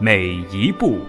[0.00, 1.00] 每一步。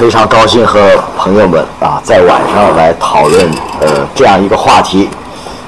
[0.00, 3.50] 非常高兴和朋友们啊，在晚上来讨论
[3.80, 5.10] 呃这样一个话题。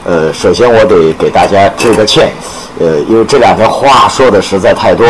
[0.07, 2.33] 呃，首先我得给大家致个歉，
[2.81, 5.07] 呃，因为这两天话说的实在太多，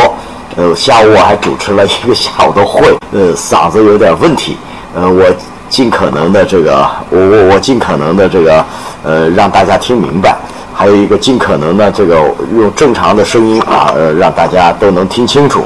[0.57, 4.57] 呃，下午我还主持了一个下午的会，呃，嗓子有点问题，
[4.95, 5.23] 呃，我
[5.69, 8.65] 尽可能的这个，我我我尽可能的这个，
[9.03, 10.35] 呃，让大家听明白，
[10.73, 12.15] 还有一个尽可能的这个
[12.55, 15.63] 用正常的声音啊，呃，让大家都能听清楚。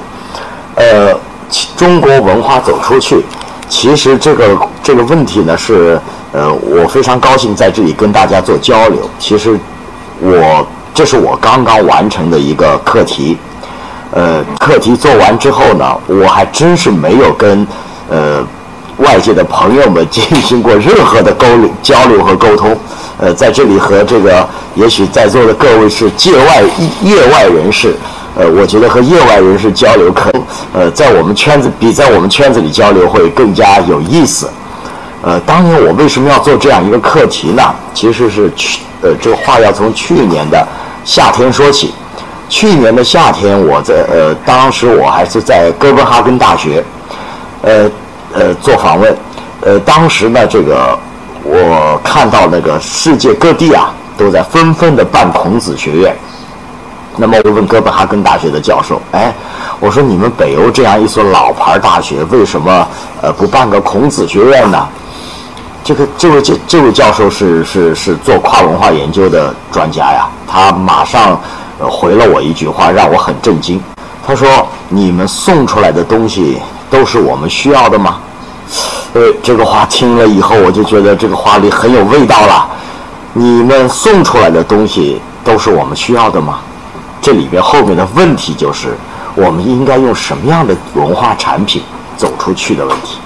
[0.75, 1.17] 呃，
[1.77, 3.23] 中国文化走出去，
[3.69, 5.99] 其实这个这个问题呢是。
[6.33, 8.99] 呃，我非常高兴在这里跟大家做交流。
[9.19, 9.59] 其实，
[10.21, 13.37] 我这是我刚刚完成的一个课题。
[14.13, 17.65] 呃，课题做完之后呢，我还真是没有跟
[18.09, 18.45] 呃
[18.97, 21.45] 外界的朋友们进行过任何的沟
[21.81, 22.77] 交流和沟通。
[23.17, 26.61] 呃，在这里和这个也许在座的各位是界外
[27.01, 27.95] 业外人士，
[28.35, 34.49] 呃，我觉得和业外人士交流，可能呃在我们圈子比在我们圈子里交流会更加有意思。
[35.21, 37.63] 呃，当年我为什么要做这样一个课题呢？
[37.93, 40.67] 其实是去，呃，这话要从去年的
[41.05, 41.93] 夏天说起。
[42.51, 46.83] 去年的夏天，我在呃，当时我还是在哥本哈根大学，
[47.61, 47.89] 呃
[48.33, 49.15] 呃做访问。
[49.61, 50.99] 呃，当时呢，这个
[51.43, 56.13] 我看到那个世界各地啊，都在纷纷的办孔子学院。
[57.15, 59.33] 那么我问哥本哈根大学的教授，哎，
[59.79, 62.85] 我说你们北欧这样一所老牌大学，为什么
[63.21, 64.85] 呃不办个孔子学院呢？
[65.85, 71.39] 这个这位这这位教授是是是做跨文化研究的专家呀，他马上
[71.89, 73.81] 回了我一句话，让我很震惊。
[74.25, 74.47] 他说
[74.89, 76.59] ：“你们送出来的东西
[76.89, 78.17] 都是我们需要的吗？”
[79.13, 82.69] 呃，这个话听了以后，我就觉得这个话里很有味道了。
[83.33, 86.59] 你们送出来的东西都是我们需要的吗？
[87.21, 88.95] 这里边后面的问题就是，
[89.35, 91.81] 我们应该用什么样的文化产品
[92.15, 93.17] 走出去的问题。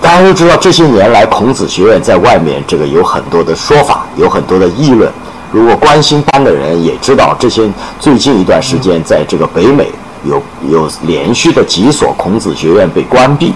[0.00, 5.12] 大家都知道，这些年来，孔子学院在外面这个有很多的说法，有很多的议论。
[5.50, 9.90] 如果关心班的人也知道，这些最近一段时间，在这个北美
[10.24, 13.54] 有有连续的几所孔子学院被关闭，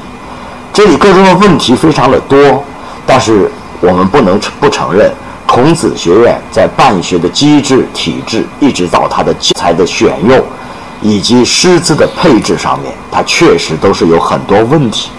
[0.72, 2.64] 这里各种的问题非常的多。
[3.06, 5.12] 但是我们不能不承认，
[5.46, 10.42] 孔子学院在办学的机制体制，一直到它的教材的选用，
[11.02, 15.10] 以及师资的配置上面，它确实都是有很多问题。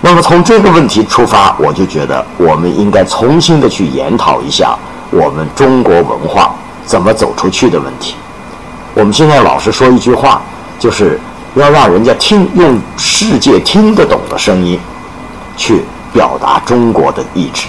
[0.00, 4.76] 那么从这个问题出发，我就觉得我们应该重新的去研讨一下
[5.12, 6.54] 我们中国文化
[6.86, 8.16] 怎么走出去的问题。
[8.94, 10.40] 我们现在老是说一句话，
[10.78, 11.20] 就是
[11.54, 14.80] 要让人家听用世界听得懂的声音
[15.54, 15.84] 去
[16.14, 17.68] 表达中国的意志。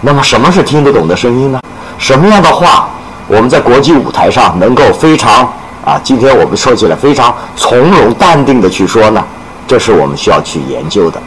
[0.00, 1.60] 那么什么是听得懂的声音呢？
[1.98, 2.88] 什么样的话
[3.26, 5.42] 我们在国际舞台上能够非常
[5.84, 6.00] 啊？
[6.04, 9.22] 今天我们说起来非常从容淡定的去说呢？
[9.66, 11.20] 这是我们需要去研究的。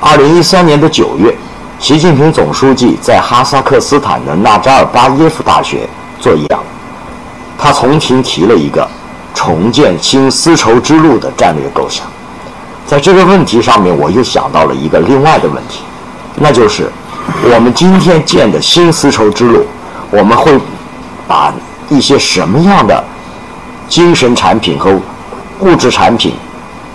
[0.00, 1.36] 二零一三年的九月，
[1.84, 5.86] 习近平总书记在哈萨克斯坦的纳扎尔巴耶夫大学
[6.18, 6.58] 做演讲，
[7.58, 8.88] 他重新提了一个
[9.34, 12.06] 重建新丝绸之路的战略构想。
[12.86, 15.80] 在这个问题上面，我又想到了一个另外的问题，
[16.36, 16.90] 那就是
[17.54, 19.66] 我们今天建的新丝绸之路，
[20.10, 20.58] 我们会
[21.28, 21.52] 把
[21.90, 23.04] 一些什么样的
[23.90, 24.98] 精神产品和
[25.60, 26.32] 物质产品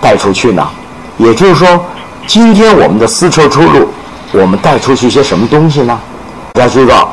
[0.02, 0.68] 带出去呢？
[1.19, 1.80] 也就是说。
[2.28, 3.90] 今天我们的丝绸之路，
[4.31, 6.00] 我们带出去一些什么东西呢？
[6.54, 7.12] 大家知道，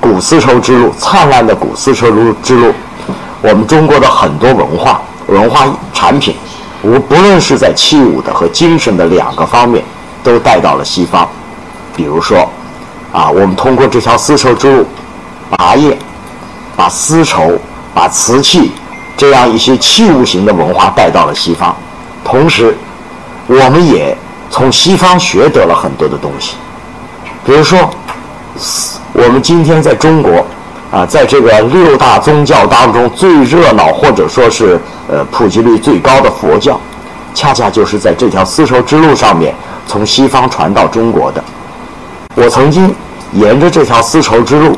[0.00, 2.74] 古丝绸之路，灿烂的古丝绸路之路，
[3.40, 5.64] 我们中国的很多文化、文化
[5.94, 6.34] 产品，
[6.82, 9.84] 无不论是在器物的和精神的两个方面，
[10.24, 11.28] 都带到了西方。
[11.94, 12.50] 比如说，
[13.12, 14.84] 啊，我们通过这条丝绸之路，
[15.56, 15.96] 茶叶、
[16.74, 17.56] 把丝绸、
[17.94, 18.72] 把瓷器
[19.16, 21.74] 这样一些器物型的文化带到了西方，
[22.24, 22.76] 同时，
[23.46, 24.18] 我们也。
[24.50, 26.54] 从西方学得了很多的东西，
[27.44, 27.90] 比如说，
[29.12, 30.46] 我们今天在中国，
[30.90, 36.80] 啊，在这个六大宗教当中最热闹或者说是呃普及率最高的佛教，
[37.34, 39.54] 恰恰就是在这条丝绸之路上面
[39.86, 41.42] 从西方传到中国的。
[42.34, 42.94] 我曾经
[43.32, 44.76] 沿着这条丝绸之路，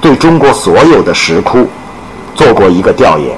[0.00, 1.68] 对中国所有的石窟
[2.34, 3.36] 做过一个调研，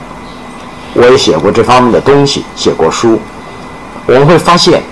[0.95, 3.21] 我也写过这方面的东西，写过书。
[4.07, 4.83] 我们会发现，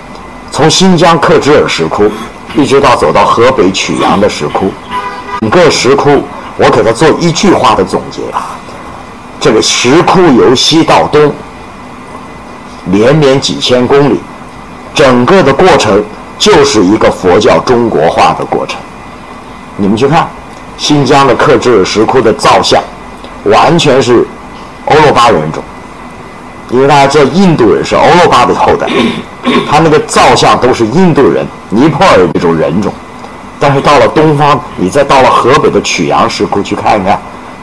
[0.50, 2.10] 从新疆克孜尔石窟
[2.54, 4.72] 一直到走到河北曲阳的石窟，
[5.40, 6.22] 整个石窟，
[6.56, 8.56] 我给它做一句话的总结啊。
[9.38, 11.32] 这个石窟由西到东，
[12.86, 14.20] 连绵几千公里，
[14.94, 16.02] 整个的过程
[16.38, 18.80] 就是一个佛教中国化的过程。
[19.76, 20.26] 你们去看
[20.78, 22.82] 新疆的克孜尔石窟的造像，
[23.44, 24.26] 完全是
[24.86, 25.62] 欧罗巴人种，
[26.70, 28.88] 因为大家知道印度人是欧罗巴的后代，
[29.70, 32.92] 他那个造像都是印度人、尼泊尔这种人种。
[33.58, 37.18] 但是到了东方，你再到了河北的曲阳石窟去看一看。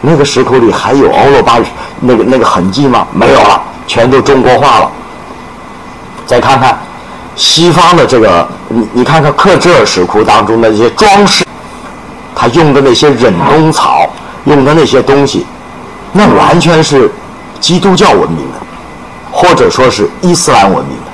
[0.05, 1.59] 那个石窟里还有欧罗巴
[2.01, 3.07] 那个那个痕迹吗？
[3.13, 4.91] 没有了，全都中国化了。
[6.25, 6.77] 再看看
[7.35, 11.45] 西方的这个，你你看看克孜尔石窟当中的那些装饰，
[12.35, 14.09] 他用的那些忍冬草，
[14.45, 15.45] 用的那些东西，
[16.11, 17.09] 那完全是
[17.61, 18.59] 基督教文明的，
[19.33, 21.11] 或者说是伊斯兰文明的。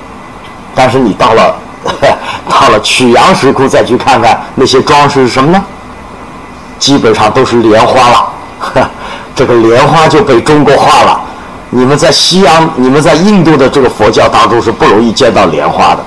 [0.76, 1.56] 但是你到了
[2.48, 5.64] 到了曲阳石窟再去看看那些装饰是什么呢？
[6.78, 8.30] 基本上都是莲花了。
[9.36, 11.22] 这个莲花就被中国化了。
[11.70, 16.04] 你们在西洋，你们在印度的这个佛教当中是不容易见到莲花的。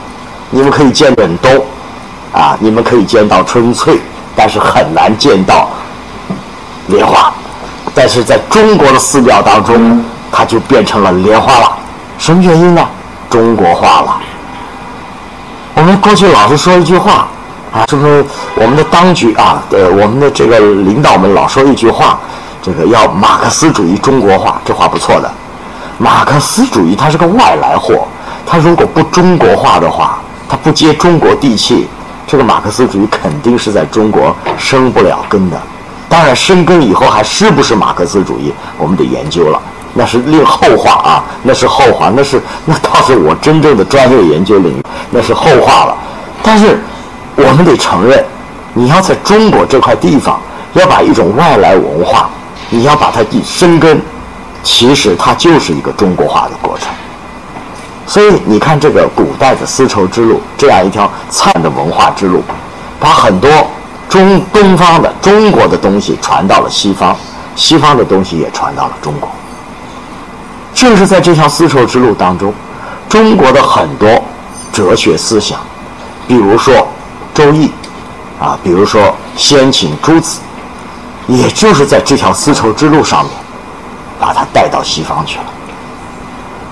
[0.50, 1.64] 你们可以见忍冬，
[2.32, 3.98] 啊，你们可以见到春翠，
[4.36, 5.70] 但是很难见到
[6.88, 7.32] 莲花。
[7.94, 11.78] 但是在中国的寺庙当中，它就变成了莲花了。
[12.22, 12.88] 什么原因呢？
[13.28, 14.20] 中国化了。
[15.74, 17.26] 我们过去老是说一句话，
[17.72, 18.24] 啊，是不是
[18.54, 22.20] 我们的当局啊，呃，我们的这个领导们老说一句话。
[22.62, 25.28] 这个要马克思主义中国化，这话不错的。
[25.98, 28.06] 马克思主义它是个外来货，
[28.46, 31.88] 它如果不中国化的话，它不接中国地气，
[32.24, 35.60] 这个马克思主义肯定是在中国生不了根的。
[36.08, 39.60] 当然，生根以后还是不是马克思主义，我们得研究了，
[39.94, 45.96] 那是另后话啊，那是后话，那是那倒是我真正的专业研究领域，那是后话了。
[46.42, 46.78] 但是
[47.36, 48.24] 我们得承认，
[48.74, 50.40] 你要在中国这块地方
[50.74, 52.28] 要把一种外来文化。
[52.74, 54.00] 你要把它地生根，
[54.62, 56.88] 其实它就是一个中国化的过程。
[58.06, 62.42] 所以你看，这个古代的丝绸之路这样一条灿的文化之路，
[62.98, 63.50] 把很多
[64.08, 67.14] 中东方的中国的东西传到了西方，
[67.56, 69.28] 西方的东西也传到了中国。
[70.74, 72.52] 正是在这条丝绸之路当中，
[73.08, 74.08] 中国的很多
[74.72, 75.58] 哲学思想，
[76.26, 76.74] 比如说
[77.34, 77.66] 《周易》，
[78.42, 80.40] 啊，比如说先秦诸子。
[81.28, 83.32] 也就是在这条丝绸之路上面，
[84.18, 85.44] 把它带到西方去了。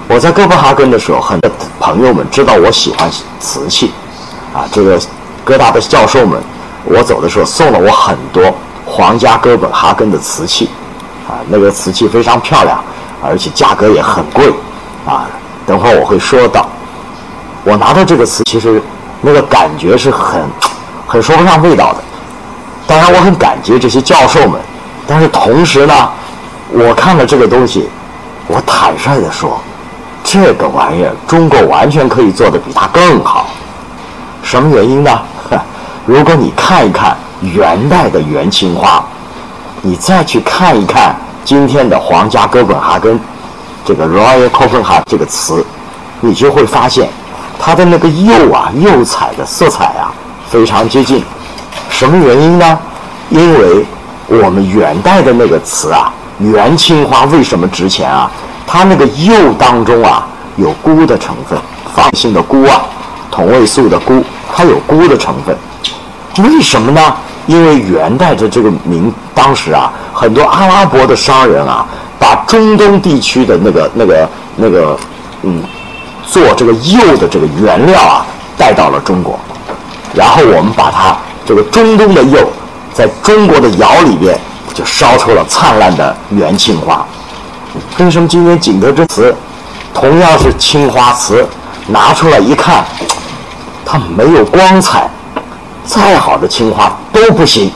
[0.09, 1.49] 我在哥本哈根的时候，很多
[1.79, 3.09] 朋友们知道我喜欢
[3.39, 3.93] 瓷器，
[4.53, 5.01] 啊，这个
[5.45, 6.43] 哥大的教授们，
[6.85, 8.53] 我走的时候送了我很多
[8.85, 10.69] 皇家哥本哈根的瓷器，
[11.29, 12.83] 啊，那个瓷器非常漂亮，
[13.23, 14.53] 而且价格也很贵，
[15.07, 15.27] 啊，
[15.67, 16.67] 等会儿我会说到。
[17.65, 18.83] 我拿到这个词，其实
[19.21, 20.43] 那个感觉是很
[21.07, 21.99] 很说不上味道的。
[22.87, 24.61] 当然，我很感激这些教授们，
[25.07, 26.09] 但是同时呢，
[26.71, 27.89] 我看了这个东西，
[28.47, 29.61] 我坦率地说，
[30.25, 33.47] 这个玩意儿中国完全可以做的比它更好。
[34.43, 35.11] 什么原因呢？
[36.07, 39.05] 如果你看一看元代的元青花，
[39.83, 43.19] 你再去看一看今天的皇家哥本哈根
[43.85, 45.65] 这个 Royal Copenhagen 这个词，
[46.21, 47.09] 你就会发现
[47.59, 50.13] 它的那个釉啊、釉彩的色彩啊，
[50.49, 51.25] 非常接近。
[51.89, 52.79] 什么原因呢？
[53.31, 53.85] 因为
[54.27, 58.31] 我们元代的那个瓷啊，元青花为什么值钱啊？
[58.67, 61.59] 它那个釉当中啊有钴的成分，
[61.95, 62.83] 放性的钴啊，
[63.31, 64.23] 同位素的钴，
[64.55, 65.57] 它有钴的成分。
[66.45, 67.15] 为什么呢？
[67.47, 71.87] 因为元代的这个明当时啊，很多阿拉伯的商人啊，
[72.19, 74.95] 把中东地区的那个那个那个
[75.45, 75.63] 嗯，
[76.27, 79.41] 做这个釉的这个原料啊，带到了中国，
[80.13, 81.17] 然后我们把它。
[81.47, 82.47] 这个中东的釉，
[82.93, 84.39] 在中国的窑里边
[84.75, 87.05] 就烧出了灿烂的元青花。
[87.99, 89.35] 为什么今天景德镇瓷
[89.95, 91.45] 同样是青花瓷，
[91.89, 92.85] 拿出来一看，
[93.87, 95.11] 它没有光彩，
[95.85, 97.73] 再好的青花都不行。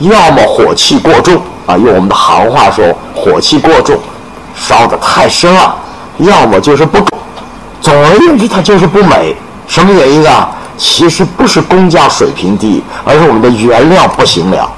[0.00, 2.84] 要么火气过重啊，用我们的行话说，
[3.14, 3.98] 火气过重，
[4.54, 5.74] 烧的太深了；
[6.18, 6.98] 要么就是不，
[7.80, 9.34] 总而言之，它就是不美。
[9.66, 10.50] 什么原因啊？
[10.78, 14.70] 其实不是工匠水平低，而是我们的原料不行了。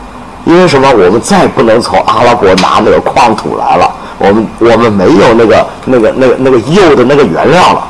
[0.45, 0.89] 因为什么？
[0.91, 7.87] 我们再不能从阿拉伯拿那个矿土来了，我们我们没有那个那个那个那个釉的那个原料了。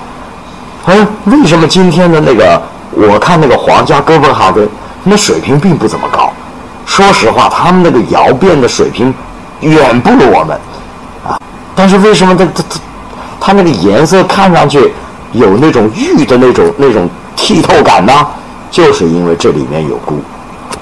[0.87, 2.61] 嗯，为什么今天的那个
[2.93, 4.69] 我看那个皇家哥本哈根，
[5.05, 6.33] 那水平并不怎么高。
[6.89, 9.15] 说实话，他们那个窑变的水平
[9.61, 10.59] 远不如我们
[11.25, 11.39] 啊。
[11.77, 12.81] 但是为什么它它它
[13.39, 14.93] 它那个颜色看上去
[15.33, 18.27] 有那种玉的那种那种剔透感呢？
[18.71, 20.15] 就是因为这里面有钴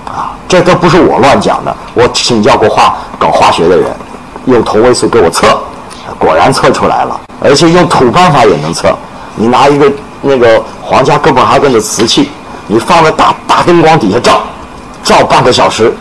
[0.06, 0.32] 啊。
[0.48, 3.90] 这都不是我乱讲的，我请教过化搞化学的人，
[4.46, 5.58] 用同位素给我测，
[6.18, 8.96] 果然测出来了，而且用土办法也能测。
[9.34, 12.30] 你拿一个那个皇家哥本哈根的瓷器，
[12.68, 14.40] 你放在大大灯光底下照，
[15.06, 15.94] 照半个小时，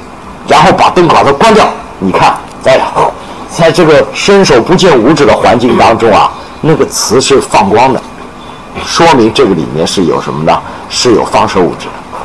[0.47, 1.63] 然后把灯把它关掉，
[1.99, 2.81] 你看，在
[3.55, 8.01] 在这个伸手不见五指的环境当中啊，那个瓷是放光的，
[8.83, 10.59] 说明这个里面是有什么呢？
[10.89, 12.19] 是有放射物质的，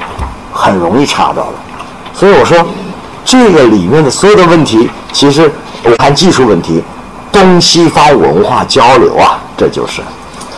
[0.55, 1.53] 很容易查到的。
[2.15, 2.57] 所以我说，
[3.27, 5.53] 这个里面的所有的问题，其实
[5.85, 6.83] 我谈技术问题，
[7.31, 10.01] 东西方文化交流啊，这就是。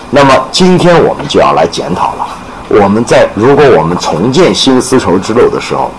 [0.09, 2.29] 那么今天我们就要来检讨了。
[2.69, 5.91] 我们在如果我们重建新丝绸之路的时候，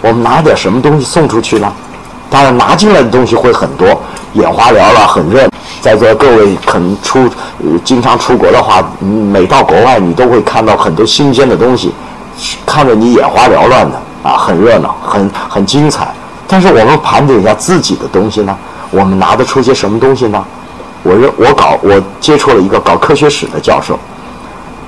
[0.00, 1.72] 我们拿点什么东西送出去呢？
[2.28, 3.88] 当然拿进来的东西会很多，
[4.34, 5.48] 眼花缭乱，很热。
[5.80, 7.28] 在座各位可能出
[7.84, 11.92] 经常出国的话，每到国外你都会看到很多新鲜的东西，
[12.66, 14.00] 看着你眼花缭乱的。
[14.22, 16.08] 啊，很热闹，很很精彩。
[16.48, 18.56] 但是我们盘点一下自己的东西呢，
[18.90, 20.44] 我们拿得出些什么东西呢？
[21.04, 23.96] 我认我搞我接触了一个搞科学史的教授，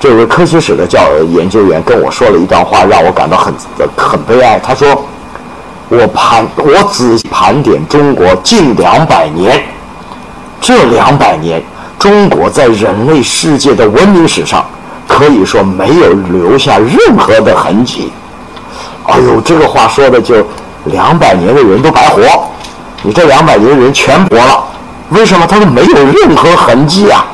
[0.00, 1.00] 这位科学史的教
[1.30, 3.52] 研究员跟我说了一段话，让我感到很
[3.96, 4.56] 很悲哀。
[4.60, 5.04] 他说
[5.90, 9.60] ：“我盘我仔细盘点中国近两百年，
[10.60, 11.60] 这两百年
[11.98, 14.64] 中国在人类世界的文明史上，
[15.08, 18.12] 可以说没有留下任何的痕迹。”
[19.08, 20.46] 哎呦，这个话说的就
[20.84, 22.22] 两百年的人都白活，
[23.02, 24.64] 你这两百年的人全活了，
[25.08, 25.44] 为什么？
[25.44, 27.26] 他说没有任何痕迹啊。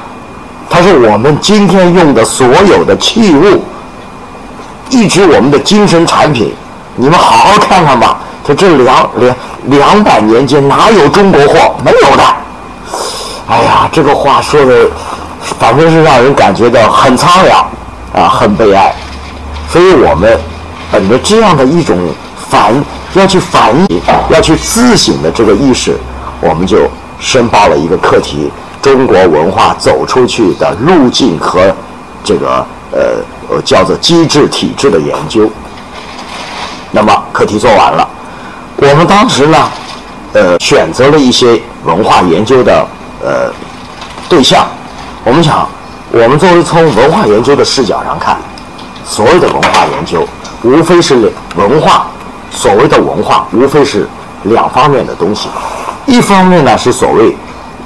[0.74, 3.62] 他说我们今天用的所有的器物，
[4.90, 6.52] 一直我们的精神产品，
[6.96, 8.18] 你们好好看看吧。
[8.44, 11.76] 他这两两两百年间哪有中国货？
[11.84, 12.24] 没有的。
[13.46, 14.90] 哎呀，这个话说的，
[15.60, 17.64] 反正是让人感觉到很苍凉
[18.12, 18.92] 啊，很悲哀。
[19.70, 20.36] 所以我们。
[20.92, 21.96] 本着这样的一种
[22.48, 22.72] 反
[23.14, 25.96] 要去反省、要去自省的这个意识，
[26.40, 26.88] 我们就
[27.18, 28.48] 申报了一个课题：
[28.84, 31.74] 中国文化走出去的路径和
[32.22, 32.62] 这个
[32.92, 33.00] 呃
[33.48, 35.50] 呃叫做机制体制的研究。
[36.90, 38.06] 那么课题做完了，
[38.76, 39.56] 我们当时呢，
[40.34, 42.86] 呃选择了一些文化研究的
[43.22, 43.50] 呃
[44.28, 44.66] 对象。
[45.24, 45.66] 我们想，
[46.12, 48.36] 我们作为从文化研究的视角上看，
[49.02, 50.28] 所有的文化研究。
[50.62, 52.06] 无非是文化，
[52.50, 54.06] 所谓的文化，无非是
[54.42, 55.48] 两方面的东西。
[56.04, 57.34] 一方面呢是所谓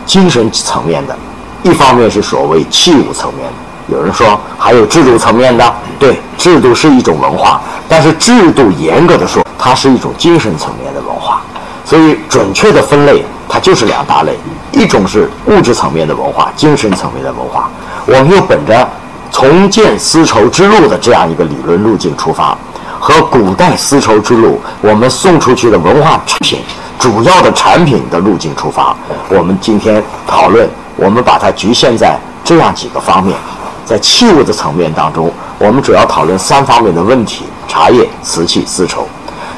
[0.08, 1.16] 精神层面的，
[1.62, 3.94] 一方面是所谓器物层面的。
[3.94, 11.42] 有人说还有制度层面的，对，制度是一种文化，但是制度严格的说，它是一种精神层面的文化。
[11.84, 14.36] 所以准确的分类，它就是两大类：
[14.72, 17.70] 一种是物质层面的文化，精神层面的文化。
[18.06, 18.88] 我们又本着
[19.30, 22.56] 重建丝绸之路的这样一个理论路径出发。
[23.00, 26.60] 和古代丝绸之路，我们送出去的文化产品，
[26.98, 28.94] 主要的产品的路径出发，
[29.28, 33.36] 我们今天讨论，我们把它局限在这样几个方面，
[33.84, 39.02] 在器物的层面当中，我们主要讨论三方面的问题：茶叶、瓷器、丝绸；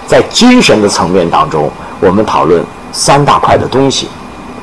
[0.07, 4.09] 在精神的层面当中，我们讨论三大块的东西。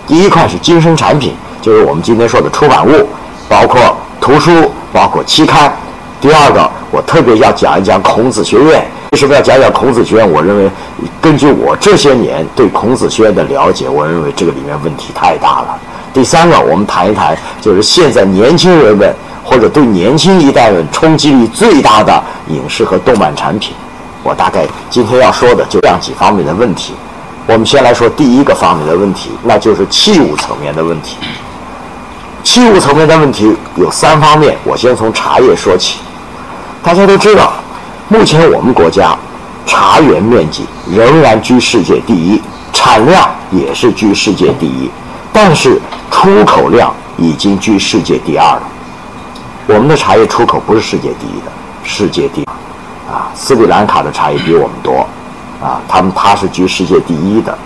[0.05, 3.07] 第一块是精神产品，就是我们今天说的出版物，
[3.49, 3.81] 包括
[4.21, 5.75] 图书，包括期刊。
[6.21, 8.85] 第二个，我特别要讲一讲孔子学院。
[9.11, 10.31] 为什么要讲讲孔子学院？
[10.31, 10.69] 我认为，
[11.21, 15.79] 根据我这些年对孔子学院的了解，我认为这个里面问题太大了。
[16.13, 23.73] 第三个，我们谈一谈，就是现在年轻人们或者对年轻一代人冲击力最大的影视和动漫产品。
[24.23, 26.93] 我大概今天要说的就这样几方面的问题。
[27.45, 31.15] 我们先来说第一个方面的问题，那就是器物层面的问题。
[32.43, 35.99] 器物层面的问题有三方面，我先从茶叶说起。
[36.83, 37.53] 大家都知道，
[38.09, 39.13] 目前我们国家
[39.65, 44.89] 茶园面积仍然居世界第一，产量也是居世界第一，
[45.33, 45.77] 但是
[46.09, 48.61] 出口量已经居世界第二了。
[49.67, 51.51] 我们的茶叶出口不是世界第一的，
[51.83, 55.05] 世界第二啊，斯里兰卡的茶叶比我们多
[55.61, 57.57] 啊，他们他是居世界第一的，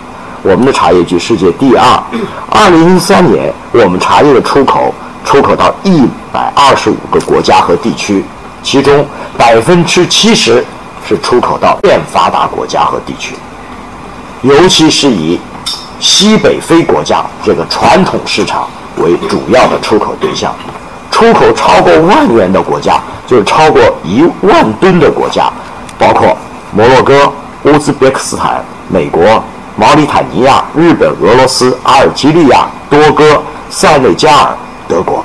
[0.41, 2.03] 我们的茶叶居世界第二。
[2.50, 4.91] 二零一三年，我们茶叶的出口
[5.24, 8.25] 出口到一百二十五个国家和地区。
[8.63, 9.05] 其中
[9.37, 10.63] 百分之七十
[11.07, 13.35] 是出口到欠发达国家和地区，
[14.41, 15.39] 尤其是以
[15.99, 20.53] 西北非国家这个传统市场为主要的出口对象。
[21.09, 25.51] 出口超过万元的国家，就是超过一万吨的国家，
[25.99, 26.35] 包括
[26.73, 27.31] 摩洛哥、
[27.63, 29.43] 乌兹别克斯坦、美国、
[29.75, 34.55] 毛里塔尼亚、日本、俄罗斯、阿尔及利亚、多哥、塞内加尔、
[34.87, 35.23] 德国。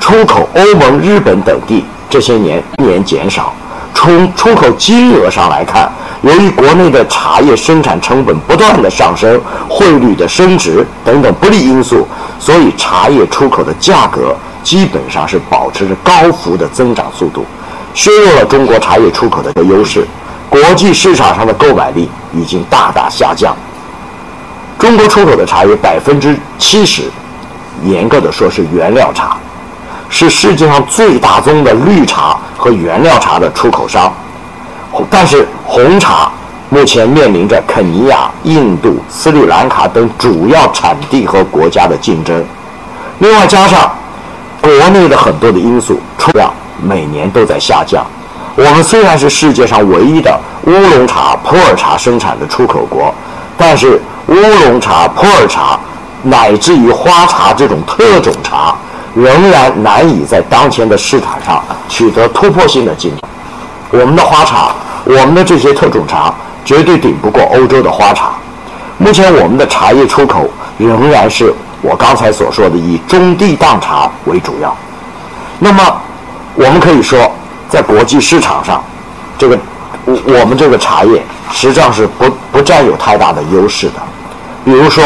[0.00, 3.54] 出口欧盟、日本等地这些年年减少。
[3.94, 5.90] 从出口金额上来看，
[6.22, 9.38] 由于国内的茶叶生产成本不断的上升，
[9.68, 17.44] 汇率的升值等等不利因素，所以茶叶出口的价格基本上是保持着高幅的增长速度，
[17.92, 20.06] 削弱了中国茶叶出口的优势。
[20.48, 23.54] 国际市场上的购买力已经大大下降。
[24.78, 27.02] 中国出口的茶叶百分之七十，
[27.84, 29.36] 严格的说是原料茶。
[30.10, 34.12] 是世界上最大宗的绿茶和原料茶的出口商，
[35.08, 36.30] 但是红茶
[36.68, 42.44] 目前面临着肯尼亚、印度、斯里兰卡等主要产地和国家的竞争。
[43.20, 43.90] 另外加上
[44.60, 46.52] 国内的很多的因素，出量
[46.82, 48.04] 每年都在下降。
[48.56, 53.14] 我们虽然是世界上唯一的乌龙茶、普洱茶生产的出口国，
[53.56, 55.78] 但是乌龙茶、普洱茶
[56.24, 58.74] 乃至于花茶这种特种茶。
[59.14, 63.28] 仍然难以在当前的市场上取得突破性的进展。
[63.90, 64.72] 我们的花茶，
[65.04, 66.32] 我们的这些特种茶，
[66.64, 68.30] 绝对顶不过欧洲的花茶。
[68.98, 70.48] 目前我们的茶叶出口
[70.78, 71.52] 仍然是
[71.82, 74.76] 我刚才所说的以中低档茶为主要。
[75.58, 75.82] 那么，
[76.54, 77.32] 我们可以说，
[77.68, 78.80] 在国际市场上，
[79.36, 79.58] 这个
[80.04, 81.20] 我我们这个茶叶
[81.52, 83.94] 实际上是不不占有太大的优势的。
[84.64, 85.04] 比如说，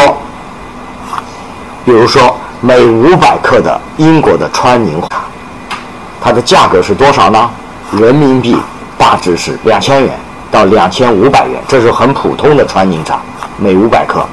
[1.83, 2.37] 比如说。
[2.65, 5.19] 每五百克的英国的川宁茶，
[6.19, 7.47] 它的价格是多少呢？
[7.91, 8.57] 人民币
[8.97, 10.17] 大致是两千元
[10.49, 13.19] 到两千五百元，这是很普通的川宁茶，
[13.59, 14.25] 每五百克。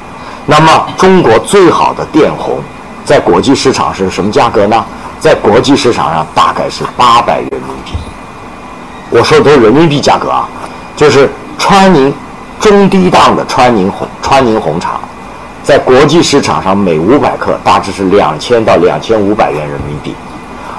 [0.46, 2.58] 那么中国最好的滇红，
[3.04, 4.82] 在国际市场是什么价格呢？
[5.20, 7.92] 在国际市场上大概是八百人民币。
[9.10, 10.48] 我说的都是人民币价格啊，
[10.96, 12.10] 就是川宁
[12.58, 14.98] 中低档的川宁红川宁红茶。
[15.62, 20.12] 在国际市场上，每五百克大致是两千到两千五百元人民币，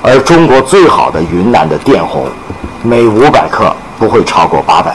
[0.01, 2.27] 而中国最好的云南的滇红，
[2.81, 4.93] 每五百克不会超过八百，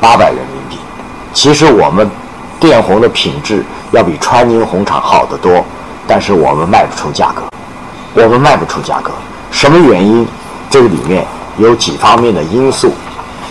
[0.00, 0.78] 八百人民币。
[1.32, 2.08] 其实我们
[2.60, 5.64] 滇红的品质要比川宁红茶好得多，
[6.06, 7.42] 但是我们卖不出价格，
[8.14, 9.10] 我们卖不出价格。
[9.50, 10.26] 什么原因？
[10.70, 11.26] 这个里面
[11.58, 12.94] 有几方面的因素。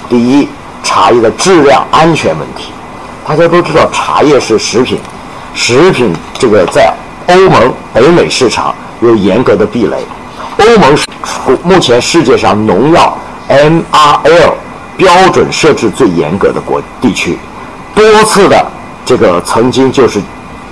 [0.09, 0.47] 第一，
[0.81, 2.71] 茶叶的质量安全问题。
[3.27, 4.97] 大家都知道，茶叶是食品。
[5.53, 6.93] 食品这个在
[7.27, 9.97] 欧盟、北美市场有严格的壁垒。
[10.57, 10.97] 欧盟
[11.63, 14.53] 目前世界上农药 MRL
[14.97, 17.37] 标准设置最严格的国地区，
[17.95, 18.65] 多次的
[19.05, 20.21] 这个曾经就是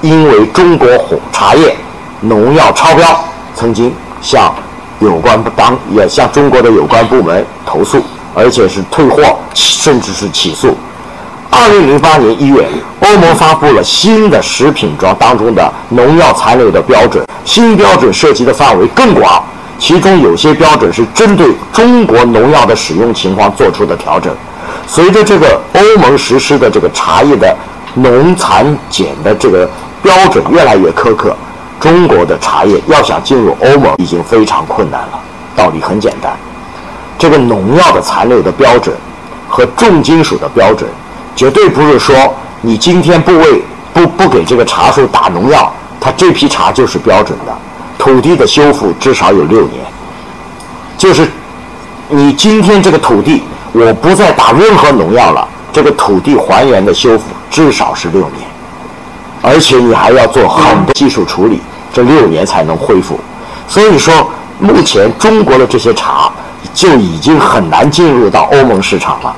[0.01, 1.75] 因为中国红茶叶
[2.21, 3.23] 农药超标，
[3.55, 4.53] 曾经向
[4.99, 8.01] 有关当也向中国的有关部门投诉，
[8.35, 10.75] 而且是退货，甚至是起诉。
[11.61, 12.65] 二零零八年一月，
[13.01, 17.27] 欧盟发布了新的食品装当中的农药残留的标准。
[17.43, 19.43] 新标准涉及的范围更广，
[19.77, 24.33] 其中有些标准是针对中国农药的使用情况做出的调整。
[24.87, 27.53] 随着这个欧盟实施的这个茶叶的
[27.93, 29.69] 农残检的这个
[30.01, 31.35] 标准越来越苛刻，
[31.77, 35.19] 中国的茶叶要想进入欧盟已经非常困难了。
[35.57, 36.31] 道理很简单，
[37.17, 38.95] 这个农药的残留的标准
[39.49, 40.89] 和重金属的标准。
[41.39, 42.13] 绝对不是说
[42.59, 47.57] 你今天不为不不给这个茶树打农药，它这批茶就是标准的。
[47.97, 49.81] 土地的修复至少有六年，
[50.97, 51.25] 就是
[52.09, 58.45] 你今天这个土地我不再打任何农药了，这个土地还原的修复至少是六年，
[59.41, 61.61] 而且你还要做很多技术处理，
[61.93, 63.17] 这六年才能恢复。
[63.65, 66.29] 所以说，目前中国的这些茶
[66.73, 69.33] 就已经很难进入到欧盟市场了。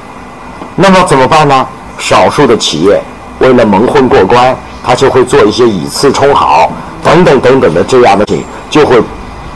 [0.76, 1.68] 那么怎么办呢？
[2.02, 3.00] 少数的企业
[3.40, 6.70] 为了蒙混过关，他就会做一些以次充好
[7.04, 9.00] 等等等等的这样的事情，就会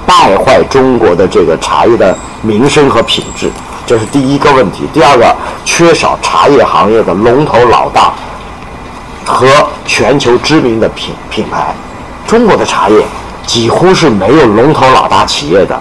[0.05, 3.51] 败坏中国的这个茶叶的名声和品质，
[3.86, 4.88] 这是第一个问题。
[4.93, 8.13] 第二个，缺少茶叶行业的龙头老大
[9.25, 9.47] 和
[9.86, 11.73] 全球知名的品品牌。
[12.27, 13.03] 中国的茶叶
[13.45, 15.79] 几乎是没有龙头老大企业的，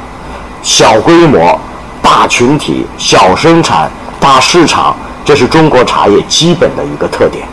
[0.62, 1.60] 小规模、
[2.02, 4.96] 大群体、小生产、大市场。
[5.24, 7.46] 这是中国茶叶基本的一个特点。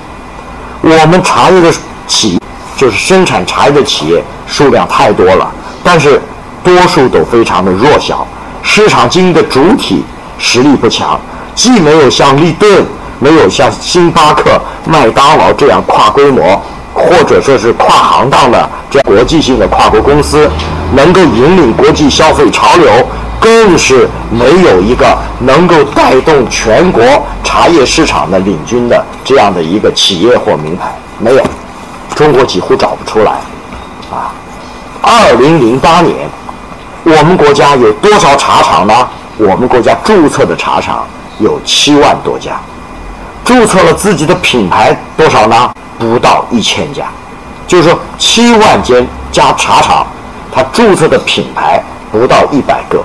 [0.82, 1.72] 我们茶叶的
[2.08, 2.40] 企，
[2.76, 5.50] 就是生产茶叶的企业数量太多了，
[5.84, 6.22] 但是
[6.64, 8.28] 多数都非常的弱小，
[8.62, 10.04] 市场经营的主体
[10.38, 11.20] 实力不强，
[11.56, 12.86] 既没有像立顿、
[13.20, 16.62] 没有像星巴克、麦当劳这样跨规模、
[16.94, 20.50] 或者说是跨行当的这国际性的跨国公司，
[20.96, 22.92] 能够引领国际消费潮流，
[23.40, 27.04] 更是没有一个能够带动全国
[27.44, 31.44] 茶叶市场的领军的这样的一个企业或名牌，没有，
[32.16, 33.32] 中国几乎找不出来。
[34.12, 34.34] 啊，
[35.02, 36.30] 二零零八年，
[37.04, 38.94] 我们国家有多少茶厂呢？
[39.38, 41.08] 我们国家注册的茶厂
[41.40, 42.60] 有七万多家，
[43.44, 45.72] 注册了自己的品牌多少呢？
[46.00, 47.06] 不到一千家，
[47.68, 50.06] 就是说七万间加茶厂，
[50.52, 53.04] 它注册的品牌不到一百个。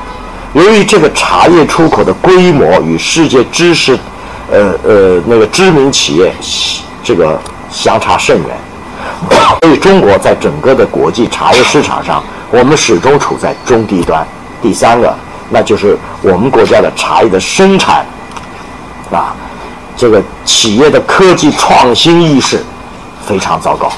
[0.52, 3.98] 由于这个茶叶出口的规模与世界知识，
[4.50, 6.32] 呃呃那个知名企业
[7.02, 7.38] 这个
[7.70, 8.56] 相差甚远，
[9.62, 14.26] 所以中国在整个的国际茶叶市场上，我们始终处在中低端。
[14.62, 15.14] 第三个。
[15.48, 18.04] 那就是我们国家的茶叶的生产，
[19.96, 22.62] 这个企业的科技创新意识
[23.26, 23.90] 非常糟糕。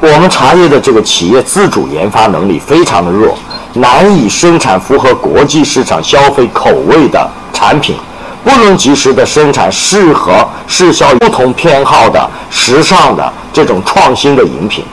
[0.00, 3.36] 我们茶叶的这个企业自主研发能力非常的弱，
[3.74, 7.96] 难以生产符合国际市场消费口味的产品，
[8.42, 14.84] 不能及时的生产适合适销不同偏好的时尚的这种创新的饮品，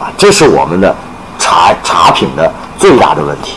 [0.00, 0.94] 啊，这是我们的
[1.36, 3.54] 茶茶品的最大的问题。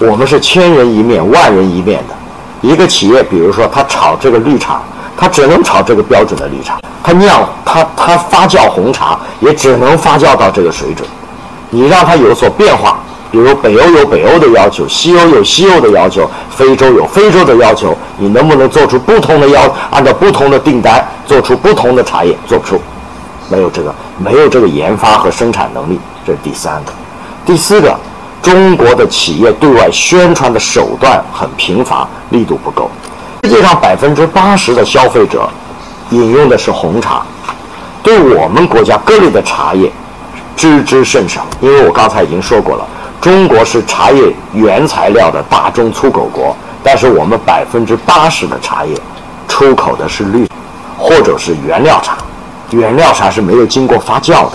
[0.00, 2.14] 我们是千人一面、万人一面的
[2.60, 3.22] 一个企业。
[3.22, 4.80] 比如说，他炒这个绿茶，
[5.16, 11.08] 他只能炒这个标准的绿茶；他酿、他他发酵红茶，也只能发酵到这个水准。
[11.70, 12.98] 你让他有所变化，
[13.30, 19.72] 比如北欧有北欧的要求，西欧有西欧的要求，非洲有非洲的要求，你能不能做出不同的要？
[19.90, 22.36] 按照不同的订单做出不同的茶叶？
[22.46, 22.80] 做不出，
[23.48, 26.00] 没有这个，没有这个研发和生产能力。
[26.26, 26.92] 这是第三个，
[27.46, 27.96] 第四个。
[28.42, 32.90] 中国的企业对外宣传的手段很贫乏，力度不够。
[33.42, 35.48] 世界上百分之八十的消费者
[36.10, 37.22] 饮用的是红茶，
[38.02, 39.90] 对我们国家各类的茶叶
[40.56, 41.46] 知之甚少。
[41.60, 42.86] 因为我刚才已经说过了，
[43.20, 48.94] 中国是茶叶原材料的大宗出口国，但是我们百分之八十的茶叶
[49.48, 50.48] 出口的是绿，
[50.96, 52.16] 或者是原料茶。
[52.70, 54.52] 原料茶是没有经过发酵的。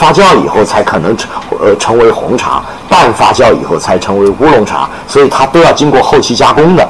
[0.00, 1.28] 发酵以后才可能成
[1.60, 6.82] 呃成为红茶，半发酵以后才成为乌龙茶，所以它都要经过后期加工的，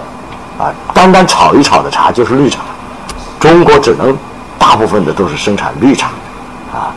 [0.57, 2.61] 啊，单单炒一炒的茶就是绿茶。
[3.41, 4.17] 中国只能
[4.57, 6.13] 大部分的都是生产绿茶，
[6.73, 6.95] 啊，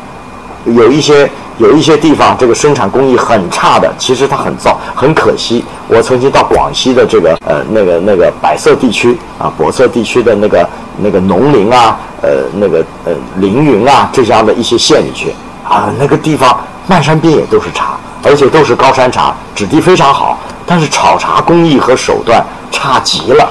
[0.65, 5.65] 有一些有一些地方这个生产工艺很差的，其实它很糟，很可惜。
[5.87, 15.33] 我曾经到广西的这个呃那个那个百色地区啊，博色地区的那个那个农林啊，呃那个呃凌云啊这样的一些县里去。
[15.73, 16.55] 啊，那个地方
[16.85, 20.37] 漫山遍野都是茶，而且都是高山茶，质地非常好。
[20.67, 23.49] 但是炒茶工艺和手段差极了，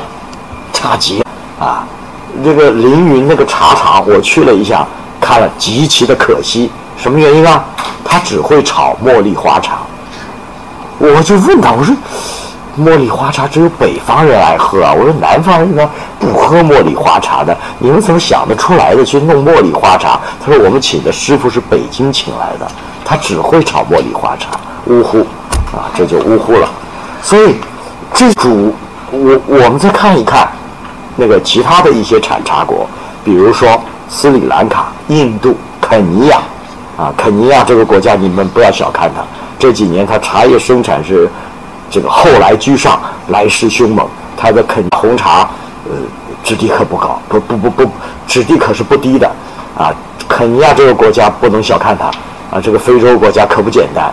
[0.73, 1.25] 差极了
[1.59, 1.85] 啊！
[2.45, 4.87] 这个凌云那个茶厂，我去了一下，
[5.21, 6.71] 看了极其的可惜。
[6.97, 7.65] 什么原因啊？
[8.05, 9.79] 他只会炒茉莉花茶。
[10.99, 11.93] 我就问他，我说。
[12.79, 14.95] 茉莉花茶只有北方人爱喝啊！
[14.95, 20.19] 我说南方人呢不喝茉莉花茶的，你们怎么想得出来的去弄茉莉花茶？
[20.43, 22.67] 他说我们请的师傅是北京请来的，
[23.05, 25.19] 他只会炒茉莉花茶，呜呼，
[25.77, 26.67] 啊，这就呜呼了。
[27.23, 27.57] 所以
[28.15, 28.75] 这主
[29.11, 30.49] 我我们再看一看
[31.15, 32.89] 那个其他的一些产茶国，
[33.23, 33.69] 比如说
[34.09, 36.39] 斯里兰卡、印度、肯尼亚，
[36.97, 39.23] 啊，肯尼亚这个国家你们不要小看它，
[39.59, 41.29] 这几年它茶叶生产是。
[41.93, 44.09] 这个后来居上，来势凶猛。
[44.35, 45.49] 它的肯红茶，
[45.85, 45.93] 呃，
[46.43, 47.91] 质地可不高，不不不不，
[48.27, 49.31] 质地可是不低的，
[49.79, 49.95] 啊，
[50.27, 52.07] 肯尼亚这个国家不能小看它，
[52.51, 54.07] 啊，这个非洲国家可不简单，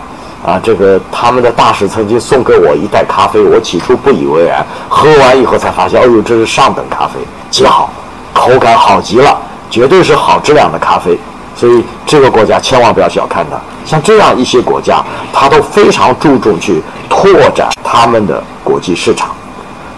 [0.46, 7.18] 啊，这个他们的大使曾经送给我一袋咖啡，我起初不以为然，喝完以后才发现，哎呦，这是上等咖啡，
[7.50, 7.90] 极好，
[8.32, 9.36] 口感好极了，
[9.68, 11.18] 绝对是好质量的咖啡。
[11.56, 16.82] 所以这个国家千万不要小看它，像这样一些国家，它都非常注重去
[17.20, 19.30] 拓展他们的国际市场。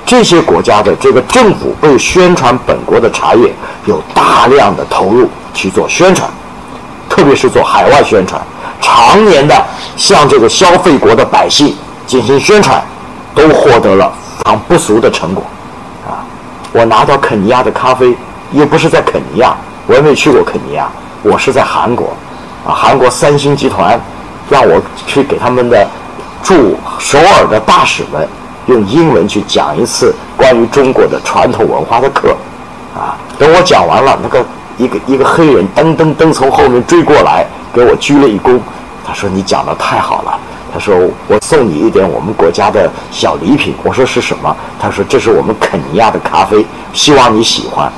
[0.05, 3.53] 这些国家的这个政府为宣传本国的茶叶，
[3.87, 6.29] 有大量的投入去做宣传，
[7.09, 8.43] 特别是做海外宣传，
[8.81, 9.65] 常年的
[9.97, 11.75] 向这个消费国的百姓
[12.07, 12.83] 进行宣传，
[13.35, 15.45] 都获得了非常不俗的成果。
[16.07, 16.27] 啊，
[16.73, 18.15] 我拿到肯尼亚的咖啡，
[18.51, 19.57] 又不是在肯尼亚，
[19.87, 20.91] 我也没去过肯尼亚。
[21.23, 22.15] 我是在韩国，
[22.67, 23.99] 啊，韩国三星集团
[24.51, 25.89] 让我去给他们的
[26.43, 28.29] 驻首尔的大使们
[28.67, 32.37] 用英文去讲一次关于中国的传统文化的课，
[32.95, 34.45] 啊，等我讲完了，那个
[34.77, 38.59] 一个一个黑人噔噔噔从后面追过来给我鞠了一躬，
[39.07, 40.39] 他说你讲的太好了，
[40.73, 40.97] 他说
[41.29, 44.55] 我送你一点我们国家的小礼品，我说是什么？
[44.81, 47.91] 他说这是我们肯尼亚的咖啡，希望你喜欢，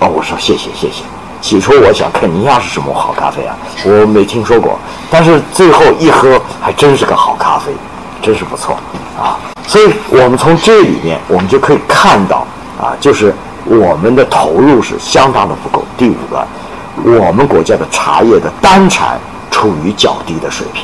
[0.00, 1.02] 哦，我说谢谢谢谢。
[1.46, 4.76] 起初我想肯尼亚是什么好咖啡啊，我没听说过，
[5.08, 7.70] 但是最后一喝还真是个好咖啡，
[8.20, 8.76] 真是不错
[9.16, 9.38] 啊。
[9.64, 12.44] 所以我们从这里面我们就可以看到
[12.80, 13.32] 啊，就是
[13.64, 15.84] 我们的投入是相当的不够。
[15.96, 16.44] 第五个，
[17.04, 19.16] 我们国家的茶叶的单产
[19.48, 20.82] 处于较低的水平。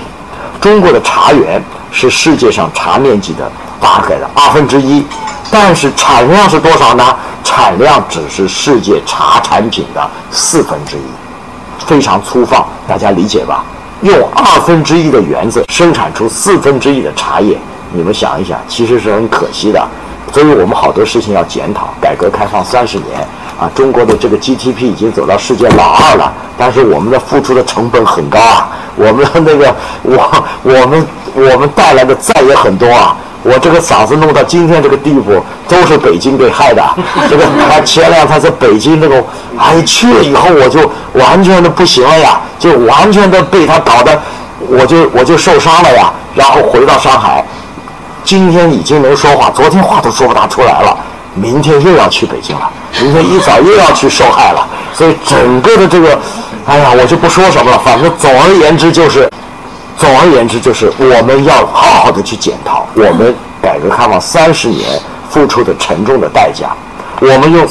[0.61, 3.51] 中国的茶园是世界上茶面积的
[3.83, 5.05] 大概的二分之一，
[5.51, 7.05] 但是产量是多少呢？
[7.43, 13.65] 产量只是世界茶产品的四分之一，非常粗放，大家理解吧？
[14.03, 17.59] 用二分之一的园子生产出四分之一的茶叶，
[17.93, 19.85] 你们想一想，其实是很可惜的。
[20.33, 21.93] 所以我们好多事情要检讨。
[22.01, 23.21] 改革开放三十年
[23.61, 28.69] 啊，中国的这个 GDP 已经走到世界老二了，但是我们的付出的成本很高啊。
[28.97, 33.17] 我们的那个，我我们我们带来的债也很多啊！
[33.43, 36.83] 我这个嗓子弄到今天这个地步，都是北京给害的。
[37.29, 39.25] 这个他前两天在北京那种，
[39.59, 44.21] 哎去了以后我就完全的不行了呀，就完全的被他搞得，
[44.69, 46.13] 我就我就受伤了呀。
[46.35, 47.45] 然后回到上海，
[48.25, 50.97] 今天已经能说话，昨天话都说不大出来了。
[51.35, 54.67] 明天又要去北京了，明天一早又要去受害了。
[54.95, 56.19] 所以整个的这个。
[56.65, 57.81] 哎呀，我就不说什么了。
[57.85, 59.29] 反正总而言之就是，
[60.03, 66.71] 总而言之就是，我们要好好的去检讨我们改革开放三十年付出的沉重的代价。
[67.21, 67.65] 我们用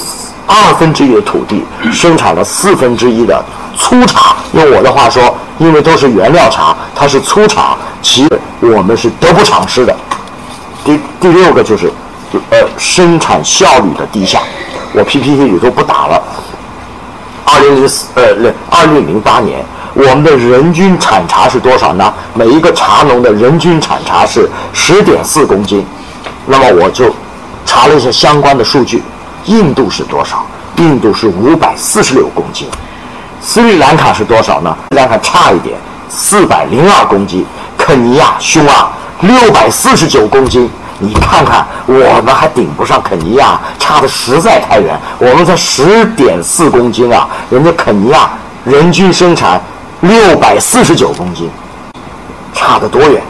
[0.48, 3.44] 二分之一的土地生产了四分之一的
[3.78, 4.38] 粗茶。
[4.54, 8.26] 用我的话说，因为都是原料茶，它是粗茶，其
[8.62, 9.94] 我们是得不偿失的。
[10.86, 11.92] 第第六个就是，
[12.50, 14.40] 呃，生产效率的低下。
[14.94, 16.24] 我 PPT 里都不打了。
[17.44, 18.24] 二零零四呃，
[18.70, 22.14] 二零零八年，我们的人均产茶是多少呢？
[22.34, 25.86] 每一个茶农的人均产茶是十点四公斤。
[26.46, 27.14] 那么我就
[27.66, 29.04] 查了一下相关的数据，
[29.46, 30.46] 印度是多少？
[30.78, 32.68] 印度是五百四十六公斤。
[33.42, 34.76] 斯里兰卡是多少呢？
[34.92, 35.78] 斯里兰卡差一点，
[36.10, 37.46] 四百零二公斤。
[37.78, 40.70] 肯尼亚凶啊，六百四十九公斤。
[41.00, 44.98] 你看看，我们还顶不上肯尼亚，差的实在太远。
[45.18, 48.30] 我们才十点四公斤啊，人家肯尼亚
[48.64, 49.60] 人均生产
[50.02, 51.50] 六百四十九公斤，
[52.54, 53.22] 差得多远？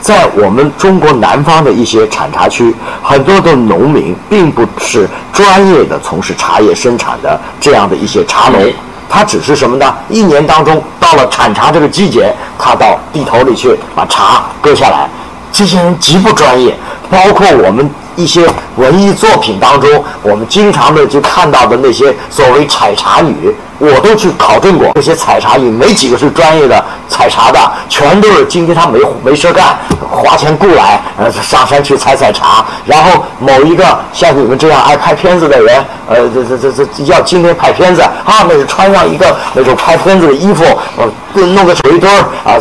[0.00, 8.72] 在我们中国南方的一些产茶区，很多的农民并不是专业的从事茶叶生产的这样的一些茶农，
[9.08, 9.94] 他只是什么呢？
[10.08, 15.08] 一年当中到了产茶这个季节，他到地头里去把茶割下来。
[15.52, 16.74] 这些人极不专业，
[17.10, 24.90] 包括我们一些文艺作品当中，我们经常的就看到的那些所谓采茶女，我都去考证过。
[24.94, 27.58] 这些采茶女没几个是专业的采茶的，
[27.88, 29.78] 全都是今天他没没事干，
[30.10, 32.64] 花钱雇来，呃，上山去采采茶。
[32.84, 40.64] 然后某一个像你们这样爱拍片子的人，呃，这这这这要今天拍片子啊，那是穿上一个那种拍片子的衣服，
[40.96, 41.08] 呃。
[41.34, 42.54] 弄个水墩儿啊，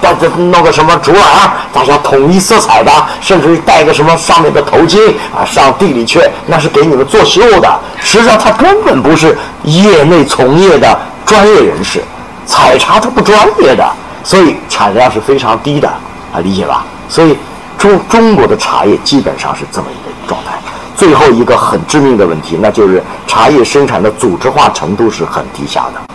[0.00, 5.00] 大家弄个什么竹篮，大家统一色彩的，甚至于戴个什么上面的头巾
[5.36, 7.80] 啊，上地里去，那是给你们作秀的。
[7.98, 10.96] 实际上他根本不是业内从业的
[11.26, 12.00] 专业人士，
[12.46, 13.84] 采茶他不专业的，
[14.22, 15.88] 所以产量是非常低的
[16.32, 16.84] 啊，理解吧？
[17.08, 17.36] 所以
[17.76, 20.52] 中中国的茶叶基本上是这么一个状态。
[20.94, 26.14] 最后一个很致命的问题，那就是茶叶生产的组织化程度是很低下的。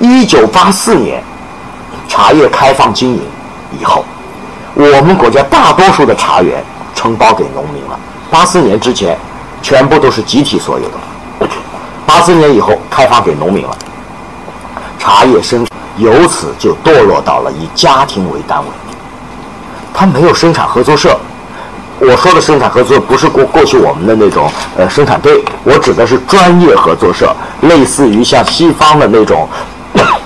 [0.00, 1.22] 一九八四年。
[2.06, 3.20] 茶叶开放经营
[3.80, 4.04] 以后，
[4.74, 6.62] 我们国家大多数的茶园
[6.94, 7.98] 承包给农民了。
[8.34, 9.16] 八四年之前，
[9.62, 11.48] 全部都是集体所有的。
[12.04, 13.70] 八四年以后开放给农民了，
[14.98, 18.64] 茶叶生产由此就堕落到了以家庭为单位。
[19.94, 21.16] 它没有生产合作社。
[22.00, 29.48] 我说的生产合作不是过过去我们的那种呃生产队，我指的是专业合作社，类似于像西方的那种。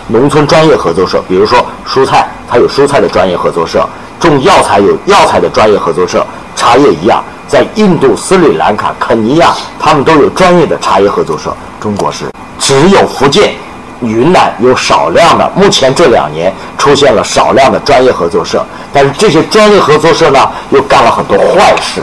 [0.06, 3.80] 农村专业合作社，比如说蔬菜，它有蔬菜的专业合作社；
[4.18, 6.26] 种药材有药材的专业合作社。
[6.56, 11.56] 茶叶一样，在印度、斯里兰卡、肯尼亚，他们都有专业的茶叶合作社。
[11.80, 12.26] 中国是
[12.58, 13.54] 只有福建、
[14.02, 22.02] 云南有少量的，目前这两年出现了少量的专业合作社，但是这些专业合作社呢，又干了很多坏事。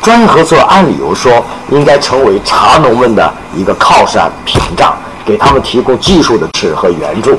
[0.00, 4.94] 专业合作社按理由说应该成为茶农们的一个靠山屏障。
[5.26, 7.38] 给他们提供技术的支持和援助，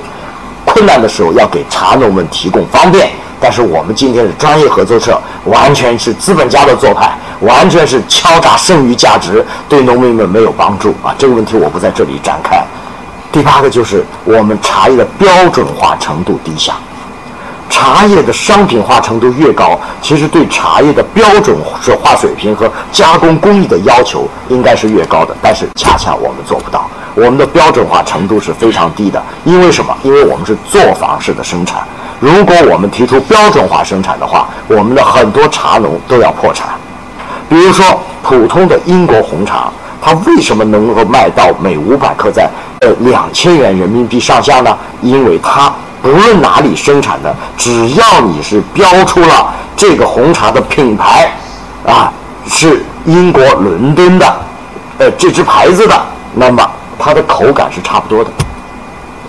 [0.65, 3.11] 困难的时候要给茶农们提供方便。
[3.45, 11.13] 但是我们今天是专业合作社完全是资本家的做派，完全是敲诈剩余价值，对农民们没有帮助啊！
[11.15, 12.63] 这个问题我不在这里展开。
[13.31, 16.73] 第八个就是我们茶叶的标准化程度低下，
[17.69, 21.55] 茶叶的商品化程度越高，其实对茶叶的标准
[22.01, 26.89] 化水平和加工工艺的要求应该是越高的，但是恰恰我们做不到。
[27.13, 29.21] 我们的标准化程度是非常低的。
[29.43, 29.95] 因为什么？
[30.01, 31.87] 因为我们是作坊式的生产。
[32.19, 36.69] 如果我们提出标准化生产的话，我们的很多茶农都要破产。
[37.49, 39.69] 比如说，普通的英国红茶，
[40.01, 42.49] 它为什么能够卖到每五百克在
[42.81, 44.75] 呃两千元人民币上下呢？
[45.01, 51.31] 因为它不论哪里生产的，只要你是标出了这个红茶的品牌，
[51.85, 52.11] 啊，
[52.47, 54.35] 是英国伦敦的，
[54.97, 56.01] 呃，这支牌子的，
[56.33, 58.29] 那么它的口感是差不多的。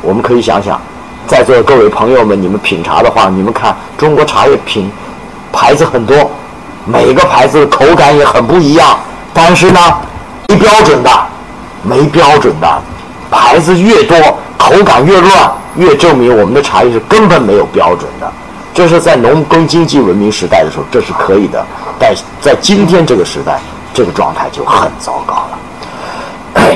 [0.01, 0.81] 我们可以想想，
[1.27, 4.91] 在座的各位朋友们，你们品茶的话，你们看中国茶叶品
[5.53, 6.31] 牌子很多，
[6.85, 8.97] 每个牌子的口感也很不一样。
[9.35, 9.81] 但是呢，
[10.49, 11.11] 没标准的，
[11.83, 12.83] 没标准的，
[13.31, 14.17] 牌子越多，
[14.57, 18.33] 口感越乱，越证明我们的茶叶是根本没有标准的。
[18.73, 21.65] 这是在农耕经济文明时代的时候，这是可以的。
[21.99, 23.59] 但在今天这个时代，
[23.93, 25.59] 这个状态就很糟糕了。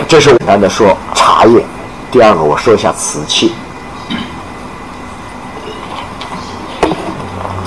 [0.08, 1.64] 这是简单的说茶叶。
[2.10, 3.52] 第二个，我说一下瓷器。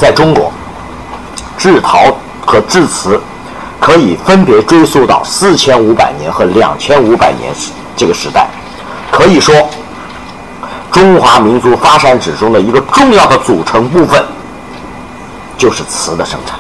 [0.04, 0.52] 在中国，
[1.58, 2.14] 制陶
[2.46, 3.18] 和制瓷
[3.80, 7.54] 可以分别追溯到四千五百年和两千五百年
[7.96, 8.46] 这个时代。
[9.10, 9.56] 可以说，
[10.92, 14.22] 中华民族发展史中的一个重要的组成部分，
[15.58, 16.60] 就是瓷的生产。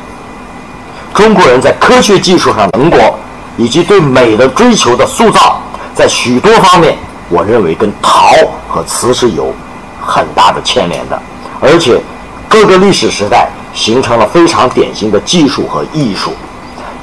[1.14, 3.20] 中国人在科学技术上成果，
[3.58, 5.62] 以及对美的追求的塑造，
[5.94, 6.98] 在许多方面。
[7.28, 8.32] 我认为跟陶
[8.70, 9.54] 和瓷是有
[10.02, 11.22] 很大的牵连的，
[11.60, 12.00] 而且
[12.54, 16.32] 各个历史时代形成了非常典型的技术和艺术。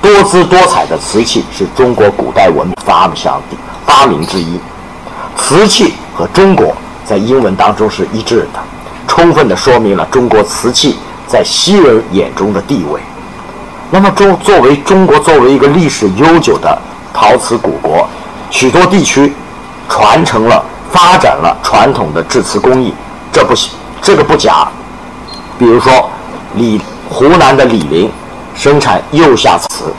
[0.00, 3.42] 多姿多彩的瓷器是中国古代文明发祥
[3.84, 4.60] 发明之一。
[5.36, 6.72] 瓷器和中国
[7.04, 8.60] 在英文当中是一致的，
[9.08, 13.00] 充分的说明了中国瓷器在西人眼中的地位。
[13.90, 16.80] 那么，中作为中国作为一个历史悠久的
[17.12, 18.08] 陶瓷古国，
[18.50, 19.34] 许多地区。
[19.88, 22.94] 传承了、发展了传统的制瓷工艺，
[23.32, 23.52] 这不
[24.00, 24.68] 这个不假。
[25.60, 26.08] 比如说，
[26.54, 28.10] 李湖南的醴陵
[28.54, 29.92] 生产釉下瓷，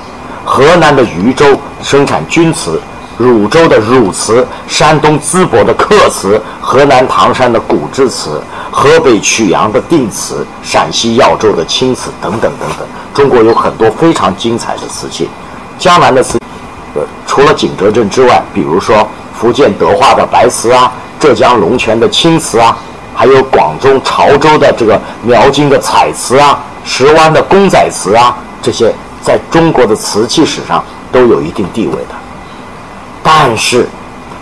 [0.44, 1.46] 河南的禹州
[1.84, 2.82] 生产钧瓷，
[3.16, 12.88] 汝州的汝瓷，山东淄博的刻瓷，河南唐山的古制瓷，河北曲阳的定瓷，陕西耀州的青瓷等等等等。
[13.14, 15.30] 中国有很多非常精彩的瓷器。
[15.78, 16.40] 江南的瓷，
[16.96, 19.08] 呃，除了景德镇之外，比如说。
[19.34, 22.78] 福建德化的白瓷啊，浙江龙泉的青瓷啊，
[23.22, 32.16] 还有广东潮州的这个描金的彩瓷啊，石湾的公仔瓷啊，这些在中国的瓷器史上都有一定地位的。
[33.22, 33.88] 但是，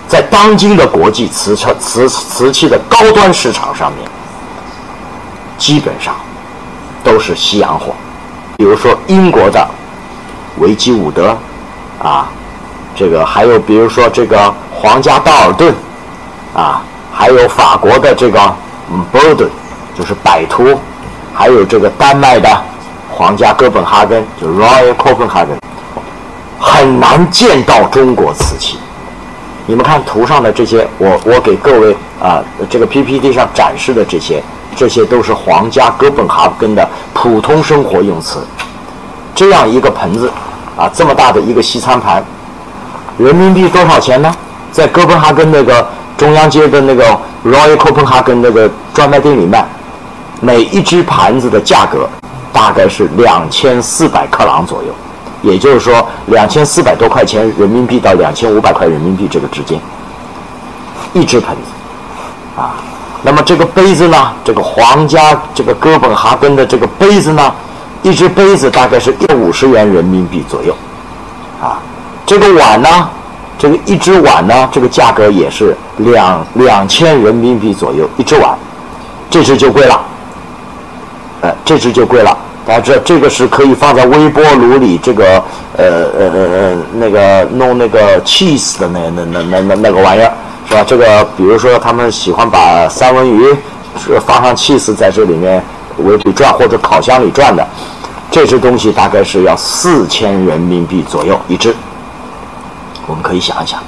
[0.08, 4.10] 在当今的国际瓷瓷瓷瓷器的高端市场上面，
[5.58, 6.16] 基本上
[7.04, 7.94] 都是西洋货。
[8.56, 9.68] 比如说英国的
[10.60, 11.38] 维基伍德
[12.02, 12.30] 啊，
[12.96, 14.54] 这个还有比如说这个。
[14.82, 15.76] 皇家道尔顿，
[16.56, 16.82] 啊，
[17.14, 18.40] 还有法国的这个
[18.92, 19.50] 嗯波顿，
[19.98, 20.80] 就是摆脱，
[21.34, 22.50] 还有这个丹麦的
[23.12, 25.58] 皇家哥本哈根，就 Royal Copenhagen，
[26.60, 28.80] 很难见到中国瓷器。
[29.68, 34.42] 你们看图上的这些，我我给各位啊这个 PPT 上展示的这些，
[34.76, 38.40] 这些都是皇家哥本哈根的普通生活用瓷。
[39.36, 40.32] 这样一个盆子，
[40.76, 42.24] 啊，这么大的一个西餐盘，
[43.18, 44.34] 人民币多少钱呢？
[44.72, 45.88] 在哥本哈根那个
[46.20, 47.06] 中央街的那个
[47.46, 49.66] Royal Copenhagen 那个专卖店里卖，
[50.42, 52.10] 每一只盘子的价格
[52.52, 54.94] 大概是两千四百克朗左右，
[55.42, 59.80] 也就是说两千四百多块钱人民币到两千五百块人民币这个之间，
[61.14, 62.76] 一只盆子啊。
[63.22, 67.54] 那么这个杯子呢，这个皇家这个哥本哈根的这个杯子呢，
[68.04, 70.76] 一只杯子大概是一五十元人民币左右
[71.62, 71.80] 啊。
[72.26, 73.10] 这个碗呢？
[73.60, 78.58] 这个一只碗呢，这个价格也是两两千人民币左右一只碗，
[79.30, 80.02] 这只就贵了，
[81.42, 82.36] 呃，这只就贵了。
[82.66, 85.44] 大家知道，这个是可以放在微波炉里，这个
[85.76, 85.86] 呃
[86.18, 90.32] 呃呃呃那个弄那个 cheese 的那那那那那那个玩意儿，
[90.66, 90.84] 是吧？
[90.88, 93.54] 这个比如说他们喜欢把三文鱼
[93.98, 95.62] 是放上 cheese 在这里面
[95.98, 97.68] 围里转或者烤箱里转的，
[98.32, 101.76] 这只东西大概是要四千人民币左右一只。
[103.10, 103.82] 我们可以想一想，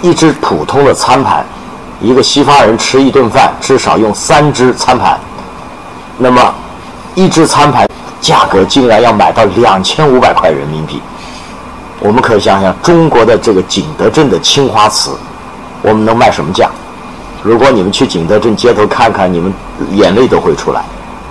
[0.00, 1.44] 一只普通的餐盘，
[2.00, 5.18] 一个西方人吃一顿饭至少用三只餐盘，
[6.16, 6.54] 那么
[7.16, 7.84] 一只餐盘
[8.20, 11.02] 价格竟然要买到两千五百块人民币。
[11.98, 15.10] 我们可以想想，中国的这个景德镇的青花瓷，
[15.82, 16.70] 我们能卖什么价？
[17.42, 19.52] 如果你们去景德镇街头看看，你们
[19.90, 20.80] 眼泪都会出来。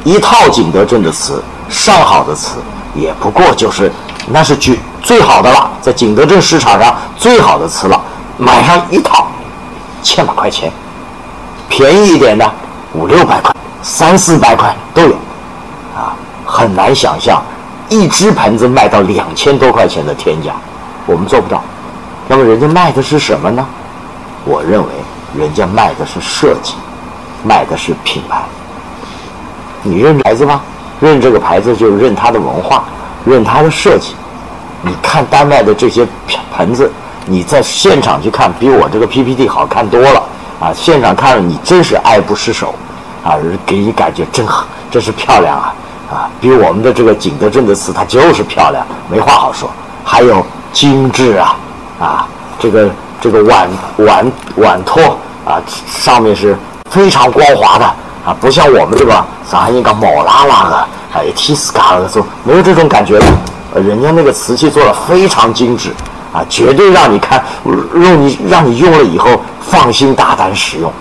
[0.04, 2.58] 一套景德镇的瓷，上好的瓷，
[2.94, 3.90] 也不过就是
[4.28, 4.78] 那是句。
[5.06, 8.01] 最好的了，在景德镇市场上最好的瓷了，
[8.39, 9.28] 买上一套，
[10.01, 10.72] 千把块钱，
[11.70, 12.51] 便宜一点的
[12.93, 15.14] 五六百块、三四百块都有，
[15.95, 17.39] 啊，很难想象
[17.88, 20.53] 一只盆子卖到两千多块钱的天价，
[21.06, 21.64] 我们做不到。
[22.28, 23.64] 那么人家卖的是什么呢？
[24.43, 24.89] 我认为
[25.38, 26.74] 人家卖的是设计，
[27.43, 28.41] 卖的是品牌。
[29.84, 30.62] 你认牌子吗？
[30.99, 32.84] 认这个牌子就认它的文化，
[33.24, 34.16] 认它的设计。
[34.86, 36.08] 你看丹麦的这些
[36.56, 36.92] 盆子，
[37.26, 40.22] 你在现场去看，比我这个 PPT 好看多了
[40.60, 40.72] 啊！
[40.74, 42.76] 现场看了你真是爱不释手
[43.24, 45.74] 啊，给你感觉真好，真是漂亮啊
[46.12, 46.30] 啊！
[46.40, 49.68] 比我们的这个景德镇的瓷，它就是漂亮，没话好说。
[50.04, 51.58] 还有精致啊
[52.00, 52.28] 啊，
[52.60, 52.88] 这个
[53.20, 53.68] 这个碗
[53.98, 55.02] 碗碗托
[55.46, 56.56] 啊，上面是
[56.92, 57.86] 非常光滑的。
[58.24, 59.12] 啊，不像我们这个
[59.50, 63.26] 上海人讲毛拉拉的，哎，提斯嘎的说没有这种感觉的。
[63.80, 65.92] 人家那个瓷器做的非常精致，
[66.34, 69.30] 啊，绝对让你看，用你让你用了以后
[69.62, 70.92] 放心大胆使用，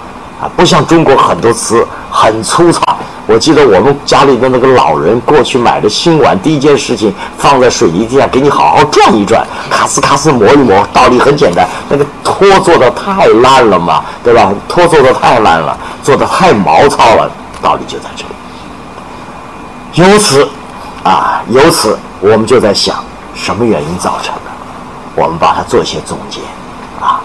[0.41, 2.81] 啊，不像中国很多瓷很粗糙。
[3.27, 14.53] 我记得我们家里的那个老人过去买的新碗，第一件事情放在水泥地上给你好好转一转，咔哧咔哧磨一磨，道理很简单，那个托做的太烂了嘛，对吧？
[14.69, 17.31] 托做的太烂了，做的太毛糙了，
[17.63, 18.31] 道理就在这里。
[19.95, 20.47] 由此，
[21.03, 23.05] 啊，由此我们就在想，
[23.35, 24.51] 什么原因造成的？
[25.15, 26.41] 我们把它做一些总结，
[26.99, 27.21] 啊，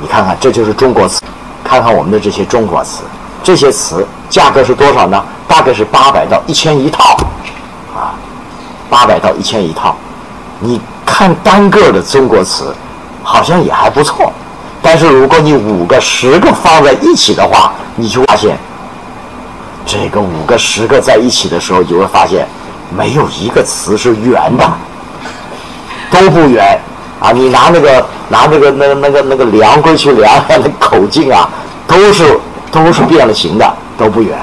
[0.00, 1.20] 你看看，这就是中国瓷，
[1.64, 3.02] 看看我们的这些中国瓷。
[3.42, 5.20] 这些瓷价格是多少呢？
[5.48, 7.16] 大概是八百到一千一套，
[7.92, 8.14] 啊，
[8.88, 9.96] 八百到一千一套。
[10.60, 12.72] 你看单个的中国瓷，
[13.24, 14.32] 好像也还不错。
[14.80, 18.56] 但是如果你五个、十个放在一起的话，你就发现，
[19.84, 22.46] 这个五个、十个在一起的时候，就会发现，
[22.96, 24.72] 没有一个词是圆的，
[26.10, 26.80] 都不圆。
[27.20, 31.48] 啊，你拿那个拿那个那个那个那个量规去量那口径啊，
[31.86, 32.38] 都是。
[32.70, 34.38] 都是变了形的，都不圆，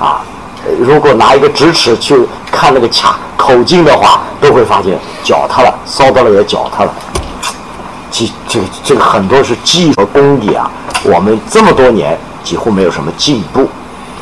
[0.00, 0.20] 啊！
[0.80, 2.16] 如果拿一个直尺去
[2.50, 6.92] 看那个卡口径的话，都会发现脚踏了，烧到了也脚踏了。
[8.10, 10.68] 技这这个很多是技术和工艺啊，
[11.04, 13.68] 我们这么多年几乎没有什么进步，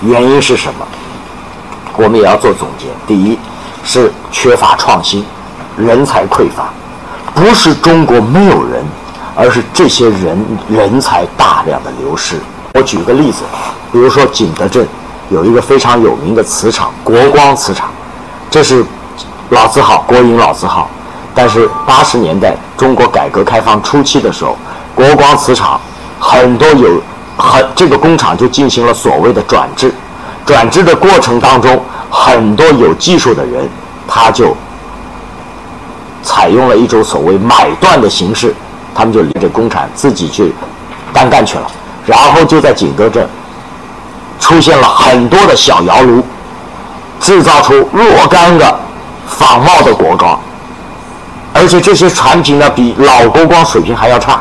[0.03, 0.87] 原因是什么？
[1.97, 2.85] 我们也要做总结。
[3.07, 3.39] 第一
[3.89, 5.25] 是缺乏创新，
[5.79, 6.69] 人才匮乏，
[7.35, 8.85] 不是中国没有人，
[9.35, 12.37] 而是这些人人才大量的流失。
[12.75, 13.45] 我举个例子，
[13.91, 14.87] 比如说景德镇
[15.31, 17.89] 有一个非常有名的瓷厂——国光瓷厂，
[18.51, 18.85] 这是
[19.49, 20.91] 老字号，国营老字号。
[21.35, 24.55] 但是八十年代中国改革开放初期的时候，
[24.95, 25.81] 国光瓷厂
[26.21, 27.01] 很多有
[27.39, 29.91] 很这个工厂就进行了所谓的转制。
[30.45, 31.81] 转制的过程当中，
[32.11, 33.69] 很多有技术的人
[34.07, 34.57] 他就
[36.23, 38.55] 采用了一种所谓买断的形式，
[38.95, 40.53] 他们就离着工厂自己去
[41.13, 41.71] 单干去了。
[42.07, 43.29] 然后就在景德镇
[44.41, 46.23] 出现了很多的小窑炉，
[47.21, 48.81] 制造出若干个
[49.27, 50.39] 仿冒的国光，
[51.53, 54.41] 而且这些产品呢比老国光水平还要差，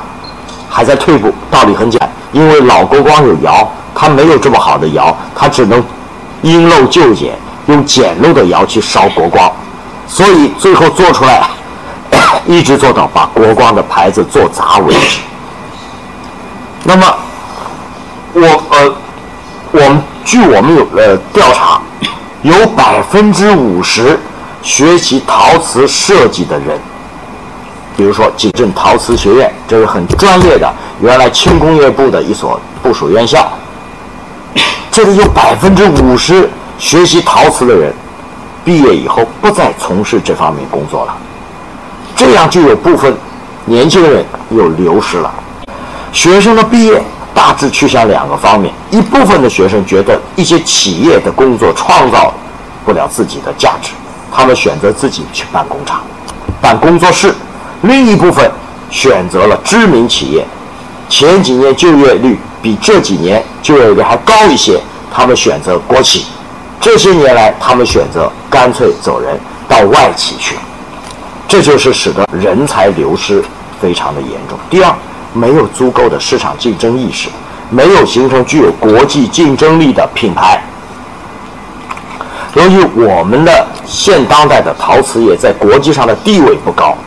[0.70, 1.34] 还在退步。
[1.52, 5.84] 道理很简单，因为老国光有窑，它没有这么好的窑，它只能
[6.42, 7.38] 因陋就简，
[7.68, 9.52] 用简陋的窑去烧国光，
[10.08, 11.48] 所以最后做出来，
[12.46, 15.20] 一直做到把国光的牌子做砸为止。
[16.84, 17.06] 那么。
[18.34, 18.94] 我呃，
[19.72, 21.82] 我们据我们有呃调查，
[22.44, 24.20] 有百分之五十
[24.62, 26.78] 学习陶瓷设计的人，
[27.96, 33.50] 比如说景镇陶瓷学院，这是很专业的，原来轻工业部的一所部属院校，
[34.92, 36.48] 这里有百分之五十
[36.78, 37.94] 学习陶瓷的人，
[38.64, 41.16] 毕业以后不再从事这方面工作了，
[42.16, 43.16] 这样就有部分
[43.66, 45.34] 年轻人又流失了，
[46.12, 47.02] 学生的毕业。
[47.34, 52.34] 大致趋向两个方面：一部分的学生觉得一些企业的工作创造
[52.84, 53.92] 不了自己的价值，
[54.34, 56.02] 他们选择自己去办工厂、
[56.60, 57.30] 办工作室；
[57.84, 58.50] 另一部分
[58.90, 60.44] 选择了知名企业，
[61.08, 64.82] 前几年就业率比这几年就业率还高一些，
[65.14, 66.24] 他们选择国企；
[66.80, 70.56] 这些年来，他们选择干脆走人，到外企去。
[71.48, 73.44] 这就是使得人才流失
[73.82, 74.58] 非常的严重。
[74.70, 74.94] 第二。
[75.34, 77.30] 没有足够的市场竞争意识，
[77.70, 80.60] 没有形成具有国际竞争力的品牌。
[82.56, 86.98] 由于我们的现当代的陶瓷业在国际上的地位不高，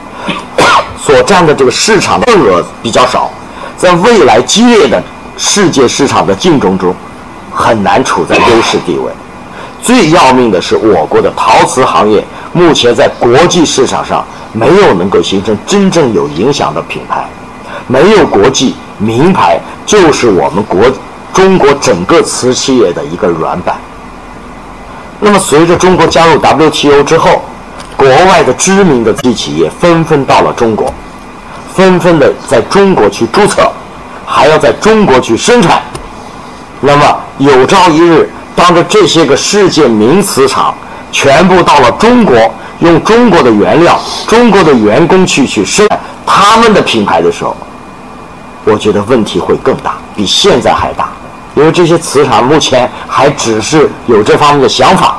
[1.00, 3.30] 所占的这个市场份额比较少，
[3.76, 5.02] 在未来激烈的
[5.36, 6.94] 世界市场的竞争中，
[7.52, 9.10] 很难处在优势地位。
[9.82, 17.28] 最要命的是，我国的陶瓷行业目前在国际市场上没有能够形成真正有影响的品牌。
[17.86, 20.80] 没有国际名牌，就是我们国
[21.32, 23.76] 中国整个瓷器业的一个软板。
[25.18, 27.42] 那么，随着中国加入 WTO 之后，
[27.96, 30.92] 国外的知名的瓷器企业纷纷到了中国，
[31.74, 33.70] 纷纷的在中国去注册，
[34.24, 35.82] 还要在中国去生产。
[36.80, 40.74] 那么，有朝一日，当着这些个世界名瓷厂
[41.10, 42.36] 全部到了中国，
[42.80, 43.98] 用中国的原料、
[44.28, 47.56] 中国的员工去去生产他们的品牌的时候，
[48.64, 51.08] 我觉得问题会更大，比现在还大。
[51.54, 55.16] 因为这些瓷厂目前还只是有这方面的想法，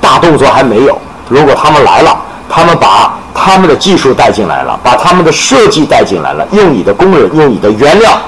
[0.00, 1.00] 大动作还没有。
[1.28, 2.20] 如果他们来了，
[2.50, 8.18] 他们把他们的技术带进来了，把他们的设计带进来了，用你的工人，用你的原料，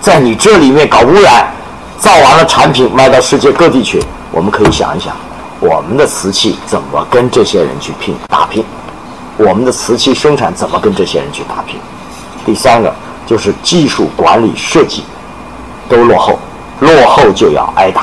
[0.00, 1.52] 在你这里面搞污染，
[1.98, 5.14] 造完了产品卖到世界各地去，我们可以想一想，
[5.60, 8.64] 我们的瓷器怎么跟这些人去拼打拼？
[9.36, 11.78] 我们的瓷器生产怎么跟这些人去打拼？
[12.44, 12.92] 第三个
[13.26, 15.04] 就是技术管理设计
[15.88, 16.38] 都落后。
[16.80, 18.02] 落后就要挨打，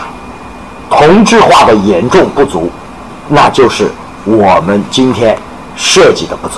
[0.89, 2.71] 同质化的严重不足，
[3.29, 3.87] 那就是
[4.25, 5.37] 我们今天
[5.75, 6.55] 设计的不足。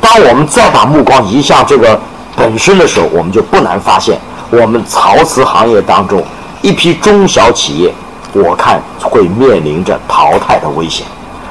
[0.00, 2.00] 当我们再把目光移向这个
[2.34, 6.24] 本身的时候，我们就不难发现，我们陶瓷行业当中
[6.64, 7.92] 一批中小企业，
[8.32, 11.06] 我看会面临着淘汰的危险。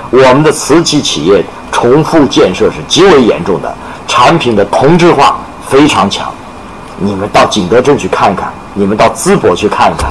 [0.09, 3.72] 我们的瓷器企业重复建设是极为严重的，
[4.07, 5.38] 产品的同质化
[5.68, 6.34] 非常强。
[6.97, 8.51] 你们到景德镇去看看。
[8.74, 10.09] 你们到淄博去看看，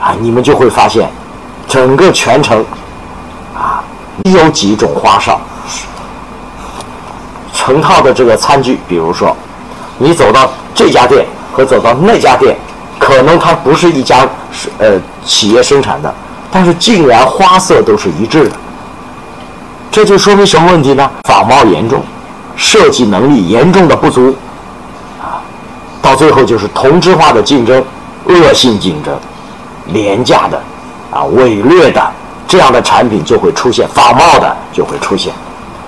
[0.00, 1.10] 啊，你们就会发现，
[1.66, 2.64] 整个全城，
[3.56, 3.82] 啊，
[4.22, 5.40] 有几种花哨，
[7.52, 9.36] 成套的这个餐具，比如说，
[9.98, 12.56] 你走到这家店和走到那家店，
[12.98, 14.26] 可能它不是一家
[14.78, 16.14] 呃企业生产的，
[16.50, 18.56] 但是竟然花色都是一致的，
[19.90, 21.10] 这就说明什么问题呢？
[21.28, 22.02] 仿冒严重，
[22.56, 24.34] 设计能力严重的不足，
[25.20, 25.42] 啊，
[26.00, 27.84] 到最后就是同质化的竞争。
[28.26, 29.14] 恶性竞争、
[29.88, 30.58] 廉价的、
[31.10, 32.02] 啊伪劣的
[32.48, 35.30] 这样的产品就会出现，仿冒的就会出现。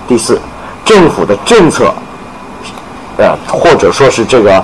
[0.07, 0.39] 第四，
[0.85, 1.91] 政府的政策，
[3.17, 4.63] 呃或者说是这个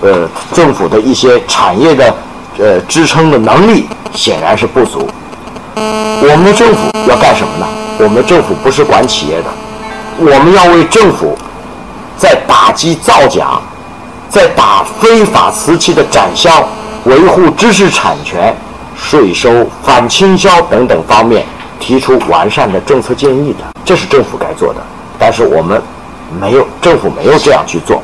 [0.00, 2.14] 呃政府的一些产业的
[2.58, 5.08] 呃支撑的能力显然是不足。
[5.74, 7.66] 我们的政府要干什么呢？
[7.98, 9.44] 我们的政府不是管企业的，
[10.18, 11.36] 我们要为政府
[12.16, 13.60] 在打击造假，
[14.28, 16.50] 在打非法瓷器的展销。
[17.04, 18.54] 维护知识产权、
[18.96, 21.46] 税收、反倾销等等方面
[21.78, 24.80] 提出完善的政策建议的，这是政府该做的。
[25.18, 25.80] 但是我们
[26.40, 28.02] 没有，政府没有这样去做，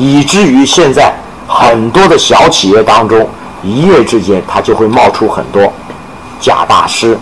[0.00, 1.14] 以至于现在
[1.46, 3.28] 很多的小企业当中，
[3.62, 5.70] 一夜之间它就会冒出很多
[6.40, 7.18] 假大师、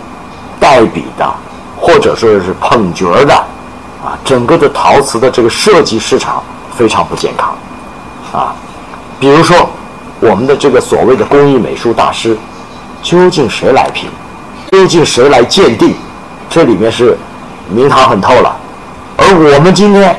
[0.61, 1.29] 代笔的，
[1.77, 3.35] 或者说是捧角的，
[4.01, 6.41] 啊，整个的陶瓷的这个设计市场
[6.73, 7.53] 非常不健康，
[8.31, 8.55] 啊，
[9.19, 9.69] 比如说。
[10.21, 12.37] 我们的这个所谓的工艺美术大师，
[13.01, 14.09] 究竟谁来评？
[14.69, 15.95] 究竟谁来鉴定？
[16.49, 17.17] 这里面是
[17.69, 18.53] 名堂很透了。
[19.15, 20.13] 而我们今天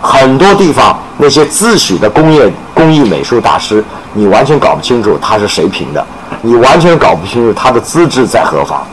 [0.00, 6.06] 很多地方那些自诩的工业工艺美术大师，你完全搞不清楚他是谁评的，
[6.42, 8.86] 你完全搞不清楚他的资质在何方。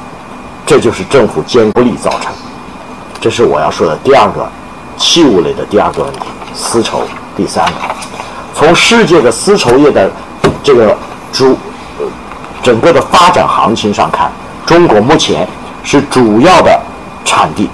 [0.65, 2.31] 这就是政府监管力造成。
[3.21, 4.49] 这是我要说的第二个
[4.97, 6.21] 器物类的第二个问题，
[6.53, 7.01] 丝绸。
[7.35, 7.71] 第三个，
[8.53, 10.11] 从世界的丝绸业的。
[10.63, 10.97] 这个
[11.31, 11.55] 主
[12.63, 14.31] 整个的发展行情上看，
[14.65, 15.47] 中国目前
[15.83, 16.79] 是主要的
[17.23, 17.69] 产地，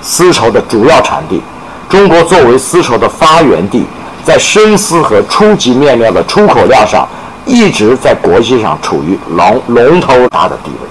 [0.00, 1.42] 丝绸的主要产地。
[1.88, 3.84] 中国作为丝绸的发源地，
[4.24, 7.06] 在生丝和初级面料的出口量上，
[7.44, 10.88] 一直在国际上处于龙龙头大的地位。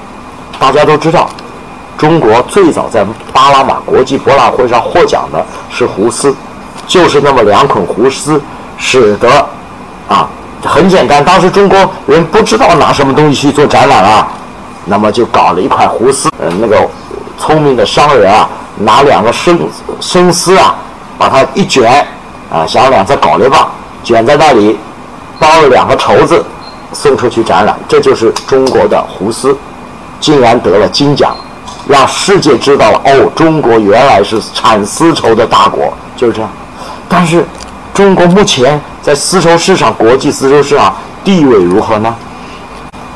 [0.58, 1.30] 大家都知道，
[1.98, 6.34] 中国最早在巴拿马国际博览会上获奖的是胡丝，
[6.88, 8.41] 就是那么两捆胡丝，
[8.78, 9.30] 使得
[10.08, 10.28] 啊。
[10.64, 11.78] 很简单，当时中国
[12.08, 14.28] 人不知道拿什么东西去做展览啊，
[14.86, 16.28] 那么就搞了一块胡丝。
[16.39, 16.82] 呃，那个
[17.38, 19.60] 聪明的商人啊，拿两个生
[20.02, 20.74] 生丝啊，
[21.18, 22.05] 把它一卷，
[22.51, 23.70] 啊，像两只高丽棒
[24.03, 24.78] 卷在那里，
[25.39, 26.43] 包了两个绸子，
[26.93, 27.78] 送出去展览。
[27.88, 29.57] 这就是中国的胡丝，
[30.20, 31.36] 竟然得了金奖，
[31.88, 36.49] 让世界知道了哦，中国原来是产丝绸的大国，就是这样。
[37.09, 37.45] 但是。
[37.93, 40.93] 中国目前在丝绸市场、国际丝绸市场
[41.24, 42.13] 地位如何呢？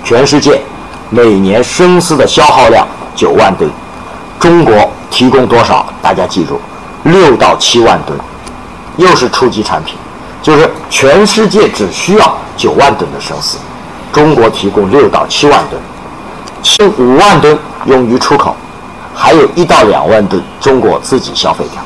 [0.06, 0.62] 全世界
[1.10, 3.70] 每年生丝的消耗量九万吨，
[4.40, 5.86] 中国提供多少？
[6.02, 6.62] 大家记住，
[7.12, 8.18] 六到七万吨，
[8.98, 9.96] 又是初级产品，
[10.42, 13.58] 就是全世界只需要九万吨的生丝，
[14.12, 15.82] 中国提供六到七万吨，
[16.62, 18.56] 其五万吨用于出口，
[19.14, 21.82] 还有一到两万吨中国自己消费掉。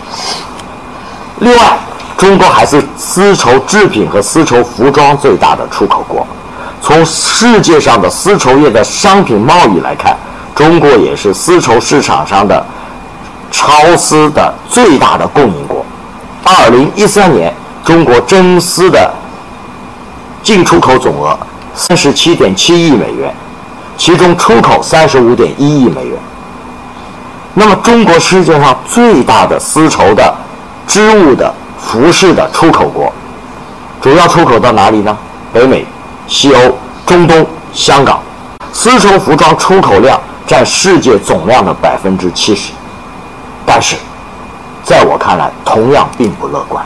[1.39, 1.77] 另外。
[2.15, 6.25] 中国还是丝绸制品和丝绸服装最大的出口国。
[6.79, 10.15] 从世界上的丝绸业的商品贸易来看，
[10.55, 12.65] 中国也是丝绸市场上的
[13.63, 15.85] 超丝的最大的供应国。
[16.43, 17.53] 二零一三年，
[17.85, 19.09] 中国真丝的
[20.43, 21.37] 进出口总额
[21.73, 23.33] 三十七点七亿美元，
[23.97, 26.19] 其中出口三十五点一亿美元。
[27.53, 30.35] 那么，中国世界上最大的丝绸的
[30.85, 33.13] 织物的服饰的出口国，
[34.01, 35.17] 主要出口到哪里呢？
[35.53, 35.85] 北美、
[36.27, 38.19] 西欧、中东、香港。
[38.73, 42.73] 丝绸服装出口量占世界总量的百分之七十，
[43.65, 43.95] 但是，
[44.83, 46.83] 在我看来，同样并不乐观。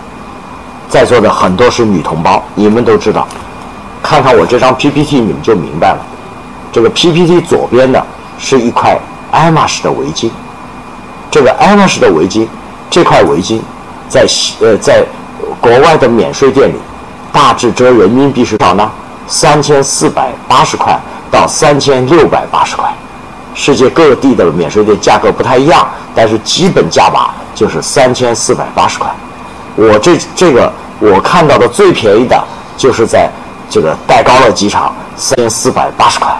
[0.90, 3.28] 在座的很多是女同胞，你们都知道，
[4.02, 6.00] 看看我这张 PPT，你们就明白了。
[6.72, 8.06] 这个 PPT 左边的
[8.38, 8.98] 是一块
[9.32, 10.30] 爱马仕的围巾。
[11.30, 12.48] 这个爱马仕的围巾，
[12.90, 13.60] 这块围巾，
[14.08, 14.26] 在
[14.62, 15.04] 呃在
[15.60, 16.76] 国外的免税店里，
[17.34, 18.90] 大致折人民币是多少呢？
[19.28, 20.98] 三千四百八十块
[21.30, 22.90] 到三千六百八十块。
[23.58, 29.10] 世界各地的免税店价格不太一样，但是基本价码就是三千四百八十块。
[29.76, 32.40] 我这这个我看到的最便宜的
[32.78, 33.28] 就是在
[33.68, 36.32] 这个戴高乐机场三千四百八十块，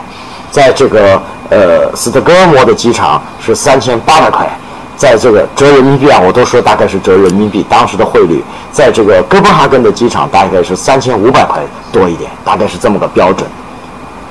[0.52, 4.48] 在这个呃斯德哥尔摩的机场是三千八百块。
[4.96, 11.62] 在这个折人民币啊，我都说大概是折人民币当时的汇率，在这个哥本哈根的机场大概是三千五百块
[11.92, 13.48] 多一点，大概是这么个标准。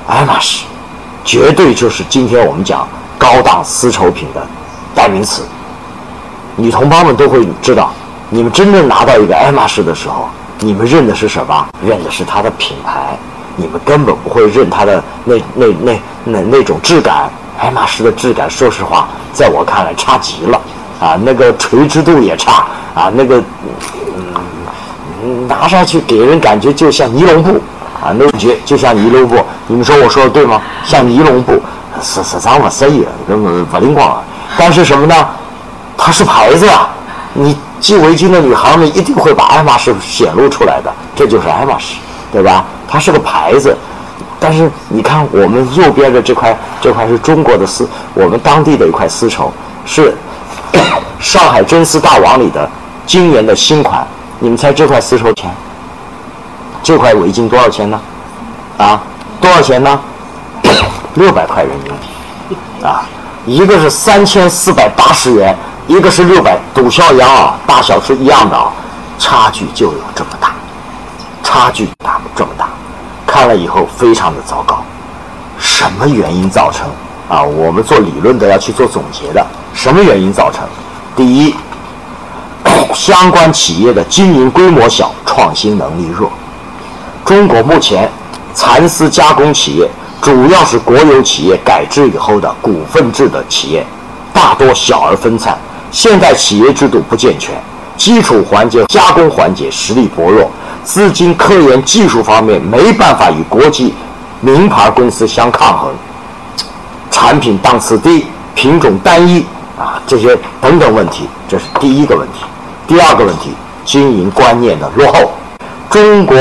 [0.09, 0.64] 爱马仕，
[1.26, 4.46] 绝对就是今天我们讲高档丝绸品的
[4.94, 5.42] 代名词。
[6.54, 7.90] 女同胞们都会知道，
[8.30, 10.28] 你们真正拿到一个爱马仕的时候，
[10.60, 11.66] 你们认的是什么？
[11.84, 13.18] 认的是它的品牌，
[13.56, 17.28] 你们根本不会认它的那那那那那种质感。
[17.58, 20.60] 爱马仕的质感，说实话，在我看来差极了，
[21.00, 23.42] 啊，那个垂直度也差，啊，那个，
[25.24, 27.58] 嗯，拿上去给人感觉就像尼龙布，
[28.07, 29.36] 啊，那感觉就像尼龙布。
[29.66, 30.61] 你们说我说的对吗？
[30.84, 31.61] 像尼龙布，
[32.00, 34.22] 是是脏不色意，根本不灵光啊。
[34.57, 35.28] 但是什么呢？
[35.98, 36.88] 它是牌子啊，
[37.34, 41.96] 你系围巾的女孩们一定会把爱马仕显露出来的，这就是爱马仕，
[42.32, 42.64] 对吧？
[42.88, 43.76] 它是个牌子。
[44.38, 49.52] 但是你看，我们右边的这块，这块是中国的丝，我们当地的一块丝绸，
[49.84, 50.14] 是
[51.18, 52.68] 上海真丝大王里的
[53.04, 54.07] 今年的新款。
[54.38, 55.50] 你们猜这块丝绸钱？
[56.87, 58.01] 这块围巾多少钱呢？
[58.78, 59.03] 啊，
[59.41, 60.01] 多少钱呢？
[61.16, 62.57] 六百块人民币。
[62.87, 63.03] 啊，
[63.45, 65.53] 一个是三千四百八十元，
[65.89, 68.70] 一个是六百，赌销一样啊，大小是一样的啊，
[69.18, 70.55] 差距就有这么大，
[71.43, 72.68] 差距大这么大。
[73.26, 74.84] 看了以后非常的糟糕，
[75.59, 76.89] 什么原因造成？
[77.28, 79.45] 啊，我们做理论的要去做总结的。
[79.74, 80.62] 什么原因造成？
[81.16, 81.53] 第一，
[82.95, 86.30] 相关企业的经营规模小，创新能力弱。
[87.26, 88.08] 中国目前
[88.54, 89.90] 蚕丝加工企业
[90.22, 93.84] 主要是国有企业改制以后的股份制的企业，
[94.32, 95.58] 大多小而分散，
[95.90, 97.52] 现代企业制度不健全，
[97.96, 100.48] 基础环节加工环节实力薄弱。
[100.84, 103.92] 资金、科研、技术方面没办法与国际
[104.40, 105.90] 名牌公司相抗衡，
[107.10, 108.24] 产品档次低、
[108.54, 109.44] 品种单一
[109.76, 112.44] 啊，这些等等问题，这是第一个问题。
[112.86, 113.52] 第二个问题，
[113.84, 115.32] 经营观念的落后。
[115.90, 116.36] 中国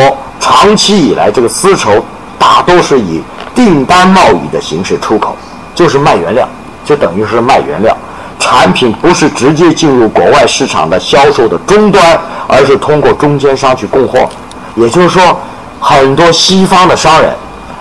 [0.46, 2.06] 长期以来，这个丝绸
[2.38, 3.20] 大都是以
[3.56, 5.36] 订单贸易的形式出口，
[5.74, 6.48] 就是卖原料，
[6.86, 7.98] 就等于是卖原料。
[8.38, 14.30] 产品不是直接进入国外市场的销售的终端，而是通过中间商去供货。
[14.76, 15.36] 也就是说，
[15.80, 17.34] 很多西方的商人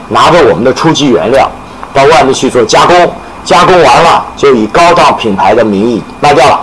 [0.08, 1.46] 拿着我们的初级原料
[1.92, 2.96] 到外面去做加工，
[3.44, 6.58] 加工完了就以高档品牌的名义卖掉了。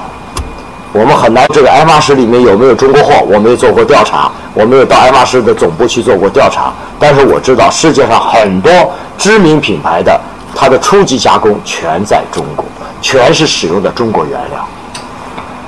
[0.93, 3.13] 我们很难，这个爱马仕里面有没有中国货？
[3.27, 6.73] 我没有做过调查，我没有到爱马仕的总部去做过调查。
[6.99, 8.71] 但是我知道世界上很多
[9.17, 10.19] 知名品牌的
[10.55, 12.65] 它的初级加工全在中国。
[13.03, 14.63] 全是使用的中国原料，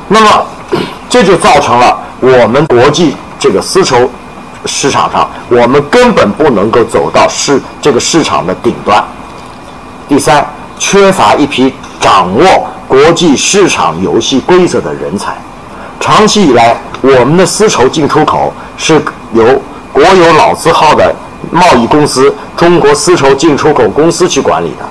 [0.07, 0.45] 那么
[1.09, 4.07] 这就造成了我们国际这个丝绸
[4.67, 9.03] 市场上，我们根本不能够走到市这个市场的顶端。
[10.07, 10.45] 第三，
[10.77, 11.73] 缺乏一批
[12.03, 12.43] 掌握
[12.85, 15.33] 国际市场游戏规则的人才。
[16.01, 19.01] 长期以来，我们的丝绸进出口是
[19.31, 19.45] 由
[19.93, 21.15] 国有老字号的
[21.49, 24.85] 贸易公司——中国丝绸进出口公司去管理的。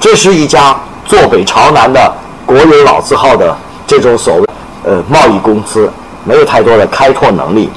[0.00, 0.74] 这是一家。
[1.04, 2.12] 坐北朝南的
[2.44, 4.46] 国有老字号的这种所谓
[4.82, 5.88] 呃贸易公司，
[6.24, 7.70] 没有太多的开拓能力，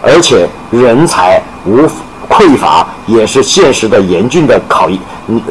[0.00, 1.80] 而且人才无
[2.28, 5.00] 匮乏，也是现实的严峻的考验，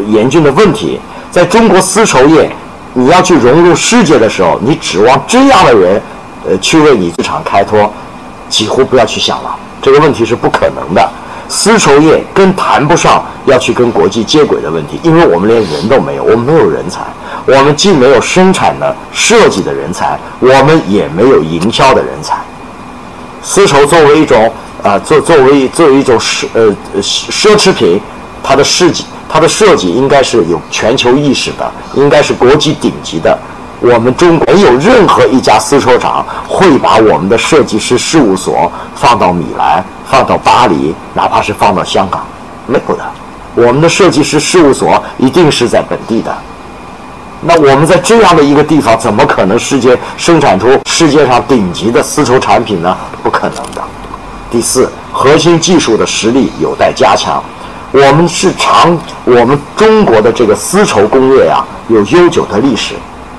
[0.07, 0.97] 严峻的问题。
[1.29, 2.49] 在中国丝绸业，
[2.97, 6.01] 你要去融入世界的时候，你指望这样的人，
[6.47, 7.91] 呃，去为你市场开拓，
[8.47, 11.09] 几乎不要去想了，这个问题是不可能的。
[11.49, 17.01] 丝绸业更谈不上要去跟国际接轨的问题，因为我们连人都没有，我们没有人才，
[17.45, 22.37] 我们既没有生产的设计的人才，我们也没有营销的人才。
[23.43, 28.01] 丝绸作为一种啊，作作为作为一种奢呃奢侈品，
[28.41, 33.37] 它的设计它的设计应该是有全球意识的，应该是国际顶级的。
[33.81, 42.25] 我们中国没有任何一家丝绸厂会把我们的设计师事务所放到米兰、放到巴黎，哪怕是放到香港，
[42.65, 43.03] 没有的。
[43.53, 46.35] 我们的设计师事务所一定是在本地的。
[47.41, 52.95] 那我们在这样的一个地方，怎么可能世界生产出世界上顶级的丝绸产品呢？
[53.21, 53.83] 不可能的。
[54.49, 57.43] 第四，核心技术的实力有待加强。
[57.95, 62.93] 我们是长，我们中国的这个丝绸工业呀，有悠久的历史。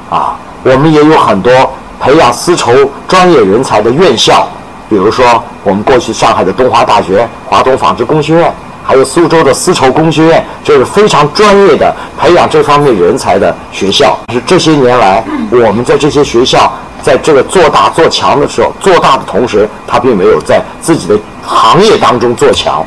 [0.08, 1.52] 啊，我们也有很多
[2.00, 2.72] 培养丝绸
[3.06, 4.48] 专业人才的院校，
[4.88, 5.26] 比如说
[5.62, 8.50] 我们过去上海的东华大学、华东纺织工学院，
[8.82, 14.18] 还有苏州的丝绸工学院，这是非常专业的培养这方面人才的学校。
[14.32, 22.82] 是这些年来，我们在这些学校在这个做大做强的时候，做大的同时，它并没有在自己的行业当中做强，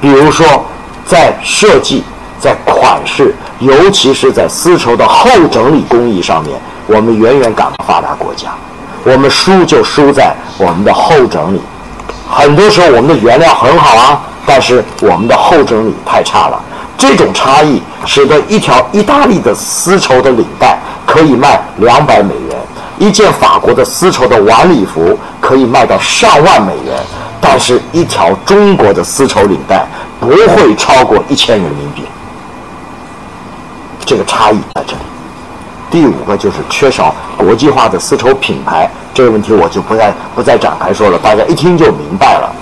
[0.00, 0.44] 比如说
[1.12, 2.02] 在设计。
[2.40, 6.58] 在款式，尤其是在丝绸的后整理工艺上面，
[6.88, 8.48] 我们远远赶不上发达国家。
[9.04, 11.60] 我们输就输在我们的后整理。
[12.28, 16.60] 很多时候，我们的原料很好啊，但是我们的后整理太差了。
[16.98, 22.58] 这种差异使得一条意大利的丝绸的领带可以卖两百美元，
[22.98, 26.98] 一件法国的丝绸的晚礼服可以卖到上万美元，
[27.40, 29.86] 但是一条中国的丝绸领带
[30.22, 32.04] 不会超过一千人民币。
[34.06, 35.02] 这个差异在这里。
[35.90, 42.54] 第五个就是缺少国际化的丝绸品牌，这个问题我就不再不再展开说了，大家一听就明白了。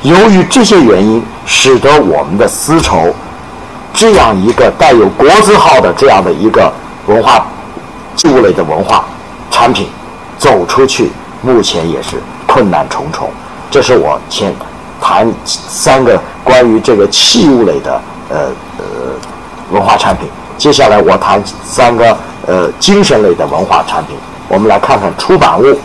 [0.00, 3.14] 由于这些原因，使得我们的丝绸
[3.92, 6.72] 这样一个带有国字号的这样的一个
[7.06, 7.46] 文化
[8.24, 9.04] 物类的文化
[9.50, 9.88] 产品
[10.38, 13.30] 走出去，目前也是困难重重。
[13.70, 14.54] 这是我先
[15.04, 18.00] 谈三个关于这个器物类的
[18.30, 18.38] 呃
[18.78, 18.84] 呃
[19.70, 20.26] 文化产品。
[20.56, 24.16] 接下来我谈三个呃精神类的文化产品。
[24.48, 25.78] 我们来看看出版物。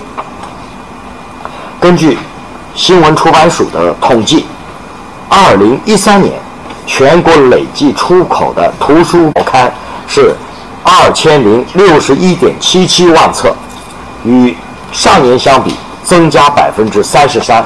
[1.82, 2.17] 根据
[2.74, 4.45] 新闻出版署的统计，
[5.28, 6.39] 二零一三年
[6.86, 9.70] 全国累计出口的图书报刊
[10.07, 10.34] 是
[10.82, 13.53] 二千零六十一点七七万册，
[14.24, 14.55] 与
[14.93, 17.65] 上年相比增加百分之三十三。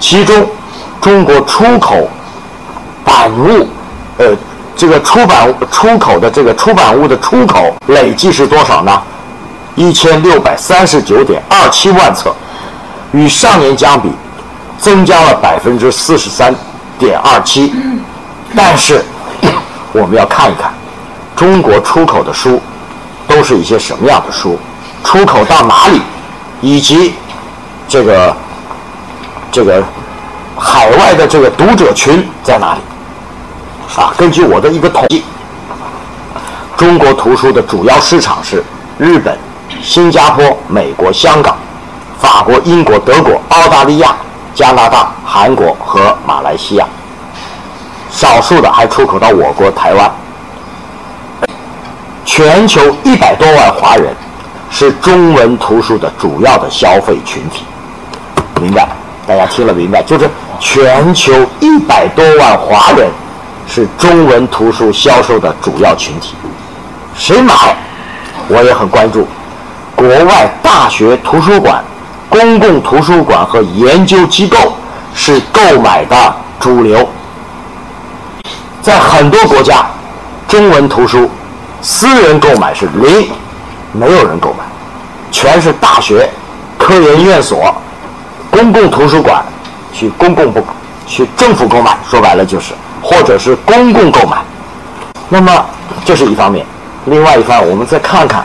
[0.00, 0.46] 其中，
[1.04, 2.08] 中国出口
[3.04, 3.68] 版物
[4.16, 4.34] 呃。
[4.76, 9.00] 这个出版出口的这个出版物的出口累计是多少呢？
[9.76, 12.34] 一千六百三十九点二七万册，
[13.12, 14.10] 与上年相比，
[14.76, 16.52] 增加了百分之四十三
[16.98, 17.72] 点二七。
[18.56, 19.00] 但是，
[19.94, 20.74] 我们要看一看，
[21.36, 22.60] 中国出口的书
[23.28, 24.58] 都是一些什么样的书，
[25.04, 26.02] 出口到哪里，
[26.60, 27.14] 以及
[27.88, 28.36] 这个
[29.52, 29.80] 这个
[30.58, 32.80] 海外的这个读者群在哪里。
[34.00, 35.22] 啊，根据我的一个统计，
[36.76, 38.62] 中国图书的主要市场是
[38.98, 39.38] 日本、
[39.82, 41.56] 新加坡、美国、香港、
[42.18, 44.16] 法国、英国、德国、澳大利亚、
[44.54, 46.86] 加拿大、韩国和马来西亚，
[48.10, 50.10] 少数的还出口到我国台湾。
[52.24, 54.12] 全球一百多万华人
[54.70, 57.64] 是中文图书的主要的消费群体，
[58.60, 58.88] 明白？
[59.26, 60.02] 大家听了明白？
[60.02, 60.28] 就是
[60.64, 63.06] 全球一百多万华人。
[63.66, 66.34] 是中文图书销售的主要群体，
[67.16, 67.54] 谁买，
[68.46, 69.26] 我也很关注。
[69.96, 71.82] 国外大学图书馆、
[72.28, 74.58] 公共图书馆和研究机构
[75.14, 77.08] 是购买的主流。
[78.82, 79.86] 在很多国家，
[80.46, 81.28] 中文图书
[81.80, 83.30] 私人购买是零，
[83.92, 84.58] 没有人购买，
[85.32, 86.28] 全是大学、
[86.76, 87.74] 科研院所、
[88.50, 89.42] 公共图书馆
[89.94, 90.62] 去公共部
[91.06, 92.74] 去政府购买，说白了就是。
[93.00, 94.38] 或者是公共购买，
[95.28, 95.52] 那么
[96.06, 96.64] 这是一方面。
[97.04, 98.42] 另外一方面，我们再看看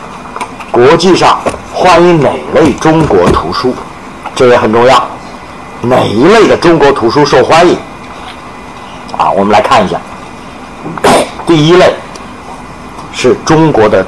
[0.70, 1.40] 国际上
[1.74, 3.74] 欢迎哪类中国图书，
[4.36, 5.02] 这也很重要。
[5.82, 7.78] 哪一类的中国图书受欢迎？
[9.18, 9.98] 啊，我们来看一下。
[11.48, 11.96] 第一类
[13.14, 14.06] 是中国的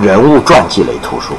[0.00, 1.34] 人物传记类图书，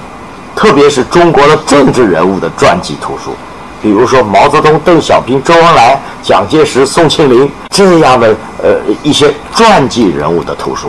[0.55, 3.35] 特别是中国的政治人物的传记图书。
[3.83, 10.87] 比如说毛泽东、邓小平、周恩来、蒋介石、宋庆龄这样的呃一些传记人物的图书，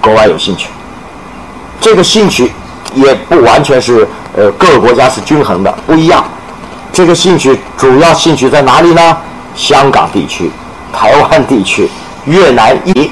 [0.00, 0.68] 国外有兴趣。
[1.80, 2.52] 这个兴趣
[2.94, 6.24] 也不完全是呃各个国家是均衡的，不一样。
[6.92, 9.16] 这个兴趣主要兴趣在哪里呢？
[9.56, 10.48] 香港地区、
[10.92, 11.90] 台湾地区、
[12.24, 13.10] 越南裔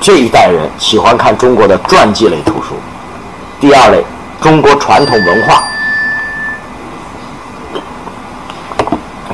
[0.00, 2.74] 这一代人喜欢看中国的传记类图书。
[3.60, 4.04] 第二类，
[4.40, 5.62] 中国传统文化。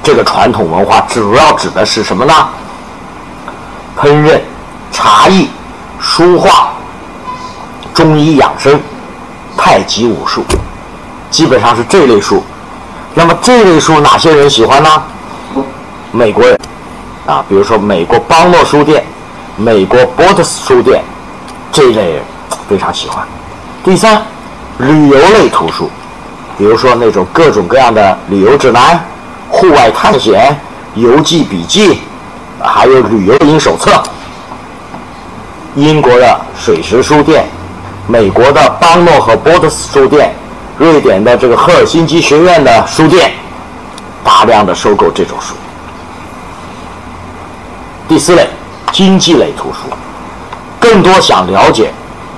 [0.06, 2.32] 这个传统文化主要指的是什么呢？
[3.98, 4.38] 烹饪、
[4.92, 5.50] 茶艺、
[5.98, 6.74] 书画、
[7.92, 8.80] 中医养生、
[9.56, 10.44] 太极武术，
[11.28, 12.40] 基本上是这类书。
[13.14, 14.88] 那么这类书哪些人喜欢呢？
[16.12, 16.56] 美国人
[17.26, 19.04] 啊，比如说美国邦诺书店、
[19.56, 21.02] 美国波特斯书店
[21.72, 22.22] 这一类人
[22.68, 23.26] 非常喜欢。
[23.82, 24.22] 第三，
[24.78, 25.90] 旅游类图书，
[26.56, 29.04] 比如说那种各种各样的旅游指南、
[29.56, 30.54] 户外探险、
[30.94, 31.98] 游记笔记。
[32.58, 34.02] 还有旅游营手册，
[35.74, 37.46] 英国的水石书店，
[38.08, 40.34] 美国的邦诺和波特斯书店，
[40.78, 43.32] 瑞典的这个赫尔辛基学院的书店，
[44.24, 45.54] 大量的收购这种书。
[48.08, 48.48] 第四类，
[48.90, 49.94] 经济类图书，
[50.80, 51.92] 更多想了解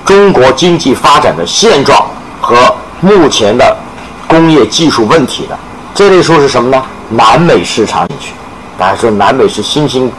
[0.05, 2.07] 中国经济发展的现状
[2.41, 2.57] 和
[3.01, 3.77] 目前的
[4.27, 5.57] 工业技术问题的
[5.95, 6.85] 这类书是什么呢？
[7.11, 8.32] 南美市场兴趣。
[8.78, 10.11] 大家说南美是新兴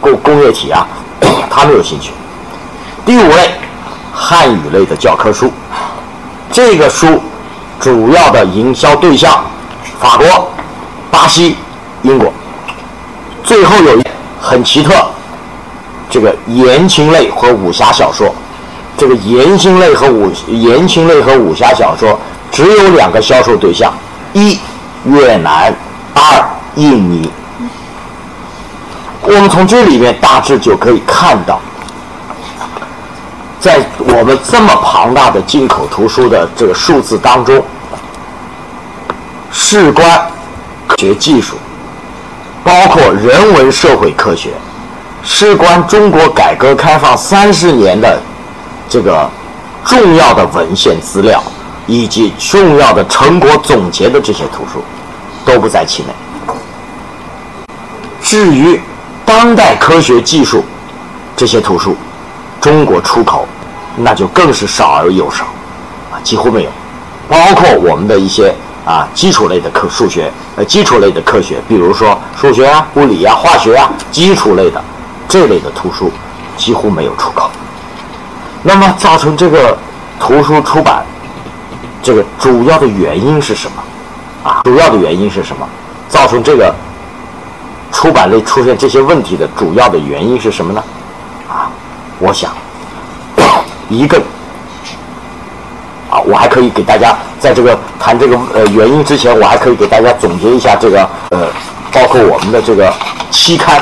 [0.00, 0.86] 工工业体啊，
[1.50, 2.12] 他们有兴趣。
[3.04, 3.50] 第五类，
[4.12, 5.52] 汉语类的教科书，
[6.50, 7.20] 这个书
[7.80, 9.44] 主要的营销对象
[10.00, 10.50] 法国、
[11.10, 11.56] 巴西、
[12.02, 12.32] 英国。
[13.42, 14.02] 最后有一
[14.40, 14.94] 很奇特，
[16.08, 18.34] 这个言情类和武侠小说，
[18.96, 22.18] 这个言情类和武言情类和武侠小说
[22.50, 23.92] 只有两个销售对象：
[24.32, 24.58] 一
[25.04, 25.74] 越南，
[26.14, 27.30] 二印尼。
[29.20, 31.58] 我们从这里面大致就可以看到，
[33.58, 37.64] 在我们这么庞大的进口图书的这个数字当中，
[39.50, 40.20] 事关
[40.86, 41.56] 科学技术，
[42.62, 44.50] 包括人文社会科学，
[45.22, 48.20] 事关中国改革开放三十年的
[48.90, 49.26] 这个
[49.86, 51.42] 重要的文献资料
[51.86, 54.84] 以及重要的成果总结的这些图书，
[55.44, 56.08] 都不在其内。
[58.22, 58.80] 至于，
[59.24, 60.64] 当代科学技术
[61.36, 61.96] 这些图书，
[62.60, 63.46] 中国出口
[63.96, 65.44] 那就更是少而又少，
[66.10, 66.70] 啊，几乎没有。
[67.28, 68.52] 包括我们的一些
[68.84, 74.82] 啊基础类的科数学，呃基础类的科学，比如说数学啊、物理啊、化学啊，基础类的
[75.28, 76.10] 这类的图书
[76.56, 77.50] 几乎没有出口。
[78.62, 79.76] 那么造成这个
[80.18, 81.04] 图书出版
[82.02, 83.82] 这个主要的原因是什么？
[84.44, 85.66] 啊，主要的原因是什么？
[86.08, 86.72] 造成这个。
[87.96, 90.82] 出版类出现这些问题的主要的原因是什么呢？
[91.48, 91.70] 啊，
[92.18, 92.50] 我想，
[93.88, 94.18] 一个
[96.10, 101.46] 啊，我还可以给大家在这个谈这个呃原因之前，我还可以给大家总结一下这个呃，
[101.92, 102.92] 包括我们的这个
[103.30, 103.78] 期刊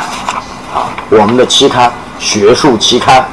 [0.74, 3.26] 啊，我们的期刊学术期刊，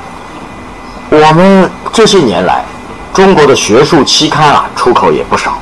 [1.09, 2.63] 我们这些年来
[3.13, 5.59] 中国的学术期刊啊出口也不少，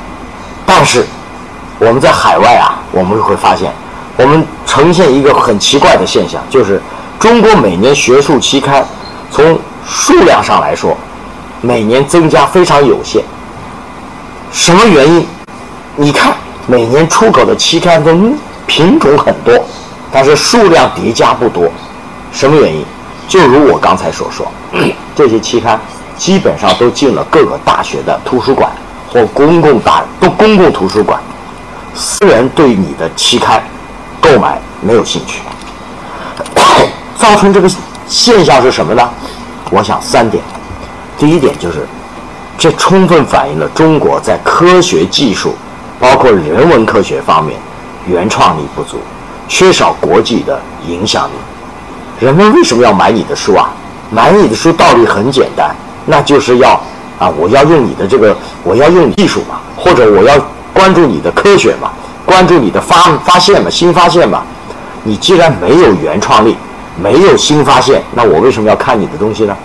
[0.63, 1.05] 但是
[1.80, 3.72] 我们在海外啊，我们会发现。
[4.18, 6.82] 我们呈现一个很奇怪的现象，就是
[7.20, 8.84] 中国每年学术期刊
[9.30, 10.98] 从数量上来说，
[11.62, 13.24] 每年增加非常有限。
[14.52, 15.28] 什么原因？
[15.96, 19.54] 你看，每年出口的期刊中品种很多，
[20.12, 21.70] 但是数量叠加不多。
[22.32, 22.84] 什么原因？
[23.28, 24.52] 就如我刚才所说，
[25.16, 25.80] 这些期刊
[26.18, 28.72] 基本上都进了各个大学的图书馆
[29.12, 31.20] 或公共大都公共图书馆，
[31.98, 33.62] 私人对你的期刊。
[34.20, 35.41] 购买没有兴趣，
[37.18, 37.70] 造成这个
[38.08, 39.10] 现象是什么呢？
[39.72, 40.43] 我想三点。
[41.18, 41.88] 第一点就是，
[42.58, 45.56] 这充分反映了中国在科学技术，
[45.98, 47.58] 包括人文科学方面
[48.06, 49.00] 原创力不足，
[49.48, 51.32] 缺少国际的影响力。
[52.20, 53.70] 人们为什么要买你的书啊？
[54.12, 55.74] 买你的书道理很简单，
[56.06, 56.72] 那就是要
[57.18, 60.36] 啊，我要用你的这个，我要用技术嘛，或者我要
[60.78, 61.90] 关注你的科学嘛。
[62.24, 64.44] 关注你的发发现嘛，新发现嘛。
[65.04, 66.56] 你既然没有原创力，
[67.02, 69.56] 没有新发现，那我为什么要看你的东西呢？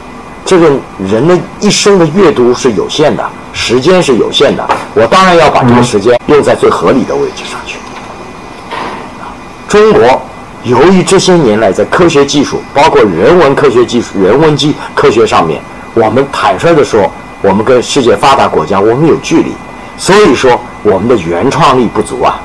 [0.44, 7.78] 这个人的一生的阅读是有限的，时间是有限的，我当然要把这个时间用在最合理的位置上去。
[9.68, 10.22] 中国
[10.62, 15.60] 由于这些年来在科学技术，包括人文科学技术、人文技科学上面，
[15.94, 17.10] 我们坦率的说，
[17.40, 19.52] 我们跟世界发达国家我们有距离，
[19.96, 22.40] 所以说我们的原创力不足啊。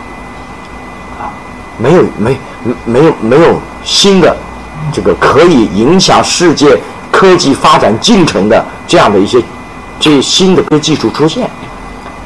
[1.19, 1.33] 啊
[1.77, 2.37] 没有没
[2.85, 4.35] 没有没有新的
[4.91, 6.79] 这个可以影响世界
[7.11, 9.41] 科技发展进程的这样的一些
[9.99, 11.49] 这新的科技术出现。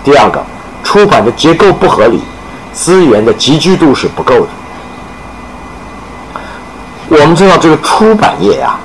[0.04, 0.44] 第二个，
[0.84, 2.22] 出版的结构不合理，
[2.74, 4.48] 资源的集聚度是不够的。
[7.10, 8.80] 我们知道这个出版业呀，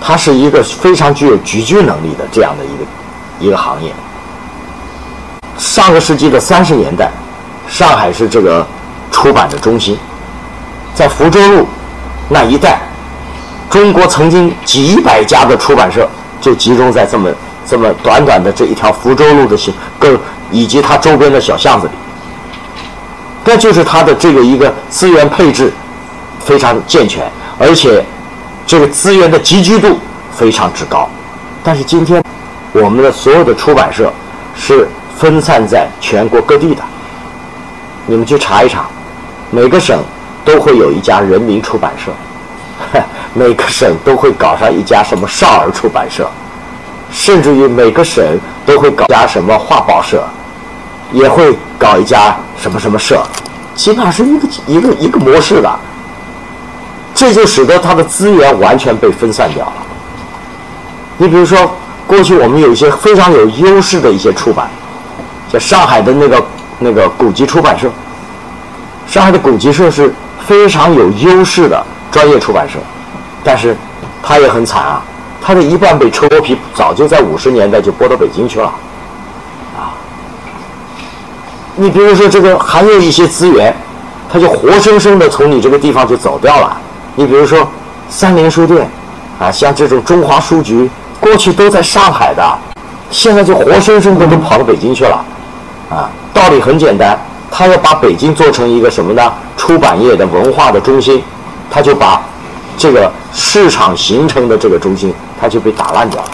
[0.00, 3.92] 它是一个非常具有集聚能力的这样的一个一个行业。
[5.58, 7.10] 上个世纪的三十年代，
[7.68, 8.66] 上海是这个
[9.10, 9.98] 出版的中心，
[10.94, 11.66] 在福州路
[12.28, 12.80] 那一带，
[13.68, 16.08] 中国曾经几百家的出版社
[16.40, 17.28] 就集中在这么
[17.66, 20.18] 这么短短的这一条福州路的行，跟
[20.50, 21.92] 以及它周边的小巷子里。
[23.44, 25.72] 这就是它的这个一个资源配置
[26.38, 28.04] 非常健全，而且
[28.66, 29.98] 这个资源的集聚度
[30.30, 31.08] 非常之高。
[31.64, 32.22] 但是今天
[32.72, 34.12] 我们的所有的出版社
[34.54, 34.86] 是
[35.18, 36.82] 分散在全国各地的，
[38.06, 38.86] 你们去查一查，
[39.50, 40.02] 每个省
[40.44, 42.12] 都会有一家人民出版社，
[43.34, 46.30] 每个省都会搞上一家什么少儿出版社，
[47.10, 48.24] 甚至于每个省
[48.64, 50.24] 都会搞家什么画报社。
[51.10, 53.22] 也会搞一家什么什么社，
[53.74, 55.78] 起码是一个一个一个模式的，
[57.14, 59.72] 这就使得它的资源完全被分散掉了。
[61.16, 61.72] 你比如说，
[62.06, 64.68] 过去我们有一些非常有优势的一些出版，
[65.52, 66.44] 在上海的那个
[66.78, 67.88] 那个古籍出版社，
[69.06, 70.12] 上海的古籍社是
[70.46, 72.78] 非常有优势的专业出版社，
[73.42, 73.76] 但是
[74.22, 75.02] 它也很惨啊，
[75.40, 78.66] 它的一半被抽皮，早就在五十年代就拨到北京去了。
[79.76, 79.94] 啊
[81.80, 83.72] 你比如说，这个还有一些资源，
[84.28, 86.76] 它就活生生的从你这个地方就走掉了。
[87.14, 87.66] 你比如说，
[88.08, 88.90] 三联书店，
[89.38, 90.90] 啊，像这种中华书局，
[91.20, 92.58] 过去都在上海的，
[93.12, 95.24] 现在就活生生的都跑到北京去了。
[95.90, 97.18] 啊，道理很简单，
[97.50, 99.32] 他要把北京做成一个什么呢？
[99.56, 101.22] 出版业的文化的中心，
[101.70, 102.22] 他就把
[102.76, 106.28] 这个市场形成的这个中心，他就被打烂掉了。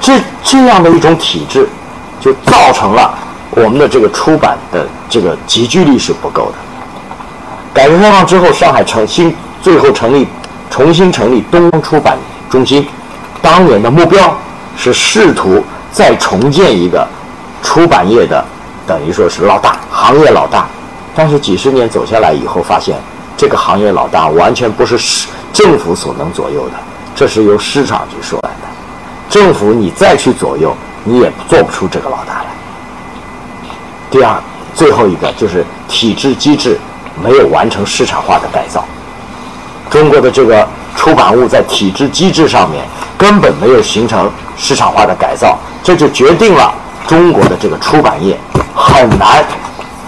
[0.00, 1.68] 这这样的一种体制，
[2.20, 3.14] 就造成了。
[3.50, 6.58] 我们的这个出版的这个集聚力是不够的。
[7.74, 10.26] 改革开放之后，上海成新最后成立，
[10.70, 12.16] 重新成立东方出版
[12.48, 12.86] 中心。
[13.42, 14.34] 当年的目标
[14.76, 15.62] 是试图
[15.92, 17.06] 再重建一个
[17.62, 18.44] 出版业的，
[18.86, 20.66] 等于说是老大，行业老大。
[21.14, 22.96] 但是几十年走下来以后，发现
[23.36, 26.74] 这个行业老大完全不是市政府所能左右的，
[27.14, 28.68] 这是由市场去说来的。
[29.28, 32.46] 政府你再去左右，你也做不出这个老大来。
[34.10, 34.34] 第二，
[34.74, 36.78] 最后一个就是体制机制
[37.22, 38.84] 没有完成市场化的改造。
[39.90, 42.84] 中国的这个出版物在体制机制上面
[43.18, 46.74] 根本没有形成市场化的改造，这就决定了
[47.06, 48.38] 中国的这个出版业
[48.74, 49.44] 很难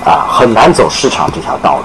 [0.04, 1.82] 啊很难走市场这条道路。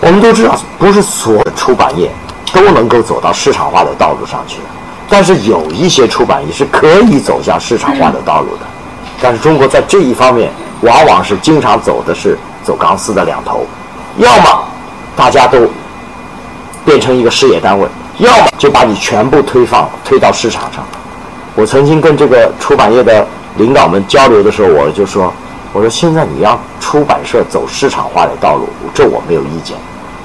[0.00, 2.10] 我们都知道，不是所有的出版业
[2.52, 4.58] 都能够走到市场化的道路上去，
[5.08, 8.66] 但是有一些出版业是可以走向市场化的道路的。
[9.22, 10.50] 但是中国在这一方面，
[10.82, 13.66] 往往是经常走的是走钢丝的两头，
[14.18, 14.64] 要么
[15.16, 15.60] 大家都
[16.84, 17.88] 变成一个事业单位，
[18.18, 20.84] 要么就把你全部推放推到市场上。
[21.56, 23.26] 我曾经跟这个出版业的
[23.58, 25.32] 领导们交流的时候，我就说
[25.72, 29.76] ：“我说现在你让出版社走市场化的道路，这我没有意见。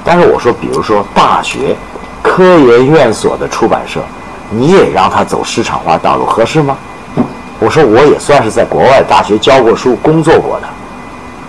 [0.03, 1.75] 但是我说，比如说大学、
[2.23, 3.99] 科研院所的出版社，
[4.49, 6.75] 你也让他走市场化道路，合适吗？”
[7.61, 10.67] 我说我也算是在国外大学教过书、工作过的。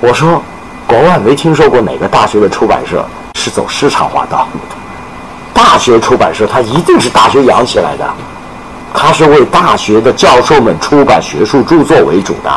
[0.00, 0.42] 我说，
[0.86, 3.02] 国外没听说过哪个大学的出版社
[3.34, 4.76] 是走市场化道路的。
[5.54, 8.04] 大学出版社它一定是大学养起来的，
[8.94, 12.50] 他是为大学的教授们出版学术著作为主的，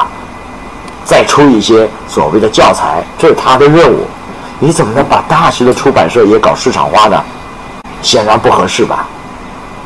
[1.05, 4.05] 再出一些所谓的教材，这是他的任务。
[4.59, 7.21] 你怎么能把大学的出版社也搞市场化呢？
[8.01, 9.05] 显然不合适吧？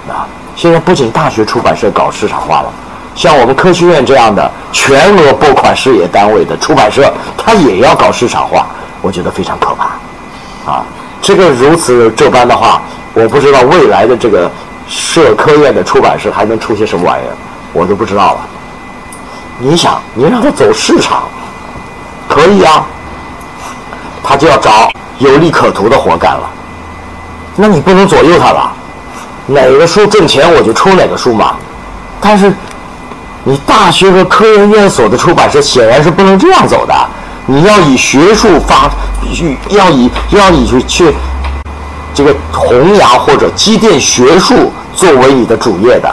[0.10, 2.72] 啊，现在不仅大学出版社搞市场化了。
[3.16, 8.68] 像我们科学院这样的全额拨款事业单位的出版社，它也要搞市场化，
[9.02, 10.86] 我觉得非常可怕，啊，
[11.22, 12.82] 这个如此这般的话，
[13.16, 14.50] 我不知道未来的这个
[14.88, 17.36] 社科院的出版社还能出些什么玩意儿，
[17.74, 18.40] 我都不知道了。
[19.60, 21.24] 你想，你让他走市场，
[22.28, 22.86] 可以啊，
[24.24, 26.50] 他就要找有利可图的活干了，
[27.56, 28.72] 那你不能左右他了，
[29.46, 31.56] 哪个书挣钱我就出哪个书嘛，
[32.22, 32.54] 但是。
[33.44, 36.94] 你大学和科研院所的出版社显然是不能这样走的，
[37.46, 38.90] 你要以学术发，
[39.70, 41.16] 要以要以去去
[42.14, 46.12] 这个弘扬或者积淀学术作为你的主业的，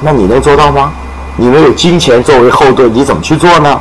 [0.00, 0.92] 那你能做到吗？
[1.36, 3.80] 你没有金钱作为后盾，你怎么去做呢？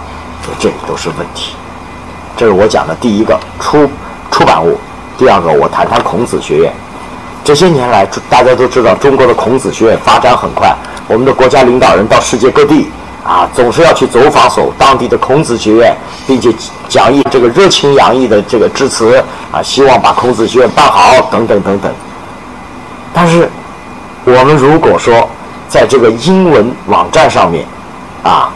[0.59, 1.53] 这都是问题。
[2.37, 3.87] 这是我讲的第一个出
[4.31, 4.79] 出版物，
[5.17, 6.73] 第二个我谈谈孔子学院。
[7.43, 10.75] 这些年来，大家都知道中国的孔子学院发展很快。
[11.07, 12.89] 我们的国家领导人到世界各地
[13.23, 15.95] 啊，总是要去走访所当地的孔子学院，
[16.25, 16.51] 并且
[16.89, 21.91] 讲义这个热情洋溢的这个致辞啊，希望把孔子学院办好等等等等。
[23.13, 23.47] 但是，
[24.25, 25.29] 我们如果说
[25.67, 27.65] 在这个英文网站上面
[28.23, 28.49] 啊，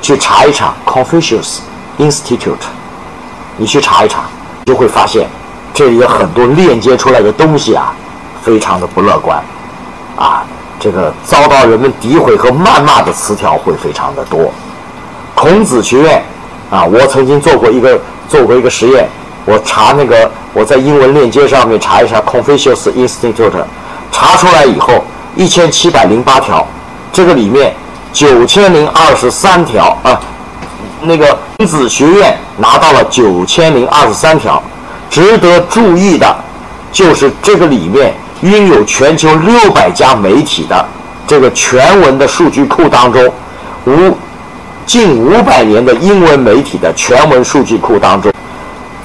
[0.00, 1.58] 去查一查 Confucius
[1.98, 2.56] Institute，
[3.58, 4.24] 你去查一查，
[4.64, 5.28] 就会发现
[5.74, 7.94] 这里有很多链接出来的东西啊，
[8.42, 9.42] 非常的不乐观。
[10.82, 14.50] 这个遭到人们诋毁和谩骂的词条会非常的多。
[15.32, 16.20] 孔子学院
[16.72, 17.96] 啊，我曾经做过一个
[18.28, 19.08] 做过一个实验，
[19.44, 23.52] 我查那个我在英文链接上面查一下 Confucius Institute，
[24.10, 25.04] 查出来以后
[25.36, 26.66] 一千七百零八条，
[27.12, 27.72] 这个里面
[28.12, 30.20] 九千零二十三条啊，
[31.02, 34.60] 那个孔子学院拿到了九千零二十三条，
[35.08, 36.36] 值得注意的
[36.90, 38.12] 就是这个里面。
[38.42, 40.84] 拥有全球六百家媒体的
[41.26, 43.32] 这个全文的数据库当中，
[43.86, 44.16] 五
[44.84, 48.32] 近五百年的英文媒体的全文数据库当中，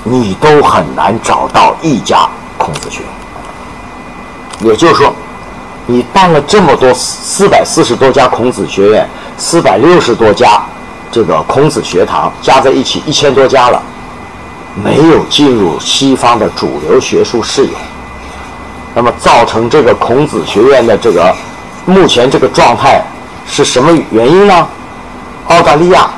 [0.04, 2.28] 你都很难找到一家
[2.58, 4.70] 孔子学院。
[4.72, 5.14] 也就是说，
[5.86, 9.08] 你办了这么多四百四十多家孔子学院，
[9.38, 10.60] 四百六十多家
[11.12, 13.80] 这个孔子学堂，加在一起一千多家了，
[14.84, 17.72] 没有进入西方的主流学术视野。
[18.98, 21.32] 那么造成这个孔子学院的这个
[21.86, 23.00] 目前这个状态
[23.46, 24.68] 是什么原因呢？
[25.50, 26.10] 澳大利亚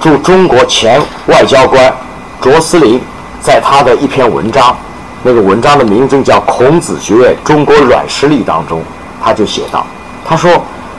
[0.00, 1.94] 驻中国前外交官
[2.40, 3.00] 卓斯林
[3.40, 4.76] 在他的一篇文章，
[5.22, 8.82] 那个文章的名字叫《孔子学院中国软实力》当中，
[9.22, 9.86] 他就写道
[10.26, 10.50] ：“他说，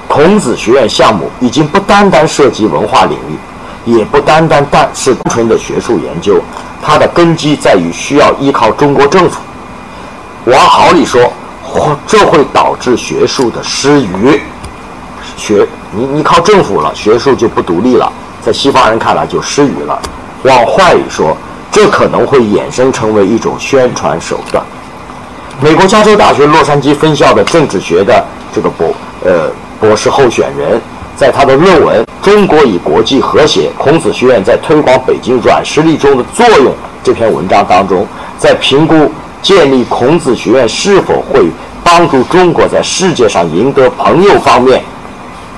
[0.07, 6.39] 孔子学院项目已经不单单涉及文化领域，也不单单单是单纯的学术研究，
[6.82, 9.41] 它的根基在于需要依靠中国政府。”
[10.47, 11.29] 往好里说，
[12.07, 14.41] 这会导致学术的失语。
[15.35, 18.09] 学你你靠政府了，学术就不独立了，
[18.41, 20.01] 在西方人看来就失语了。
[20.43, 21.35] 往坏里说，
[21.69, 24.63] 这可能会衍生成为一种宣传手段。
[25.59, 28.25] 美国加州大学洛杉矶分校的政治学的
[28.55, 28.87] 这个博
[29.25, 30.79] 呃博士候选人，
[31.17, 36.67] 在他的论文《中国与国际和谐：孔子学院在推广北京软实力中的作用》
[37.03, 38.07] 这篇文章当中，
[38.39, 39.11] 在评估。
[39.47, 41.49] 建立孔子学院是否会
[41.81, 44.83] 帮助中国在世界上赢得朋友方面，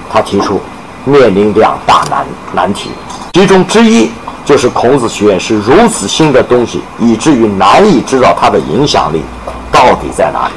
[0.07, 0.61] 他提出
[1.05, 2.23] 面临两大难
[2.53, 2.91] 难题，
[3.33, 4.11] 其中之一
[4.45, 9.23] 就是孔子学院是如此新的东西，以至于难以知道它的影响力
[9.71, 10.53] 到底在哪里。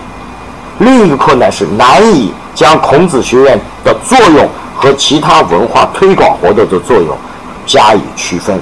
[0.80, 7.16] 另一个困难是难以将孔子学院的作用和其他文化推广活动的作用
[7.64, 8.60] 加以区分。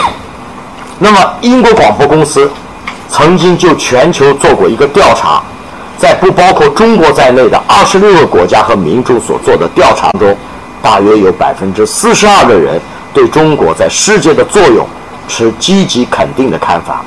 [0.98, 2.50] 那么，英国广播公司。
[3.08, 5.42] 曾经就全球做过一个调查，
[5.98, 10.36] 在不包括中国在内的二十六个国家和民众所做的调查中，
[10.82, 12.80] 大约有百分之四十二的人
[13.14, 14.86] 对中国在世界的作用
[15.28, 17.02] 持积极肯定的看法，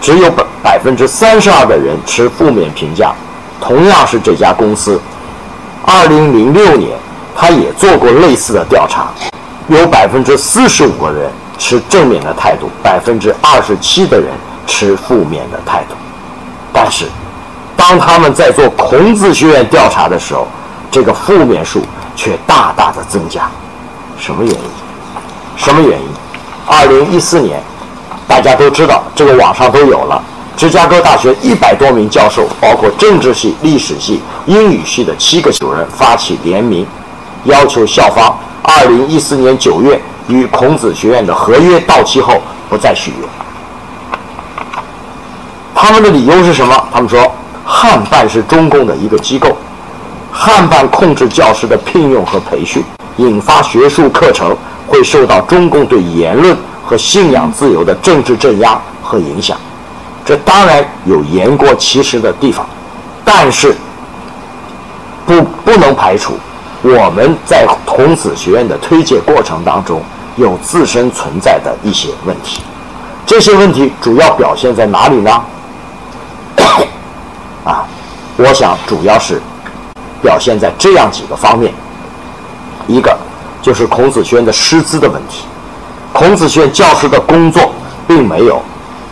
[0.00, 3.12] 只有百百分之三十二的人持负面评价。
[3.60, 5.00] 同样是这家公司，
[5.86, 6.90] 二零零六年
[7.34, 9.08] 他也做过类似的调查，
[9.68, 14.28] 有百分之四十五个人持正面的态度，百分之二十七的人。
[14.66, 15.94] 持负面的态度，
[16.72, 17.06] 但是，
[17.76, 20.46] 当他们在做孔子学院调查的时候，
[20.90, 21.82] 这个负面数
[22.16, 23.48] 却大大的增加。
[24.18, 24.60] 什么原因？
[25.56, 26.06] 什么原因？
[26.66, 27.62] 二零一四年，
[28.26, 30.22] 大家都知道，这个网上都有了。
[30.56, 36.86] 芝加哥大学一百多名教授，包括政治系、历史系、英语系的七个主任发起联名，
[37.44, 42.40] 要求校方二零一四年九月与孔子学院的合约到期后
[42.70, 43.26] 不再续约。
[45.86, 46.74] 他们的理由是什么？
[46.90, 47.30] 他们说，
[47.62, 49.54] 汉办是中共的一个机构，
[50.32, 52.82] 汉办控制教师的聘用和培训，
[53.18, 54.56] 引发学术课程
[54.86, 59.58] 会受到中共对言论和信仰自由的政治镇压和影响。
[60.24, 62.64] 这当然有言过其实的地方，
[63.22, 63.76] 但是
[65.26, 66.32] 不不能排除
[66.80, 70.00] 我们在孔子学院的推介过程当中
[70.36, 72.62] 有自身存在的一些问题。
[73.26, 75.30] 这些问题主要表现在哪里呢？
[77.64, 77.84] 啊，
[78.36, 79.40] 我想主要是
[80.22, 81.72] 表现在这样几个方面。
[82.86, 83.16] 一个
[83.62, 85.46] 就是孔子学院的师资的问题，
[86.12, 87.72] 孔子学院教师的工作
[88.06, 88.60] 并没有，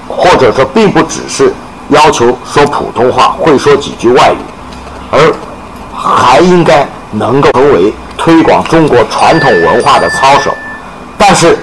[0.07, 1.55] 或者说并不只是
[1.89, 4.37] 要求说普通话、会说几句外语，
[5.11, 5.33] 而
[5.97, 10.51] 还应该能够成为推广中国传统文化的操守。
[11.17, 11.59] 但是，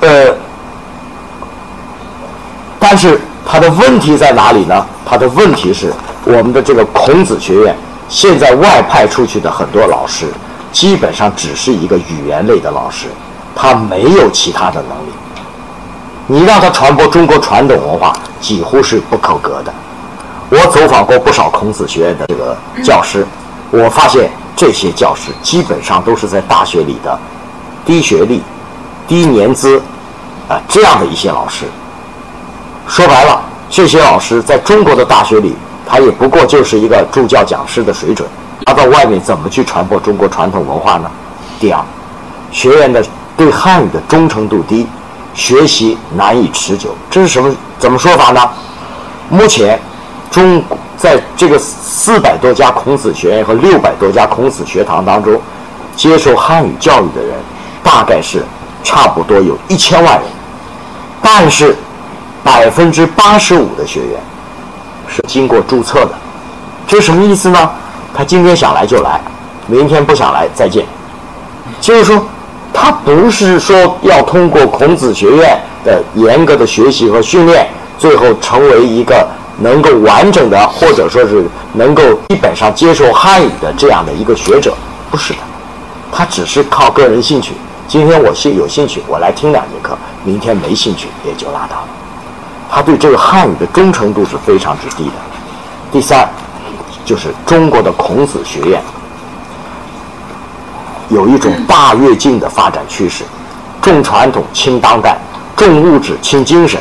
[0.00, 0.36] 呃，
[2.78, 3.20] 但是。
[3.50, 4.86] 它的问题在哪里呢？
[5.06, 5.90] 它的问题是，
[6.24, 7.74] 我们的这个孔子学院
[8.06, 10.26] 现在外派出去的很多老师，
[10.70, 13.06] 基本上只是一个语言类的老师，
[13.56, 15.10] 他没有其他的能力。
[16.26, 19.72] 你让他传播中国传统文化，几乎是不可格的。
[20.50, 22.54] 我走访过不少孔子学院的这个
[22.84, 23.26] 教师，
[23.70, 27.18] 我发现这些教师基本上都是在大学里的
[27.86, 28.42] 低学历、
[29.06, 29.80] 低年资
[30.50, 31.64] 啊这样的一些老师。
[32.88, 35.54] 说白了，这些老师在中国的大学里，
[35.86, 38.26] 他也不过就是一个助教讲师的水准。
[38.64, 41.10] 他到外面怎么去传播中国传统文化呢？
[41.60, 41.80] 第二，
[42.50, 43.04] 学员的
[43.36, 44.86] 对汉语的忠诚度低，
[45.34, 46.94] 学习难以持久。
[47.10, 47.54] 这是什么？
[47.78, 48.50] 怎么说法呢？
[49.28, 49.78] 目前。
[50.30, 50.62] 中
[50.94, 55.40] 在这个四百多家孔子学院和六百多家孔子学堂当中，
[55.96, 57.34] 接受汉语教育的人，
[57.82, 58.44] 大概是
[58.84, 60.24] 差不多有一千万人，
[61.22, 61.74] 但是
[62.48, 64.18] 百分之八十五的学员
[65.06, 66.12] 是经过注册的，
[66.86, 67.70] 这什么意思呢？
[68.14, 69.20] 他今天想来就来，
[69.66, 70.86] 明天不想来再见，
[71.78, 72.26] 就是说，
[72.72, 77.68] 他不是说要通过孔子学院的严格的学习和训练，
[77.98, 79.28] 最后成为一个。
[79.60, 84.72] 能够完整的，或者说是能够基本上接受汉语的这样的一个学者，
[85.10, 85.40] 不是的，
[86.12, 87.54] 他只是靠个人兴趣。
[87.88, 91.88] 今天我兴有兴趣，我来听两节课；明天没兴趣，也就拉倒了。
[92.70, 95.12] 他对这个汉语的忠诚度是非常之低的。
[95.90, 96.28] 第三，
[97.04, 98.82] 就是中国的孔子学院
[101.08, 103.24] 有一种大跃进的发展趋势，
[103.80, 105.16] 重传统轻当代，
[105.56, 106.80] 重物质轻精神。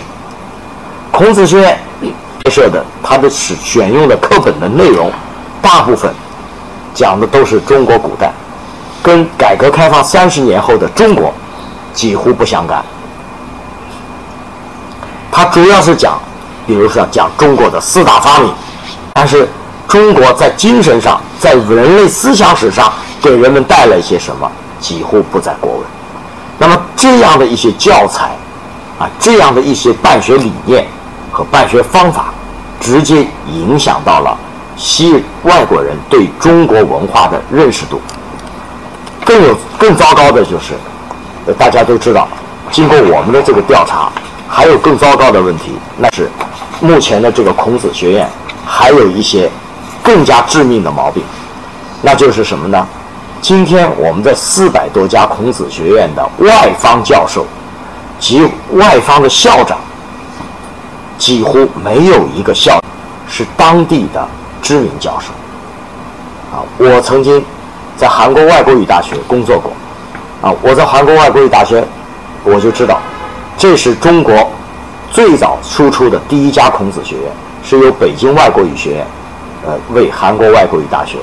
[1.11, 2.13] 孔子学院开。
[2.49, 5.11] 设的，它的是选用的课本的内容，
[5.61, 6.09] 大部分
[6.93, 8.31] 讲的都是中国古代，
[9.03, 11.33] 跟改革开放三十年后的中国
[11.93, 12.81] 几乎不相干。
[15.37, 16.17] 它主要是讲，
[16.65, 18.51] 比如说讲中国的四大发明，
[19.13, 19.47] 但是
[19.87, 22.91] 中国在精神上，在人类思想史上
[23.21, 25.81] 给人们带来一些什么，几乎不在过问。
[26.57, 28.31] 那么这样的一些教材，
[28.97, 30.87] 啊，这样的一些办学理念
[31.31, 32.33] 和办学方法。
[32.79, 34.37] 直接影响到了
[34.75, 37.99] 西外国人对中国文化的认识度。
[39.25, 40.73] 更有更糟糕的就是，
[41.57, 42.27] 大家都知道，
[42.71, 44.11] 经过我们的这个调查，
[44.47, 46.29] 还有更糟糕的问题，那是
[46.81, 48.27] 目前的这个孔子学院
[48.65, 49.49] 还有一些
[50.01, 51.23] 更加致命的毛病，
[52.01, 52.87] 那就是什么呢？
[53.41, 57.45] 今天我们在四百多家孔子学院的外方教授
[58.19, 59.77] 及外方的校长。
[61.17, 62.79] 几乎没有一个校
[63.27, 64.27] 是当地的
[64.61, 65.33] 知名教授。
[66.55, 67.43] 啊，我曾经
[67.97, 69.71] 在韩国外国语大学工作过。
[70.43, 71.83] 啊，我在韩国外国语大学，
[72.43, 73.01] 我就知道，
[73.57, 74.51] 这是中国
[75.09, 77.23] 最早输出的第一家孔子学院，
[77.63, 79.07] 是由北京外国语学院，
[79.65, 81.17] 呃，为韩国外国语大学，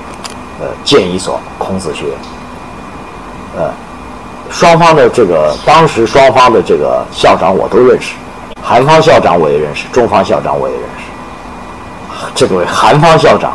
[0.61, 2.17] 呃，建一所孔子学院。
[3.57, 3.71] 呃，
[4.51, 8.15] 双方的这个当时双方的这个校长我都认识。
[8.61, 11.05] 韩方校长我也认识，中方校长我也认识。
[12.35, 13.53] 这位韩方校长，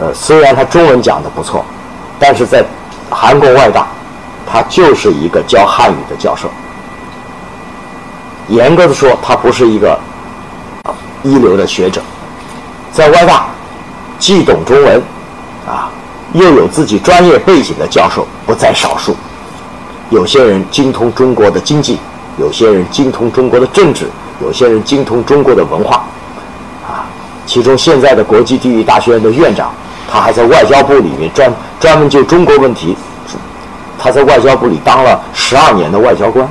[0.00, 1.62] 呃，虽然他中文讲的不错，
[2.18, 2.64] 但是在
[3.10, 3.86] 韩国外大，
[4.50, 6.48] 他就是一个教汉语的教授。
[8.48, 9.98] 严格的说，他不是一个
[11.22, 12.00] 一流的学者。
[12.92, 13.46] 在外大，
[14.18, 15.02] 既懂中文，
[15.66, 15.90] 啊，
[16.32, 19.16] 又有自己专业背景的教授不在少数。
[20.10, 21.98] 有些人精通中国的经济。
[22.38, 24.08] 有些人精通中国的政治，
[24.40, 26.02] 有些人精通中国的文化，
[26.82, 27.04] 啊，
[27.44, 29.70] 其中现在的国际地理大学院的院长，
[30.10, 32.96] 他还在外交部里面专专门就中国问题，
[33.98, 36.48] 他在外交部里当了十二年的外交官，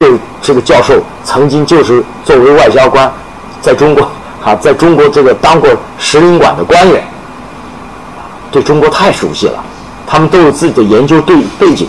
[0.00, 0.08] 这
[0.40, 0.94] 这个教授
[1.24, 3.12] 曾经就是作为外交官，
[3.60, 4.02] 在中国
[4.42, 5.68] 啊，在中国这个当过
[5.98, 7.04] 使领馆的官员，
[8.50, 9.62] 对中国太熟悉了，
[10.06, 11.86] 他们都有自己的研究对背景，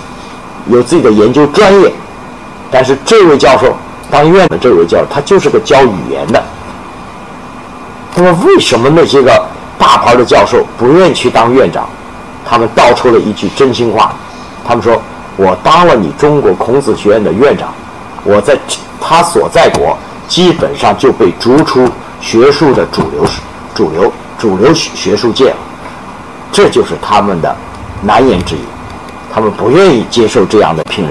[0.67, 1.89] 有自己的研究专业。
[2.69, 3.73] 但是这位教授
[4.09, 6.43] 当院的这位教授，他就是个教语言的。
[8.13, 9.41] 那么为什么那些个
[9.79, 11.87] 大牌的教授不愿意去当院长？
[12.45, 14.13] 他们道出了一句真心话，
[14.67, 15.01] 他们说
[15.37, 17.73] ：“我当了你中国孔子学院的院长，
[18.23, 18.57] 我在
[18.99, 21.87] 他所在国基本上就被逐出
[22.21, 23.25] 学术的主流
[23.73, 25.57] 主流主流学术界了。”
[26.51, 27.55] 这就是他们的
[28.01, 28.61] 难言之隐，
[29.33, 31.07] 他们不愿意接受这样的聘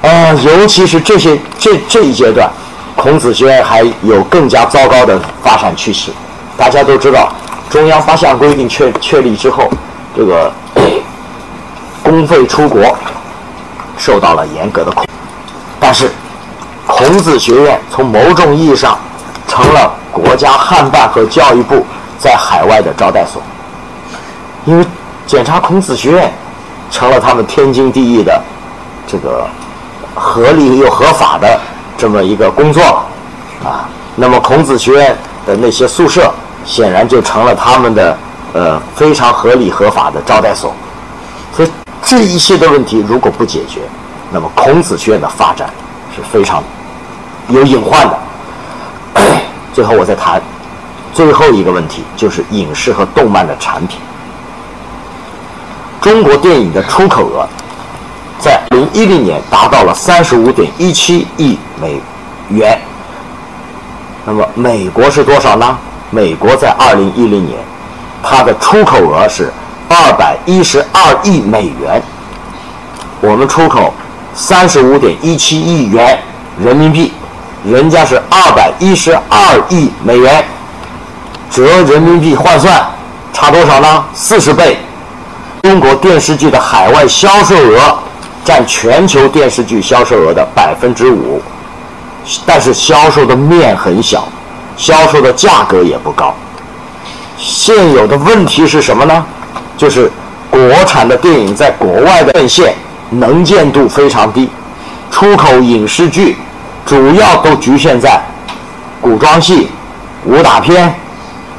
[0.00, 0.10] 任。
[0.12, 2.48] 啊，尤其是这些这这一阶段，
[2.96, 6.12] 孔子学院还有更加糟糕的发展趋势。
[6.56, 7.32] 大家都知道，
[7.68, 9.68] 中央八项规定确确立之后，
[10.16, 10.52] 这个
[12.02, 12.96] 公费出国
[14.04, 15.06] 受到了严格的控。
[15.78, 16.10] 但是，
[16.88, 18.98] 孔子学院从某种意义上
[19.46, 21.86] 成了国家汉办和教育部
[22.18, 23.40] 在海外的招待所，
[24.64, 24.84] 因为
[25.24, 26.32] 检查孔子学院，
[26.90, 28.42] 成了他们天经地义的
[29.06, 29.46] 这个
[30.16, 31.60] 合理又合法的
[31.96, 33.04] 这么一个工作了
[33.70, 33.88] 啊。
[34.16, 35.16] 那么孔子学院
[35.46, 36.28] 的那些宿舍，
[36.64, 38.18] 显然就成了他们的
[38.52, 40.74] 呃非常合理合法的招待所。
[42.12, 43.80] 这一系列的问题如果不解决，
[44.30, 45.70] 那么孔子学院的发展
[46.14, 46.62] 是非常
[47.48, 48.18] 有隐患的。
[49.72, 50.38] 最后我再谈
[51.14, 53.98] 最后一个问题，就是影视和动漫的产品。
[56.02, 57.48] 中国电影的出口额
[58.38, 61.98] 在零一零年达到了三十五点一七亿美
[62.50, 62.78] 元。
[64.26, 65.78] 那么美国是多少呢？
[66.10, 67.58] 美国在二零一零年，
[68.22, 69.50] 它的出口额是
[69.92, 72.02] 二百一十二亿美元。
[73.20, 73.92] 我们出口
[74.34, 76.18] 三十五点一七亿元
[76.58, 77.12] 人民币，
[77.62, 80.42] 人家是二百一十二亿美元，
[81.50, 82.82] 折人民币换算
[83.34, 84.02] 差多少呢？
[84.14, 84.78] 四十倍。
[85.60, 87.98] 中国电视剧的海外销售额
[88.44, 91.40] 占全球电视剧销售额的百分之五，
[92.46, 94.26] 但是销售的面很小，
[94.74, 96.34] 销售的价格也不高。
[97.36, 99.24] 现有的问题是什么呢？
[99.76, 100.10] 就是
[100.50, 102.74] 国产的电影在国外的院线
[103.10, 104.48] 能见度非常低，
[105.10, 106.36] 出口影视剧
[106.86, 108.22] 主要都局限在
[109.00, 109.68] 古装戏、
[110.24, 110.94] 武打片，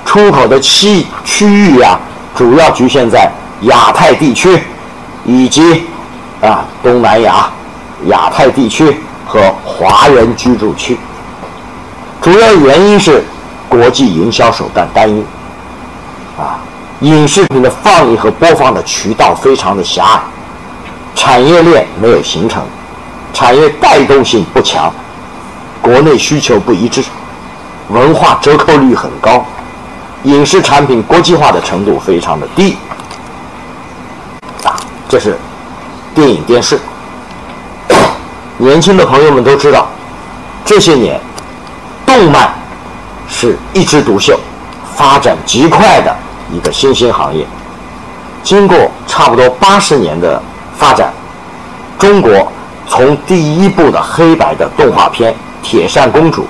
[0.06, 2.00] 出口的区区域啊，
[2.36, 3.32] 主要局限在。
[3.62, 4.62] 亚太地区，
[5.24, 5.86] 以及
[6.42, 7.50] 啊东南亚、
[8.08, 10.98] 亚太地区和华人居住区，
[12.22, 13.24] 主要原因是
[13.70, 15.24] 国际营销手段单一，
[16.38, 16.60] 啊，
[17.04, 20.22] 影视品的放映和播放的渠道非常的狭隘，
[21.14, 22.64] 产业链没有形成，
[23.34, 24.90] 产业带动性不强，
[25.82, 27.04] 国内需求不一致，
[27.90, 29.46] 文化折扣率很高，
[30.24, 32.78] 影视产品国际化的程度非常的低。
[35.10, 35.38] 这是
[36.16, 36.80] 电影电视，
[38.58, 39.90] 年轻的朋友们都知道，
[40.64, 41.20] 这些年
[42.06, 42.54] 动漫
[43.28, 44.40] 是一枝独秀、
[44.96, 46.16] 发展极快的
[46.54, 47.46] 一个新兴行业。
[48.44, 48.78] 经过
[49.08, 50.42] 差不多八十年的
[50.78, 51.12] 发展，
[51.98, 52.52] 中国
[52.88, 55.32] 从第一部的黑白的动画片
[55.62, 56.44] 《铁扇公主》，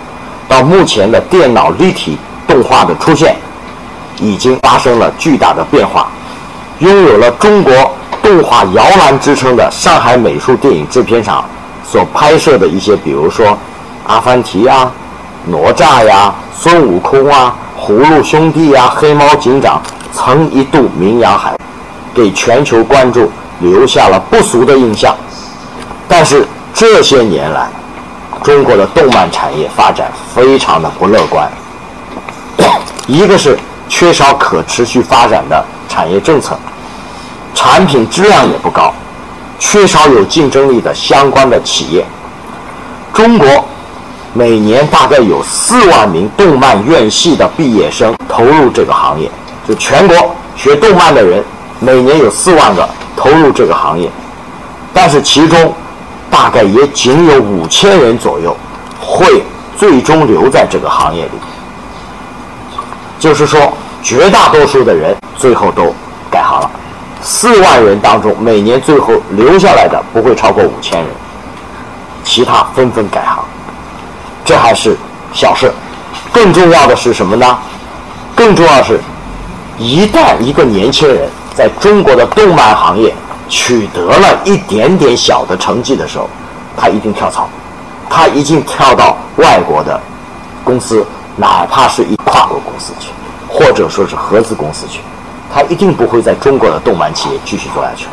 [0.47, 2.17] 到目前的电脑立体
[2.47, 3.35] 动画的出现，
[4.19, 6.07] 已经发生了巨大的变化，
[6.79, 7.73] 拥有了中国。
[8.23, 11.43] 动画摇篮之称的上海美术电影制片厂
[11.85, 13.45] 所拍摄的一些，比如说
[14.07, 14.89] 《阿凡提》啊、
[15.51, 17.53] 《哪吒》呀、《孙悟空》啊、
[17.85, 19.81] 《葫芦兄弟》呀、《黑猫警长》，
[20.17, 21.53] 曾一度名扬海，
[22.13, 23.27] 给全球观众
[23.59, 25.13] 留下了不俗的印象。
[26.07, 27.67] 但是这些年来，
[28.41, 31.51] 中国的动漫产业发展非常的不乐观，
[33.05, 36.57] 一个是缺少可持续发展的产业政策。
[37.53, 38.93] 产品质量也不高，
[39.59, 42.05] 缺少有竞争力的相关的企业。
[43.13, 43.65] 中国
[44.35, 49.29] 每年大概有四万名动漫院系的毕业生投入这个行业，
[49.67, 51.43] 就全国学动漫的人
[51.79, 54.09] 每年有四万个投入这个行业，
[54.91, 55.71] 但是其中
[56.31, 58.57] 大概也仅有五千人左右
[58.99, 59.43] 会
[59.77, 61.31] 最终留在这个行业里。
[63.19, 65.93] 就是说，绝大多数的人最后都
[66.31, 66.69] 改行了。
[67.21, 71.09] 四万人当中，每年最后留下来的不会超过五千人，
[72.23, 73.45] 其他纷纷改行。
[74.45, 74.97] 这还是
[75.33, 75.71] 小事，
[76.31, 77.57] 更重要的是什么呢？
[78.35, 78.99] 更重要是，
[79.77, 83.13] 一旦一个年轻人在中国的动漫行业
[83.47, 86.27] 取得了一点点小的成绩的时候，
[86.75, 87.47] 他一定跳槽，
[88.09, 89.99] 他一定跳到外国的
[90.63, 91.05] 公司，
[91.35, 93.09] 哪怕是一跨国公司去，
[93.47, 94.99] 或者说是合资公司去。
[95.53, 98.07] 他一定不会在中国的动漫企业继续做下去。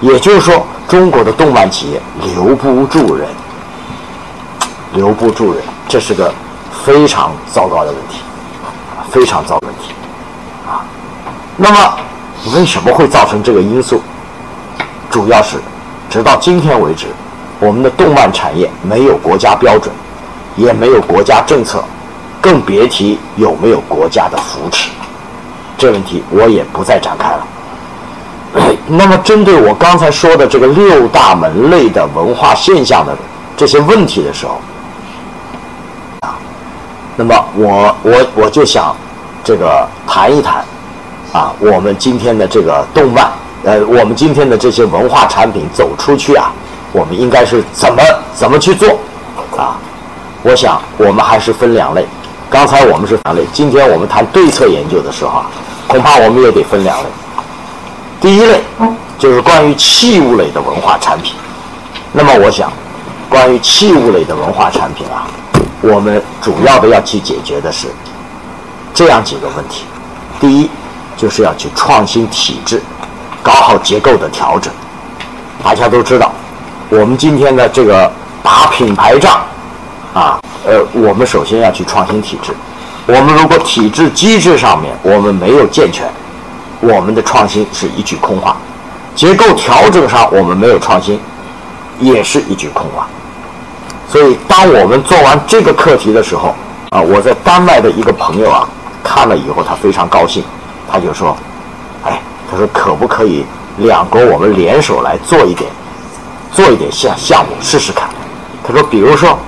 [0.00, 2.02] 也就是说，中国的动漫企业
[2.34, 3.28] 留不住人，
[4.94, 6.32] 留不住人，这是个
[6.84, 8.20] 非常糟糕的问题，
[9.10, 9.92] 非常糟的问题
[10.66, 10.84] 啊。
[11.56, 11.98] 那么，
[12.54, 14.00] 为什么会造成这个因素？
[15.10, 15.58] 主要是，
[16.10, 17.06] 直到今天为止，
[17.58, 19.94] 我们的动漫产业没有国家标准，
[20.56, 21.82] 也没有国家政策，
[22.40, 24.90] 更别提有没有国家的扶持。
[25.78, 27.46] 这问题我也不再展开了。
[28.86, 33.16] 那么，针对我刚才说的这个六大门类的文化现象的
[33.56, 34.60] 这些问题的时候，
[37.16, 38.94] 那么我我我就想
[39.42, 40.64] 这个谈一谈
[41.32, 43.32] 啊，我们今天的这个动漫，
[43.64, 46.52] 呃，我们今天的这些文化产品走出去啊，
[46.92, 48.02] 我们应该是怎么
[48.34, 48.98] 怎么去做
[49.56, 49.76] 啊？
[50.42, 52.06] 我想我们还是分两类。
[52.48, 55.46] 刚才我们是两类，今天我们谈对策研究的时候啊。
[55.88, 57.04] 恐怕我们也得分两类。
[58.20, 58.60] 第一类
[59.18, 61.34] 就是关于器物类的文化产品。
[62.12, 62.72] 那么我想，
[63.30, 65.30] 关于器物类的文化产品啊，
[65.80, 67.88] 我们主要的要去解决的是
[68.94, 69.84] 这样几个问题。
[70.40, 70.70] 第一，
[71.16, 72.82] 就是要去创新体制，
[73.42, 74.72] 搞好结构的调整。
[75.62, 76.30] 大家都知道，
[76.88, 78.10] 我们今天的这个
[78.42, 79.40] 打品牌仗
[80.14, 82.52] 啊，呃，我们首先要去创新体制。
[83.06, 86.06] 我们如果体制机制上面我们没有健全，
[86.80, 88.56] 我们的创新是一句空话；
[89.14, 91.20] 结构调整上我们没有创新，
[92.00, 93.06] 也是一句空话。
[94.16, 96.54] 所以，当我们做完这个课题的时候，
[96.88, 98.66] 啊，我在丹麦的一个朋友啊，
[99.04, 100.42] 看了以后他非常高兴，
[100.90, 101.36] 他就说
[102.02, 102.18] ：“哎，
[102.50, 103.44] 他说可不可以
[103.76, 105.70] 两国我们联手来做一点，
[106.50, 108.08] 做一点项项目试试看？”
[108.66, 109.38] 他说：“比如说，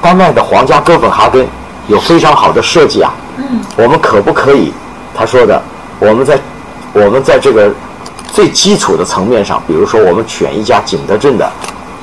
[0.00, 1.44] 丹麦的皇家哥本哈根
[1.88, 4.72] 有非常好的设计啊，嗯，我们可不可以？
[5.12, 5.60] 他说的，
[5.98, 6.38] 我们在
[6.92, 7.68] 我们在这个
[8.32, 11.50] 最基础的层面上，比如说我们选一家景德镇的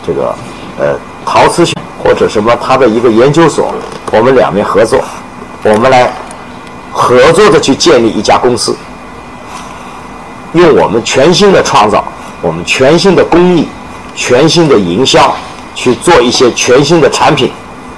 [0.06, 0.36] 这个
[0.78, 1.74] 呃陶瓷学
[2.04, 3.74] 或者什么他的一个研究所，
[4.12, 5.00] 我们两边合作，
[5.64, 6.12] 我们来
[6.92, 8.76] 合作的去建立一家公司，
[10.54, 12.04] 用我们全新的创造，
[12.42, 13.68] 我们全新的工艺，
[14.16, 15.34] 全新的营销，
[15.76, 17.52] 去做一些全新的产品，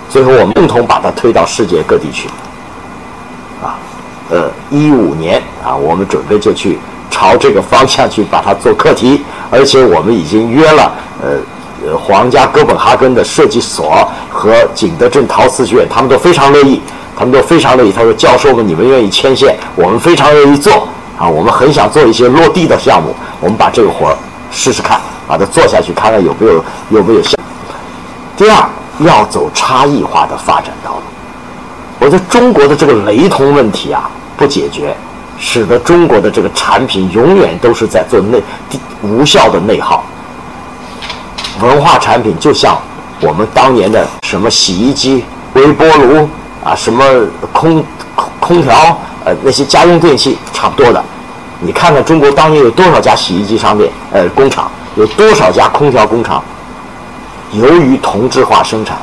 [0.09, 2.27] 最后我们共同把它推到世界各地去。
[3.63, 3.79] 啊，
[4.29, 6.77] 呃，一五年啊，我们准备就去
[7.09, 11.37] 朝这个方向去把它做课题，而且我们已经约了呃
[11.97, 16.81] 皇家哥本哈根的设计所和景德镇陶瓷学院，他们都非常乐意，
[17.17, 17.91] 他们都非常乐意。
[17.91, 20.87] 他说：“教授们，你们愿意牵线，我们非常愿意做
[21.17, 24.17] 啊，我们很想做一些落地的项目，我们把这个活儿
[24.51, 27.37] 试试看，把它做下去，看看有没有有没有效。”
[28.37, 28.67] 第二，
[28.99, 31.01] 要走差异化的发展道路。
[31.99, 34.95] 我觉得中国的这个雷同问题啊不解决，
[35.39, 38.41] 使得中国的这个产品永远都是在做内
[39.01, 40.03] 无效的内耗。
[41.61, 42.77] 文化产品就像
[43.21, 45.23] 我们当年的什么洗衣机、
[45.53, 46.27] 微波炉
[46.63, 47.03] 啊，什么
[47.51, 47.83] 空
[48.39, 51.03] 空调，呃，那些家用电器差不多的。
[51.59, 56.43] 你看看中国当年有多少家洗衣机商店，呃，工厂有多少家空调工厂？
[57.51, 58.97] 由于同质化生产，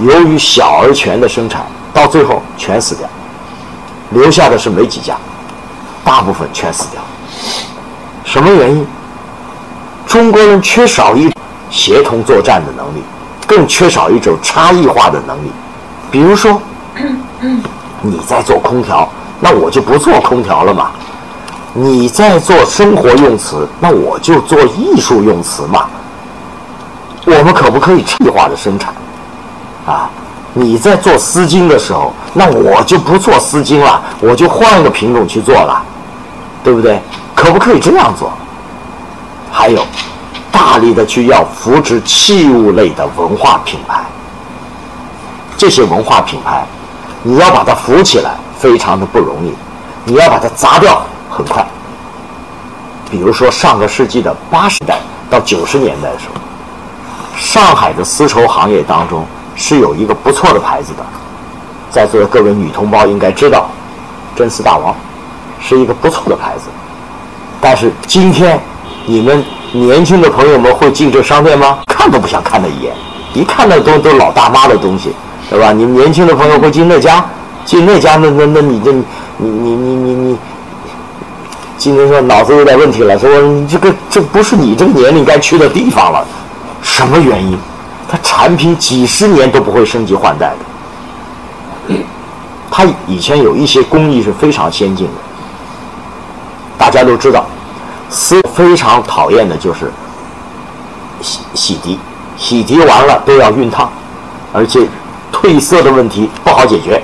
[0.00, 3.06] 由于小而全的生产，到最后全死掉，
[4.10, 5.14] 留下的是没几家，
[6.02, 7.00] 大部分全死掉。
[8.24, 8.86] 什么原因？
[10.06, 11.30] 中国人缺少一
[11.70, 13.02] 协同作战的能力，
[13.46, 15.50] 更缺少一种差异化的能力。
[16.10, 16.60] 比如说，
[18.02, 19.08] 你在做空调，
[19.40, 20.86] 那我就不做空调了嘛；
[21.72, 25.86] 你在做生活用词，那我就做艺术用词嘛。
[27.26, 28.94] 我们可不可以差异化的生产？
[29.86, 30.08] 啊，
[30.52, 35.82] 你在做丝巾的时候，那我就不做丝巾了，我就换个品种去做了，
[36.62, 37.00] 对不对？
[37.34, 38.30] 可不可以这样做？
[39.50, 39.84] 还有，
[40.54, 44.04] 大力的去要扶持器物类的文化品牌，
[45.56, 46.64] 这些文化品牌，
[47.24, 49.50] 你要把它扶起来，非常的不容易；
[50.04, 51.66] 你要把它砸掉，很快。
[53.10, 56.40] 比如说上个世纪的八十年代到九十年代的时候。
[57.36, 59.26] 上海的丝绸行业当中
[59.56, 61.04] 是有一个不错的牌子的，
[61.90, 63.66] 在座的各位女同胞应该知道，
[64.36, 64.94] 真丝大王
[65.60, 66.70] 是一个不错的牌子。
[67.60, 68.60] 但是今天
[69.04, 69.44] 你们
[69.74, 71.78] 年轻的朋友们会进这商店吗？
[71.88, 72.94] 看都不想看他一眼，
[73.34, 75.12] 一看那都都老大妈的东西，
[75.50, 75.72] 对吧？
[75.72, 77.24] 你们年轻的朋友会进那家？
[77.64, 79.02] 进那家那那那你这你
[79.38, 80.38] 你你你你，
[81.76, 86.24] 今天说脑子有点问题了，说你这个这不是你这个年龄该去的地方了。
[86.80, 87.58] 什么原因？
[88.08, 90.52] 它产品几十年都不会升级换代
[91.88, 91.96] 的。
[92.70, 95.12] 它以前有一些工艺是非常先进的。
[96.76, 97.46] 大家都知道，
[98.10, 99.92] 丝非常讨厌的就是
[101.20, 101.98] 洗洗涤，
[102.36, 103.90] 洗涤完了都要熨烫，
[104.52, 104.86] 而且
[105.32, 107.02] 褪色的问题不好解决。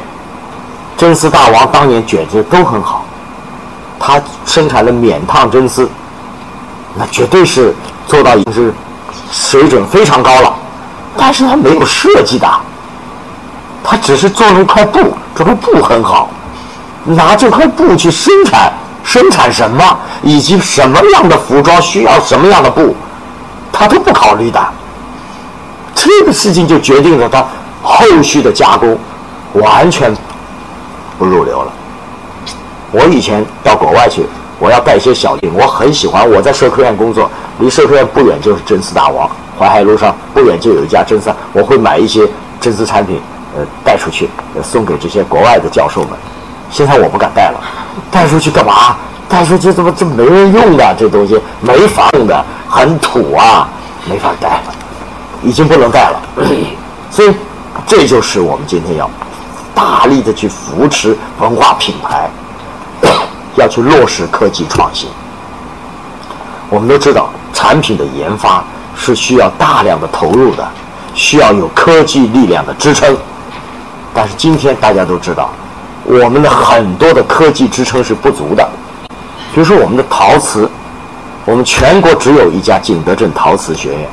[0.96, 3.04] 真丝大王当年卷子都很好，
[3.98, 5.88] 他生产的免烫真丝，
[6.94, 7.74] 那绝对是
[8.06, 8.72] 做到已经是。
[9.32, 10.52] 水准非常高了，
[11.16, 12.48] 但是他没有设计的，
[13.84, 14.98] 他只是做了一块布，
[15.36, 16.28] 这块布很好，
[17.04, 18.72] 拿这块布去生产，
[19.04, 22.94] 生产什么，以及什么样的服装需要什么样的布，
[23.72, 24.60] 他都不考虑的。
[25.94, 27.44] 这个事情就决定了他
[27.82, 28.98] 后续的加工
[29.54, 30.14] 完全
[31.18, 31.72] 不入流了。
[32.92, 34.26] 我以前到国外去。
[34.62, 36.30] 我要带一些小弟，我很喜欢。
[36.30, 39.26] 我在社科院工作，离社科院不远就是真丝大王，
[39.58, 41.34] 淮海路上不远就有一家真丝。
[41.54, 42.28] 我会买一些
[42.60, 43.22] 真丝产品，
[43.56, 44.28] 呃，带出去，
[44.62, 46.10] 送给这些国外的教授们。
[46.70, 47.59] 现在我不敢带了，
[48.10, 48.96] 带出去干嘛？
[49.28, 53.68] 带出去怎么这没人用的这东西没法用的，很土啊，
[54.06, 54.74] 没法带了，
[55.40, 56.20] 已经不能带了。
[57.12, 57.32] 所以
[57.86, 59.08] 这就是我们今天要
[59.72, 62.28] 大力的去扶持文化品牌，
[63.54, 65.08] 要去落实科技创新。
[66.68, 68.64] 我们都知道，产品的研发
[68.96, 70.68] 是需要大量的投入的，
[71.14, 73.16] 需要有科技力量的支撑。
[74.12, 75.50] 但是今天大家都知道，
[76.04, 78.68] 我们的很多的科技支撑是不足的。
[79.54, 80.68] 比如说我们的陶瓷，
[81.44, 84.08] 我们全国只有一家景德镇陶瓷学院。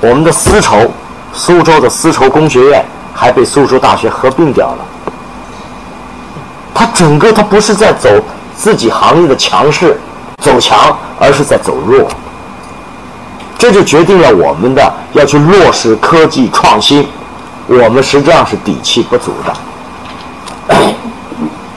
[0.00, 0.90] 我们的丝绸，
[1.32, 4.78] 苏州的丝绸工学院还被苏州大学合并掉了。
[6.74, 8.08] 它整个它不是在走
[8.56, 9.98] 自己行业的强势。
[10.40, 12.06] 走强，而是在走弱，
[13.58, 17.08] 这就决定了我们的要去落实科技创新，
[17.66, 19.52] 我们实际上是底气不足的。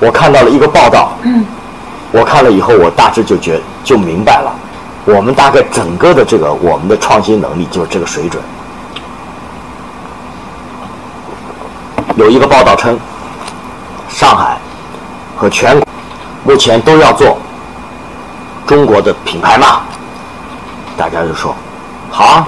[0.02, 1.12] 我看到了一个报道，
[2.12, 4.52] 我看了以后，我大致就觉就明白了，
[5.06, 8.42] 我们大概整个的这个我们的创新能力就是这个水准。
[12.16, 13.00] 有一个报道称，
[14.10, 14.58] 上海
[15.38, 15.86] 和全国
[16.44, 17.38] 目前都要做。
[18.66, 19.82] 中国的品牌嘛，
[20.98, 21.54] 大家就说
[22.10, 22.48] 好啊。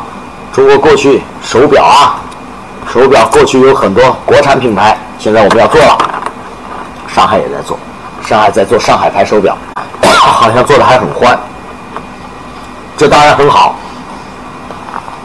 [0.54, 2.16] 中国过去手表啊，
[2.92, 6.13] 手表过去有很多国产品牌，现在我们要做了。
[7.14, 7.78] 上海也在做，
[8.26, 9.56] 上海在做上海牌手表，
[10.02, 11.38] 好像做的还很欢。
[12.98, 13.76] 这当然很好。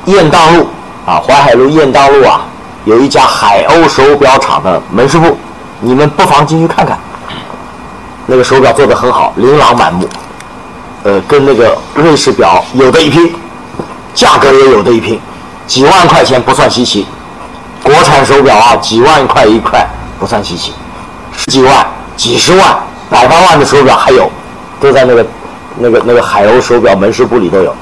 [0.04, 0.66] 雁荡路
[1.06, 2.42] 啊，淮海路雁荡路啊，
[2.84, 5.36] 有一家海鸥手表厂的门市部，
[5.80, 6.98] 你们不妨进去看看。
[8.26, 10.06] 那个手表做的很好，琳琅满目。
[11.04, 13.34] 呃，跟那个瑞士表有的一拼，
[14.14, 15.20] 价格也有的一拼，
[15.66, 17.06] 几万块钱不算稀奇。
[17.82, 19.86] 国产手表啊，几万块一块
[20.18, 20.74] 不算稀奇，
[21.48, 22.78] 几万、几十万、
[23.10, 24.30] 百八万的手表还有，
[24.80, 25.26] 都在那个
[25.78, 27.74] 那个那个海鸥手表门市部里都有。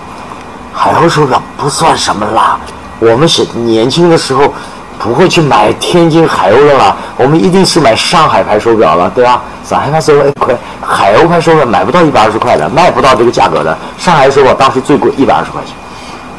[0.72, 2.58] 海鸥手表不算什么啦，
[2.98, 4.52] 我们是年轻的时候。
[4.98, 9.42] 不会去买天津海鸥的啦，我们一定是买上海牌手表了，对吧？
[9.62, 13.76] 上海牌手表块，海鸥牌手表买不到一百二十块的，卖不到这个价格的。
[13.98, 15.74] 上海手表当时最贵一百二十块钱，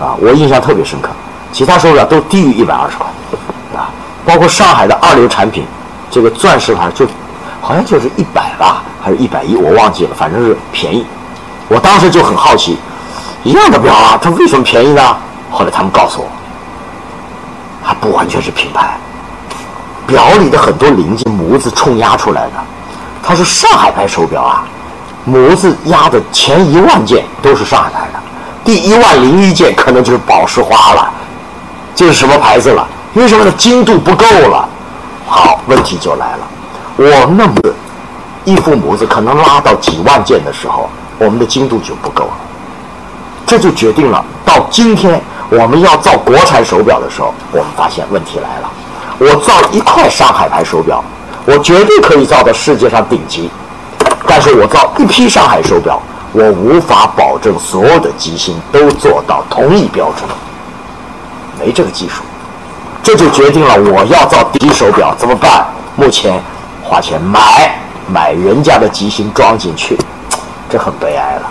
[0.05, 1.09] 啊，我印象特别深刻。
[1.51, 3.05] 其他手表都低于一百二十块，
[3.79, 3.89] 啊，
[4.25, 5.63] 包括上海的二流产品，
[6.09, 7.05] 这个钻石牌就，
[7.61, 11.05] 好像就是一百吧，还是一百一，我忘记了，反正是便宜。
[11.67, 12.77] 我当时就很好奇，
[13.43, 15.17] 一样的表啊，它为什么便宜呢？
[15.51, 16.27] 后来他们告诉我。
[17.84, 18.97] 它不完全是品牌，
[20.05, 22.51] 表里的很多零件模子冲压出来的，
[23.23, 24.65] 它是上海牌手表啊，
[25.23, 28.19] 模子压的前一万件都是上海牌的，
[28.65, 31.09] 第一万零一件可能就是宝石花了，
[31.95, 32.85] 这是什么牌子了？
[33.13, 33.51] 为什么呢？
[33.57, 34.67] 精度不够了。
[35.27, 36.47] 好，问题就来了，
[36.97, 37.75] 我们的模子
[38.45, 40.89] 一副模子可能拉到几万件的时候，
[41.19, 42.31] 我们的精度就不够了，
[43.45, 45.21] 这就决定了到今天。
[45.49, 48.69] 我们要造国产手表的时候，我们发现问题来了。
[49.17, 51.01] 我造一块上海牌手表，
[51.45, 53.49] 我绝对可以造到世界上顶级。
[54.27, 56.01] 但是我造一批上海手表，
[56.33, 60.29] 我无法保证所有的机芯都做到同一标准，
[61.57, 62.23] 没这个技术。
[63.07, 65.65] 这就决定了我要造低手表怎么办？
[65.95, 66.43] 目前
[66.84, 67.73] 花钱买
[68.05, 69.97] 买人家的机芯装进去，
[70.69, 71.43] 这很悲哀了。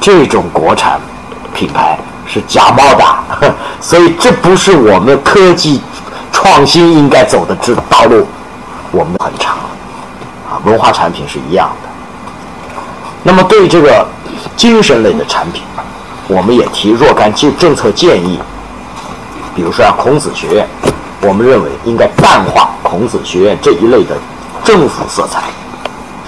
[0.00, 0.98] 这种国产
[1.54, 1.98] 品牌。
[2.28, 5.80] 是假冒的， 所以这不是我们科技
[6.32, 8.26] 创新应该走的这道路，
[8.90, 9.54] 我们很长
[10.50, 10.58] 啊。
[10.64, 11.88] 文化产品是一样的。
[13.22, 14.04] 那么对这个
[14.56, 15.62] 精神类的产品，
[16.26, 18.40] 我们也提若干政政策建议，
[19.56, 20.68] 比如说像孔子学院，
[21.22, 24.14] 我们认为应该淡化孔子学院这一类的
[24.62, 25.44] 政府色彩，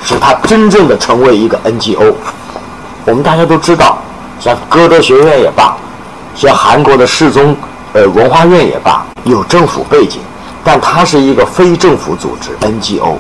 [0.03, 2.15] 使它真正的成为一个 NGO。
[3.05, 3.99] 我们大家都知道，
[4.41, 5.77] 像歌德学院也罢。
[6.35, 7.55] 像韩国的世宗，
[7.93, 10.21] 呃，文化院也罢，有政府背景，
[10.65, 13.17] 但它是一个非政府组织 NGO。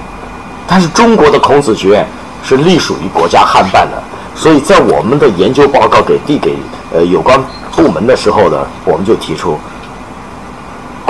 [0.66, 2.06] 但是中国的孔子学院
[2.42, 4.02] 是隶属于国家汉办的，
[4.34, 6.56] 所以在我们的研究报告给递给
[6.94, 7.38] 呃有关
[7.74, 9.58] 部门的时候呢，我们就提出，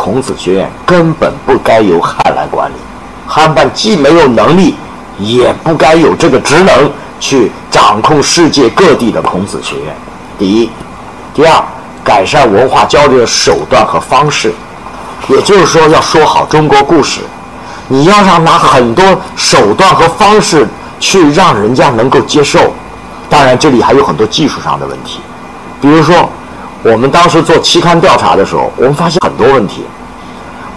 [0.09, 2.75] 孔子学院根本不该由汉来管理，
[3.27, 4.75] 汉办既没有能力，
[5.19, 6.91] 也不该有这个职能
[7.21, 9.95] 去掌控世界各地的孔子学院。
[10.39, 10.71] 第一，
[11.35, 11.63] 第二。
[12.03, 14.51] 改善文化交流的手段和方式，
[15.29, 17.21] 也就是说，要说好中国故事，
[17.87, 19.05] 你要让拿很多
[19.37, 20.67] 手段和方式
[20.99, 22.73] 去让人家能够接受。
[23.29, 25.21] 当然，这里还有很多技术上的问题，
[25.83, 26.31] 比如说，
[26.83, 29.85] 我们当时做期刊调查的时候，我们发现很多问题。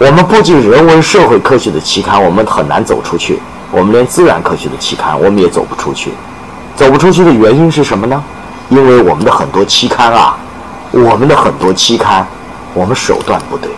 [0.04, 3.36] 我们不仅人文社会科学的期刊，我们很难走出去；
[3.70, 6.10] 我们连自然科学的期刊，我们也走不出去。
[6.74, 8.20] 走不出去的原因是什么呢？
[8.68, 10.36] 因为我们的很多期刊啊，
[10.90, 12.26] 我们的很多期刊，
[12.74, 13.70] 我们手段不对。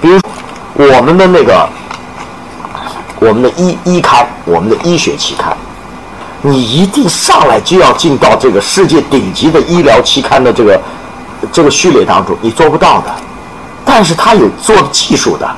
[0.00, 0.20] 比如
[0.76, 1.68] 我们的那个，
[3.18, 5.56] 我们的医医刊，我们的医学期刊，
[6.40, 10.80] 你一定上来就要进到这个世界顶级的医疗期刊的这个
[11.50, 13.12] 这个序列当中，你做不到的。
[13.92, 15.50] 但是它有做技术的，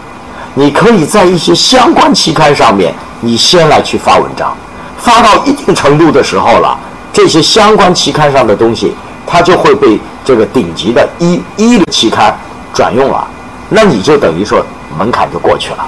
[0.55, 4.57] 你可以在一些相关期刊上面，你先来去发文章，
[4.97, 6.79] 发到一定程度的时候了。
[7.13, 8.95] 这些相关期刊上的东西，
[9.27, 12.35] 它就会被这个顶级的医医的期刊
[12.73, 13.29] 转用了，
[13.69, 14.65] 那你就等于说
[14.99, 15.87] 门槛就过去了。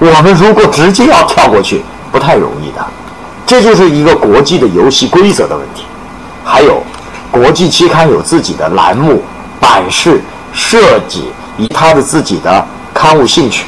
[0.00, 2.84] 我们如果直接要跳过去，不太容易的。
[3.46, 5.84] 这就是一个国际的游戏规则的问题。
[6.44, 6.82] 还有，
[7.30, 9.22] 国际期刊有自己的栏目、
[9.60, 10.20] 版式、
[10.52, 11.30] 设计，
[11.60, 13.66] 以他的自己的刊物兴趣，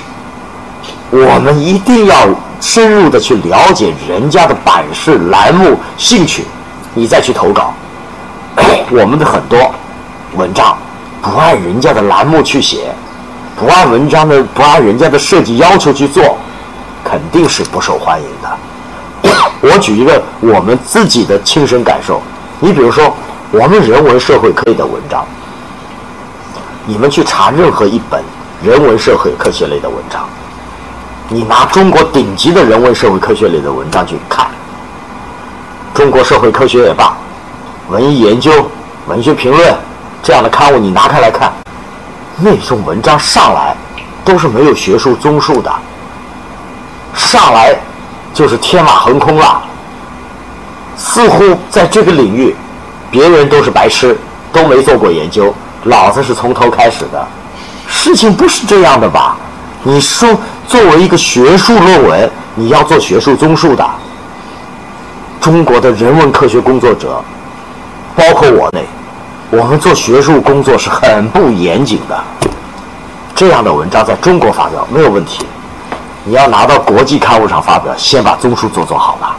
[1.11, 2.27] 我们一定要
[2.59, 6.47] 深入的去了解人家的版式、栏目、兴趣。
[6.95, 7.75] 你再去投稿，
[8.91, 9.59] 我们的很多
[10.37, 10.75] 文章
[11.21, 12.95] 不按人家的栏目去写，
[13.59, 16.39] 不按文章的不按人家的设计要求去做，
[17.05, 19.31] 肯定是不受欢迎的。
[19.61, 22.23] 我举一个我们自己的亲身感受，
[22.59, 23.15] 你比如说
[23.51, 25.27] 我们人文社会科学的文章，
[26.87, 28.23] 你们去查任何一本
[28.63, 30.29] 人文社会科学类的文章，
[31.29, 34.49] 你拿中国顶级的人文社会科学类的文章去看。
[35.95, 37.15] 中国社会科学也罢，
[37.89, 38.51] 文艺研究、
[39.07, 39.77] 文学评论
[40.23, 41.53] 这样的刊物，你拿开来看，
[42.39, 43.77] 那种文章上来
[44.25, 45.71] 都是没有学术综述的，
[47.15, 47.77] 上来
[48.33, 49.63] 就是天马行空了，
[50.97, 52.57] 似乎在这个领域，
[53.11, 54.17] 别人都是白痴，
[54.53, 55.55] 都没做过研究，
[55.85, 57.27] 老子是从头开始的。
[57.89, 59.37] 事情不是这样的吧？
[59.83, 60.29] 你说
[60.69, 63.85] 作为一个学术论文，你要做学术综述的。
[65.41, 67.21] 中国的人文科学工作者，
[68.15, 68.87] 包括我内，
[69.51, 72.17] 我们做学术工作是很不严谨的。
[73.35, 75.45] 这样的文章在中国发表没有问题，
[76.25, 79.35] 你要拿到国际刊物上发表，先把综述做做好了。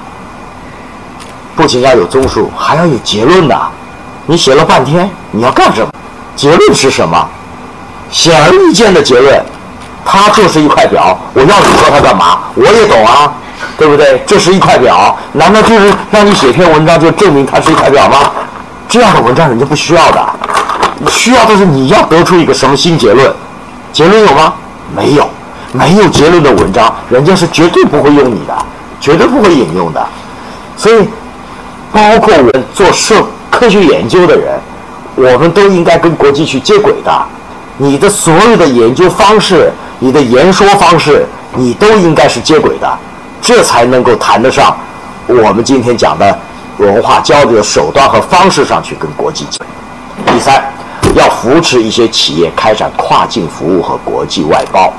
[1.56, 3.58] 不仅要有综述，还要有结论的。
[4.26, 5.90] 你写了半天，你要干什么？
[6.36, 7.28] 结论是什么？
[8.10, 9.44] 显而易见的结论，
[10.06, 11.18] 它就是一块表。
[11.34, 12.40] 我要你说它干嘛？
[12.56, 13.34] 我也懂啊。
[13.78, 14.22] 对不对？
[14.28, 18.30] 这是一块表，难道就是让你写篇文章就证明它是一块表吗？
[18.90, 20.26] 这样的文章人家不需要的，
[21.10, 23.34] 需要的是你要得出一个什么新结论？
[23.94, 24.54] 结论有吗？
[24.94, 25.28] 没有，
[25.72, 28.54] 没有结论的文章，人家是绝对不会用你的，
[29.00, 30.06] 绝对不会引用的。
[30.76, 31.08] 所以，
[31.92, 34.60] 包括我们做社科学研究的人，
[35.16, 37.26] 我们都应该跟国际去接轨的。
[37.78, 41.26] 你的所有的研究方式，你的言说方式，
[41.56, 42.98] 你都应该是接轨的。
[43.42, 44.76] 这才能够谈得上
[45.28, 46.40] 我们今天讲的
[46.78, 50.64] 文化交流的手段和方式上去跟国际接轨第三，
[51.14, 54.94] 要扶持一些企业开展跨境服务和国际外包。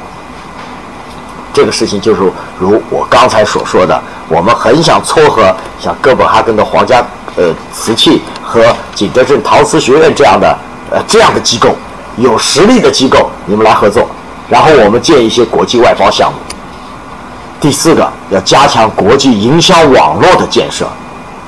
[1.52, 2.20] 这个事情就是
[2.58, 7.02] 如我刚才所说的，我们很想撮合像哥本哈根的皇家
[7.36, 8.20] 呃瓷器
[8.54, 8.62] 和
[8.94, 10.56] 景德镇陶瓷学院这样的
[10.92, 11.74] 呃这样的机构，
[12.16, 14.06] 有实力的机构，你们来合作，
[14.48, 16.38] 然后我们建一些国际外包项目。
[17.60, 20.86] 第四个要加强国际营销网络的建设。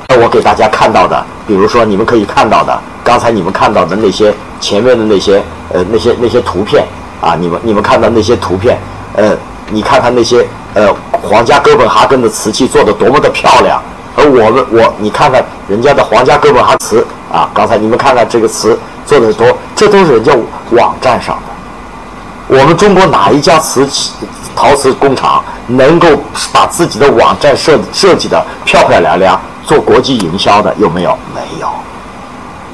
[0.09, 5.41] 那我给大家看到的，比如说你们可以看到的，刚才你们看到的那些前面的那些
[5.73, 6.85] 呃那些那些图片
[7.21, 8.77] 啊，你们你们看到那些图片，
[9.15, 9.31] 呃，
[9.71, 10.93] 你看看那些呃
[11.23, 13.81] 皇家哥本哈根的瓷器做的多么的漂亮，
[14.17, 20.33] 而我们我你看看人家的皇家哥本哈茨啊，刚才你们看看这个词做的多，这都是人家
[20.71, 22.57] 网站上的。
[22.57, 24.13] 我们中国哪一家瓷器？
[24.55, 26.09] 陶瓷工厂能够
[26.51, 31.11] 把自己的网站设设计的漂漂亮亮，做国际营销的有没有？
[31.35, 31.69] 没有，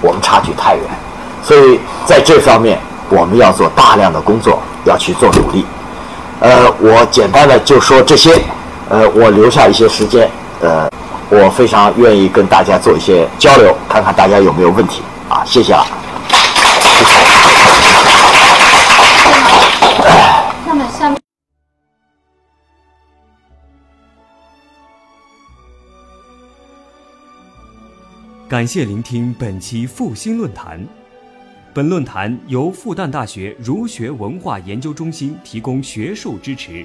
[0.00, 0.84] 我们差距太远，
[1.42, 2.78] 所以在这方面
[3.08, 5.66] 我们要做大量的工作，要去做努力。
[6.38, 8.40] 呃，我简单的就说这些，
[8.88, 10.88] 呃，我留下一些时间，呃，
[11.34, 15.00] 我非常愿意跟大家做一些交流，看看大家有没有问题
[15.30, 15.42] 啊？
[15.46, 15.82] 谢谢了。
[28.46, 30.86] 感谢聆听本期复兴论坛。
[31.72, 36.84] 本论坛由复旦大学儒学文化研究中心提供学术支持。